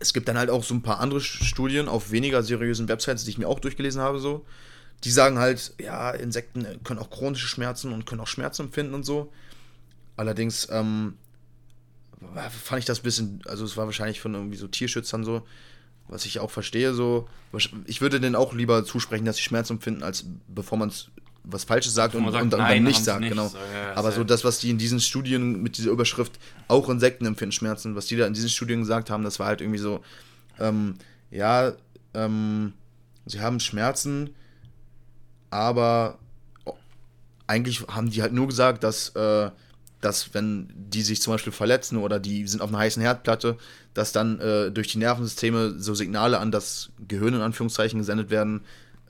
[0.00, 3.30] es gibt dann halt auch so ein paar andere Studien auf weniger seriösen Websites, die
[3.30, 4.44] ich mir auch durchgelesen habe, so.
[5.04, 9.04] Die sagen halt, ja, Insekten können auch chronische Schmerzen und können auch Schmerzen empfinden und
[9.04, 9.30] so.
[10.16, 11.14] Allerdings ähm,
[12.64, 15.46] fand ich das ein bisschen, also es war wahrscheinlich von irgendwie so Tierschützern so,
[16.08, 17.28] was ich auch verstehe, so.
[17.84, 20.92] Ich würde denen auch lieber zusprechen, dass sie Schmerzen empfinden, als bevor man
[21.48, 23.30] was Falsches sagt und, sagt, und, und nein, dann nicht sagt, nicht.
[23.30, 23.48] genau.
[23.48, 27.24] So, ja, Aber so das, was die in diesen Studien mit dieser Überschrift auch Insekten
[27.24, 30.02] empfinden Schmerzen, was die da in diesen Studien gesagt haben, das war halt irgendwie so,
[30.58, 30.96] ähm,
[31.30, 31.72] ja,
[32.14, 32.72] ähm,
[33.26, 34.30] sie haben Schmerzen,
[35.50, 36.18] aber
[37.46, 39.50] eigentlich haben die halt nur gesagt, dass, äh,
[40.00, 43.56] dass wenn die sich zum Beispiel verletzen oder die sind auf einer heißen Herdplatte,
[43.94, 48.62] dass dann äh, durch die Nervensysteme so Signale an das Gehirn in Anführungszeichen gesendet werden,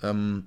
[0.02, 0.44] ähm,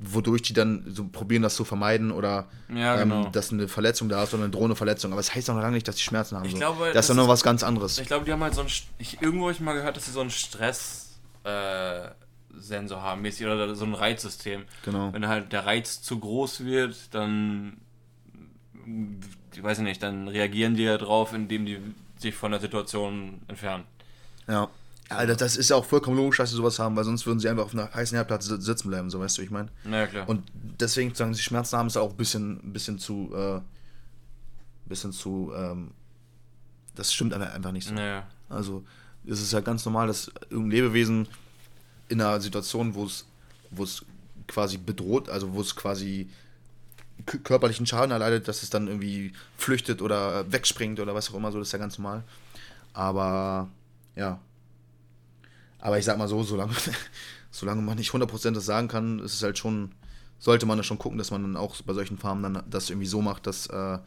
[0.00, 3.26] wodurch die dann so probieren, das zu vermeiden oder Ja, genau.
[3.26, 5.12] ähm, dass eine Verletzung da ist oder eine drohende Verletzung.
[5.12, 6.44] Aber das heißt noch lange nicht, dass die Schmerzen haben.
[6.44, 6.58] Ich so.
[6.58, 7.98] glaube, das, ist doch noch was ganz anderes.
[7.98, 8.68] Ich glaube, die haben halt so ein.
[8.98, 13.84] Ich, irgendwo habe ich mal gehört, dass sie so einen Stress-Sensor haben, mäßig, oder so
[13.84, 14.64] ein Reizsystem.
[14.84, 15.12] Genau.
[15.12, 17.78] Wenn halt der Reiz zu groß wird, dann.
[19.54, 21.80] Ich weiß nicht, dann reagieren die ja drauf, indem die
[22.18, 23.84] sich von der Situation entfernen.
[24.46, 24.68] Ja.
[25.10, 27.38] Ja, das, das ist ja auch vollkommen logisch, dass sie sowas haben, weil sonst würden
[27.38, 29.68] sie einfach auf einer heißen Herdplatte si- sitzen bleiben, so weißt du, wie ich meine.
[29.84, 30.28] Naja, klar.
[30.28, 30.42] Und
[30.80, 33.60] deswegen sagen sie Schmerzen haben ist auch ein bisschen, ein bisschen zu, äh,
[34.88, 35.90] bisschen zu, ähm,
[36.94, 37.94] das stimmt einfach nicht so.
[37.94, 38.26] naja.
[38.48, 38.84] Also
[39.26, 41.28] es ist ja ganz normal, dass irgendein Lebewesen
[42.08, 43.26] in einer Situation, wo es,
[43.70, 44.04] wo es
[44.46, 46.28] quasi bedroht, also wo es quasi
[47.44, 51.58] körperlichen Schaden erleidet, dass es dann irgendwie flüchtet oder wegspringt oder was auch immer, so
[51.58, 52.22] das ist ja ganz normal.
[52.92, 53.68] Aber
[54.14, 54.38] ja.
[55.86, 56.72] Aber ich sag mal so, solange,
[57.52, 59.92] solange man nicht 100% das sagen kann, ist es halt schon,
[60.40, 63.06] sollte man da schon gucken, dass man dann auch bei solchen Farmen dann das irgendwie
[63.06, 63.98] so macht, dass, äh,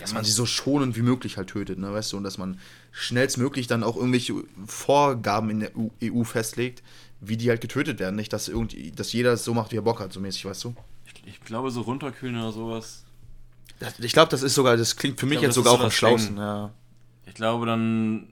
[0.00, 2.58] dass man sie so schonend wie möglich halt tötet, ne, weißt du, und dass man
[2.92, 4.32] schnellstmöglich dann auch irgendwelche
[4.66, 6.82] Vorgaben in der EU festlegt,
[7.20, 9.82] wie die halt getötet werden, nicht, dass irgendwie, dass jeder es so macht, wie er
[9.82, 10.74] Bock hat, so mäßig, weißt du?
[11.04, 13.04] Ich, ich glaube, so runterkühlen oder sowas.
[13.80, 15.90] Das, ich glaube, das ist sogar, das klingt für mich glaube, jetzt sogar auch am
[15.90, 16.72] schlausten, ja.
[17.26, 18.28] Ich glaube, dann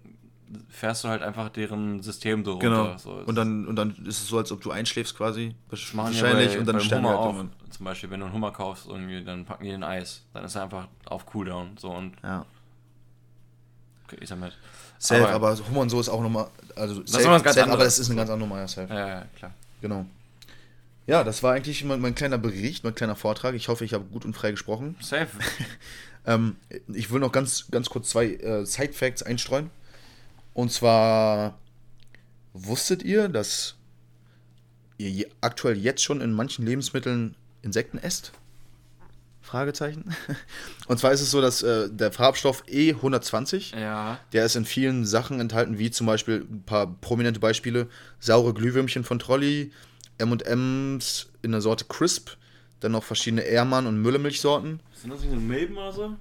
[0.68, 2.68] fährst du halt einfach deren System so runter.
[2.68, 2.98] Genau.
[2.98, 6.54] So, und dann und dann ist es so, als ob du einschläfst quasi, Das wahrscheinlich,
[6.54, 7.70] bei, und dann sterben Hummer halt irgendwann.
[7.70, 10.22] Zum Beispiel, wenn du einen Hummer kaufst, irgendwie, dann packen die den Eis.
[10.34, 11.76] Dann ist er einfach auf Cooldown.
[11.78, 12.44] So und Ja.
[14.04, 14.56] okay, ich sag mit.
[14.98, 17.98] Safe, aber, Hummer und so ist auch nochmal, also safe, ist ganz safe, aber das
[17.98, 18.92] ist eine ganz andere Nummer, ja, safe.
[18.92, 19.54] Ja, ja, klar.
[19.80, 20.04] Genau.
[21.06, 23.54] Ja, das war eigentlich mein, mein kleiner Bericht, mein kleiner Vortrag.
[23.54, 24.96] Ich hoffe, ich habe gut und frei gesprochen.
[25.00, 25.28] Safe.
[26.26, 26.56] Ähm,
[26.92, 29.70] ich will noch ganz, ganz kurz zwei äh, Side-Facts einstreuen.
[30.60, 31.58] Und zwar,
[32.52, 33.76] wusstet ihr, dass
[34.98, 38.32] ihr aktuell jetzt schon in manchen Lebensmitteln Insekten esst?
[39.40, 40.14] Fragezeichen.
[40.86, 44.20] Und zwar ist es so, dass äh, der Farbstoff E120, Ja.
[44.34, 47.88] der ist in vielen Sachen enthalten, wie zum Beispiel ein paar prominente Beispiele:
[48.18, 49.72] saure Glühwürmchen von Trolli,
[50.18, 52.32] M&M's in der Sorte Crisp,
[52.80, 54.80] dann noch verschiedene Ehrmann- und Müllemilchsorten.
[54.92, 56.16] Sind das nicht so Milben oder so?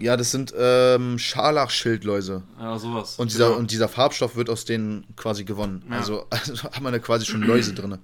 [0.00, 2.42] Ja, das sind ähm, Scharlachschildläuse.
[2.58, 3.16] Ja, sowas.
[3.18, 3.58] Und dieser, Genau.
[3.58, 5.84] und dieser Farbstoff wird aus denen quasi gewonnen.
[5.88, 5.98] Ja.
[5.98, 7.98] Also, also hat man da quasi schon Läuse drin.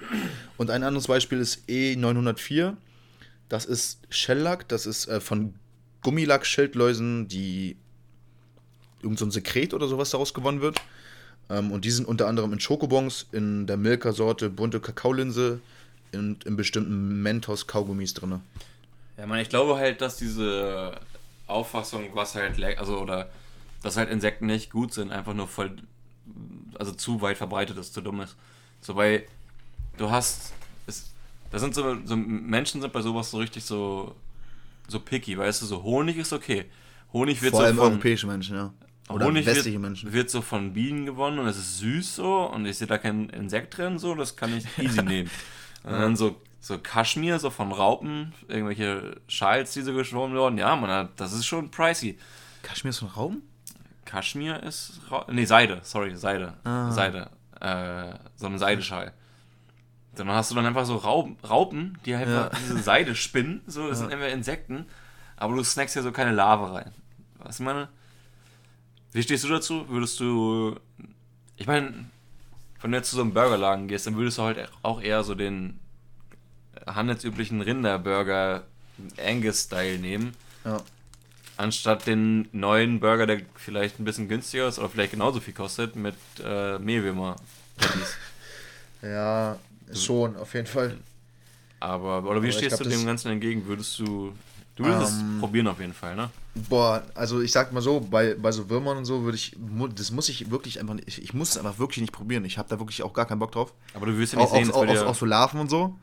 [0.57, 2.75] Und ein anderes Beispiel ist E904.
[3.49, 4.69] Das ist Shellack.
[4.69, 5.55] Das ist äh, von
[6.03, 7.77] Gummilack-Schildläusen, die
[9.03, 10.81] irgend so ein Sekret oder sowas daraus gewonnen wird.
[11.49, 15.61] Ähm, und die sind unter anderem in Schokobons, in der Milka-Sorte bunte Kakaolinse
[16.13, 18.41] und in bestimmten Mentos-Kaugummis drin.
[19.19, 20.93] Ja, man, ich glaube halt, dass diese
[21.51, 23.31] Auffassung, was halt, also, oder,
[23.83, 25.77] dass halt Insekten nicht gut sind, einfach nur voll,
[26.79, 28.37] also zu weit verbreitet ist, zu dumm ist.
[28.81, 29.25] So, weil
[29.97, 30.53] du hast,
[30.87, 31.13] es,
[31.51, 34.15] da sind so, so, Menschen sind bei sowas so richtig so,
[34.89, 36.67] so picky, weißt du, so Honig ist okay.
[37.13, 38.73] Honig wird Vor so allem von, europäische Menschen, ja.
[39.09, 40.13] Oder Honig westliche wird, Menschen.
[40.13, 43.29] wird so von Bienen gewonnen und es ist süß so und ich sehe da kein
[43.31, 45.31] Insekt drin, so, das kann ich easy nehmen.
[45.83, 50.77] Und dann so, so Kaschmir, so von Raupen, irgendwelche Schals, die so geschwommen wurden, ja,
[50.77, 52.19] man, das ist schon pricey.
[52.63, 53.43] Kaschmir ist von Raum?
[54.05, 56.91] Kaschmir ist, Ra nee, Seide, sorry, Seide, Ah.
[56.91, 57.31] Seide,
[57.61, 59.13] äh, so ein Seideschal.
[60.17, 63.89] Dann hast du dann einfach so Raupen, Raupen die halt einfach diese Seide spinnen, so,
[63.89, 64.87] das sind entweder Insekten,
[65.37, 66.93] aber du snackst ja so keine Larve rein.
[67.39, 67.89] Was ich meine?
[69.13, 69.89] Wie stehst du dazu?
[69.89, 70.79] Würdest du.
[71.57, 72.07] Ich meine,
[72.81, 75.35] wenn du jetzt zu so einem Burgerladen gehst, dann würdest du halt auch eher so
[75.35, 75.81] den
[76.95, 78.65] handelsüblichen Rinderburger
[79.25, 80.35] Angus-Style nehmen,
[80.65, 80.83] Ja.
[81.57, 85.97] anstatt den neuen Burger, der vielleicht ein bisschen günstiger ist oder vielleicht genauso viel kostet,
[85.97, 87.37] mit äh, Mehlwürmer.
[89.03, 89.57] Ja,
[89.95, 90.97] schon, auf jeden Fall.
[91.81, 93.65] Aber, oder wie ich stehst glaub, du dem Ganzen entgegen?
[93.67, 94.35] Würdest du.
[94.77, 96.31] Du würdest Ähm, es probieren auf jeden Fall, ne?
[96.55, 99.57] Boah, also ich sag mal so, bei, bei so Würmern und so würde ich,
[99.95, 102.45] das muss ich wirklich einfach nicht, ich, ich muss es einfach wirklich nicht probieren.
[102.45, 103.73] Ich habe da wirklich auch gar keinen Bock drauf.
[103.95, 105.97] Aber du wirst ja nicht Auch, sehen, auch, auch, auch so Larven und so.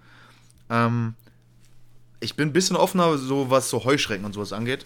[0.69, 1.13] Ähm,
[2.19, 4.85] ich bin ein bisschen offener, so was so Heuschrecken und sowas angeht.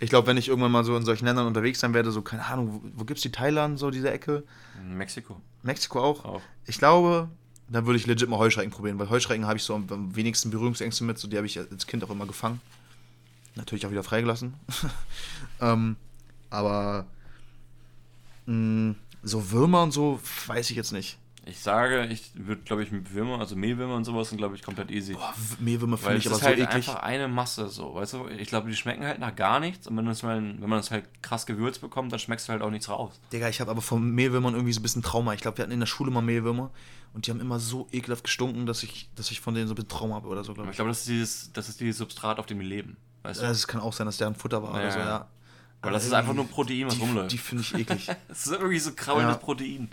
[0.00, 2.44] Ich glaube, wenn ich irgendwann mal so in solchen Ländern unterwegs sein werde, so, keine
[2.44, 4.44] Ahnung, wo, wo gibt's die Thailand, so diese Ecke?
[4.80, 6.24] in Mexiko Mexiko auch?
[6.24, 6.42] auch.
[6.66, 7.28] Ich glaube,
[7.68, 10.50] dann würde ich legit mal Heuschrecken probieren, weil Heuschrecken habe ich so am, am wenigsten
[10.50, 12.60] Berührungsängste mit, so die habe ich als Kind auch immer gefangen.
[13.54, 14.54] Natürlich auch wieder freigelassen.
[15.60, 15.96] ähm,
[16.50, 17.06] aber
[18.46, 21.18] mh, so Würmer und so, weiß ich jetzt nicht.
[21.46, 24.62] Ich sage, ich würde, glaube ich, mit Würmer, also Mehlwürmer und sowas sind, glaube ich,
[24.62, 25.12] komplett easy.
[25.12, 26.74] Boah, Mehlwürmer finde ich aber ist so halt eklig.
[26.88, 28.28] einfach eine Masse so, weißt du?
[28.28, 30.90] Ich glaube, die schmecken halt nach gar nichts und wenn, das mal, wenn man das
[30.90, 33.20] halt krass gewürzt bekommt, dann schmeckst du halt auch nichts raus.
[33.32, 35.34] Digga, ich habe aber von Mehlwürmern irgendwie so ein bisschen Trauma.
[35.34, 36.70] Ich glaube, wir hatten in der Schule mal Mehlwürmer
[37.12, 39.76] und die haben immer so ekelhaft gestunken, dass ich, dass ich von denen so ein
[39.76, 40.76] bisschen Trauma habe oder so, glaube ich ich.
[40.76, 42.96] glaube, das ist dieses, das ist dieses Substrat, auf dem wir leben.
[43.22, 43.46] Weißt du?
[43.46, 45.28] Es kann auch sein, dass der ein Futter war oder Ja, so, ja.
[45.82, 47.32] Weil das ist einfach nur Protein, was die, rumläuft.
[47.32, 48.06] Die finde ich eklig.
[48.28, 49.38] Das ist irgendwie so kraulendes Ja.
[49.38, 49.90] Protein.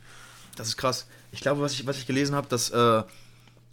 [0.55, 1.07] Das ist krass.
[1.31, 3.03] Ich glaube, was ich, was ich gelesen habe, dass äh,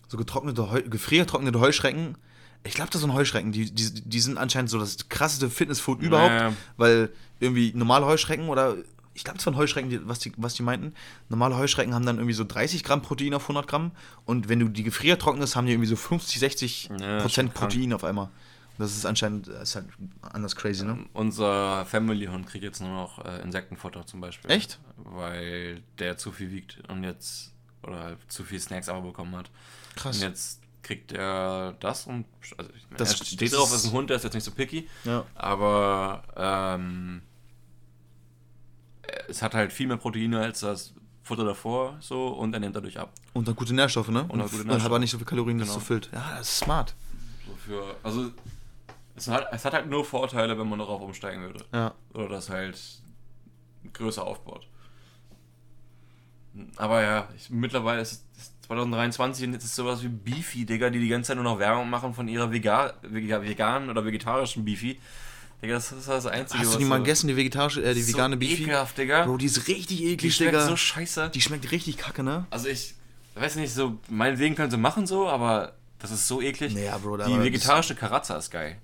[0.09, 2.17] so getrocknete, Heu gefriergetrocknete Heuschrecken,
[2.65, 6.33] ich glaube, das sind Heuschrecken, die, die, die sind anscheinend so das krasseste Fitnessfood überhaupt,
[6.33, 6.53] Ja.
[6.77, 7.11] weil
[7.41, 8.77] irgendwie normale Heuschrecken oder
[9.15, 10.95] ich glaube, es waren Heuschrecken, die, was, die, was die meinten.
[11.29, 13.91] Normale Heuschrecken haben dann irgendwie so 30 Gramm Protein auf 100 Gramm
[14.25, 17.53] und wenn du die gefriertrocknest, haben die irgendwie so 50, 60 Ja, Prozent.
[17.55, 18.29] Protein auf einmal.
[18.79, 19.87] Das ist anscheinend das ist halt
[20.23, 21.05] anders crazy, ne?
[21.13, 24.51] Unser Family-Hund kriegt jetzt nur noch äh, Insektenfutter zum Beispiel.
[24.51, 24.79] Echt?
[24.97, 27.53] Weil der zu viel wiegt und jetzt,
[27.83, 29.51] oder halt zu viel Snacks aber bekommen hat.
[29.97, 30.17] Krass.
[30.19, 32.25] Und jetzt kriegt er das und,
[32.57, 34.53] also ich meine, Das- steht das drauf, ist- ein Hund, der ist jetzt nicht so
[34.53, 35.25] picky, Ja.
[35.35, 37.23] aber ähm,
[39.29, 42.99] es hat halt viel mehr Proteine als das Futter davor so und er nimmt dadurch
[42.99, 43.13] ab.
[43.35, 44.23] Und dann gute Nährstoffe, ne?
[44.23, 44.87] Und, dann gute und Nährstoffe.
[44.87, 45.73] aber nicht so viel Kalorien, Genau.
[45.73, 46.09] so füllt.
[46.13, 46.95] Ja, das ist smart.
[47.47, 48.31] So für, also
[49.19, 51.65] es hat, es hat halt nur Vorteile, wenn man darauf umsteigen würde.
[51.73, 51.95] Ja.
[52.15, 52.79] Oder das halt
[53.93, 54.67] größer aufbaut.
[56.77, 60.99] Aber ja, ich, mittlerweile ist es 2023 und jetzt ist sowas wie Beefy, Digga, die
[60.99, 64.99] die ganze Zeit nur noch Werbung machen von ihrer Vega, Vega, veganen oder vegetarischen Beefy.
[65.63, 68.13] Digga, das ist das Einzige, Hast du die mal gegessen, die vegetarische, äh, die so
[68.13, 68.63] vegane Beefy?
[68.65, 69.25] ekelhaft, Digga.
[69.25, 70.67] Bro, die ist richtig eklig, die schmeckt Digga.
[70.67, 71.31] so scheiße.
[71.35, 72.47] die schmeckt richtig kacke, ne?
[72.51, 72.95] Also ich
[73.35, 76.75] weiß nicht, so meinetwegen können sie machen so, aber das ist so eklig.
[76.75, 78.79] Naja, Bro, da die vegetarische Karazza ist geil.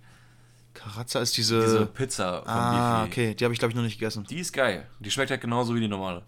[0.75, 1.61] Karazza ist diese.
[1.61, 3.11] Diese Pizza von ah, Beefy.
[3.11, 3.35] okay.
[3.35, 4.27] Die habe ich, glaube ich, noch nicht gegessen.
[4.29, 4.87] Die ist geil.
[5.01, 6.23] Die schmeckt halt genauso wie die normale.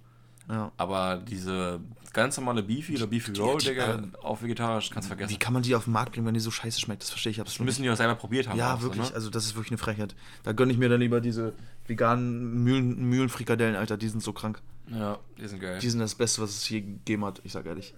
[0.49, 0.71] Ja.
[0.77, 1.81] Aber diese
[2.13, 5.39] ganz normale Beefy oder Beefy Roll, die- Digga, ähm, auf vegetarisch, kannst Wie vergessen.
[5.39, 7.03] kann man die auf den Markt bringen, wenn die so scheiße schmeckt?
[7.03, 7.89] Das verstehe ich absolut müssen nicht.
[7.89, 8.57] die auch selber probiert haben.
[8.59, 9.05] Ja, auch wirklich.
[9.05, 9.15] So, ne?
[9.17, 10.15] Also, das ist wirklich eine Frechheit.
[10.45, 11.53] Da gönne ich mir dann lieber diese
[11.87, 13.97] veganen Mühlen, Mühlenfrikadellen, Alter.
[13.97, 14.63] Die sind so krank.
[14.89, 15.81] Ja, die sind geil.
[15.81, 17.93] Die sind das Beste, was es je gegeben hat, ich sag ehrlich.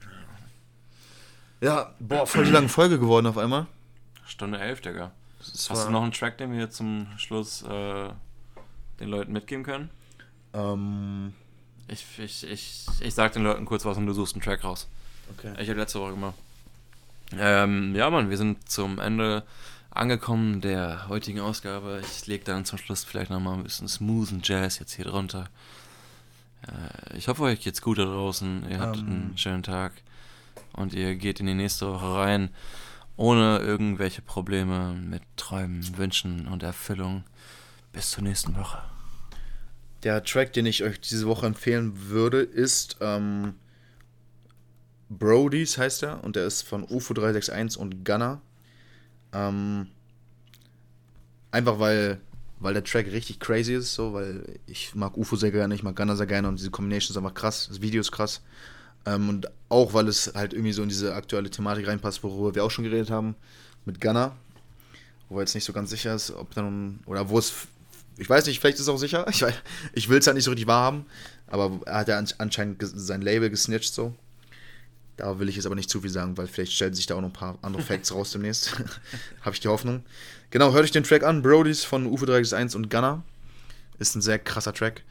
[1.60, 3.66] Ja, boah, voll die lange Folge geworden auf einmal.
[4.26, 5.12] Stunde 11, Digga.
[5.40, 8.08] Hast du noch einen Track, den wir zum Schluss äh,
[9.00, 9.90] den Leuten mitgeben können?
[10.52, 11.34] Ähm,
[11.88, 14.88] Ich, ich, ich, ich sag den Leuten kurz was und du suchst einen Track raus.
[15.30, 15.52] okay.
[15.60, 16.34] Ich habe letzte Woche gemacht.
[17.36, 19.42] Ähm, ja, Mann, wir sind zum Ende
[19.90, 22.00] angekommen der heutigen Ausgabe.
[22.02, 25.48] Ich leg dann zum Schluss vielleicht nochmal ein bisschen smoothen Jazz jetzt hier drunter.
[26.66, 28.64] Äh, ich hoffe, euch geht's gut da draußen.
[28.70, 29.06] Ihr habt Ähm.
[29.06, 29.92] einen schönen Tag.
[30.72, 32.50] Und ihr geht in die nächste Woche rein,
[33.18, 37.24] ohne irgendwelche Probleme mit Träumen, Wünschen und Erfüllung.
[37.92, 38.78] Bis zur nächsten Woche.
[40.04, 43.54] Der Track, den ich euch diese Woche empfehlen würde, ist ähm,
[45.08, 48.40] Brodies heißt er und der ist von UFO 361 und Gunner.
[49.32, 49.88] Ähm,
[51.50, 52.20] einfach weil,
[52.60, 55.96] weil der Track richtig crazy ist, so, weil ich mag UFO sehr gerne, ich mag
[55.96, 58.42] Gunner sehr gerne und diese Combination ist einfach krass, das Video ist krass.
[59.14, 62.64] Ähm, und auch weil es halt irgendwie so in diese aktuelle Thematik reinpasst, worüber wir
[62.64, 63.34] auch schon geredet haben,
[63.84, 64.36] mit Gunner,
[65.28, 67.52] wo er jetzt nicht so ganz sicher ist, ob dann, oder wo es
[68.20, 69.26] ich weiß nicht, vielleicht ist es auch sicher.
[69.30, 69.54] Ich, weiß-
[69.92, 71.06] ich will es halt nicht so richtig wahrhaben.
[71.46, 74.12] Aber er hat ja an- anscheinend sein Label gesnitcht so.
[75.16, 77.20] Da will ich jetzt aber nicht zu viel sagen, weil vielleicht stellen sich da auch
[77.20, 78.74] noch ein paar andere Facts raus demnächst.
[79.42, 80.02] Habe ich die Hoffnung.
[80.50, 81.42] Genau, hört euch den Track an.
[81.42, 83.22] Brodies von UFO 361 und Gunner.
[84.00, 85.04] Ist ein sehr krasser Track.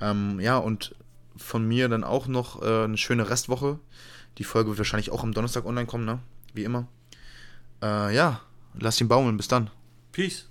[0.00, 0.96] Ähm, ja, und
[1.38, 3.78] von mir dann auch noch äh, eine schöne Restwoche.
[4.38, 6.20] Die Folge wird wahrscheinlich auch am Donnerstag online kommen, ne?
[6.54, 6.86] Wie immer.
[7.82, 8.40] Äh, ja,
[8.78, 9.36] lasst ihn baumeln.
[9.36, 9.70] Bis dann.
[10.12, 10.47] Peace.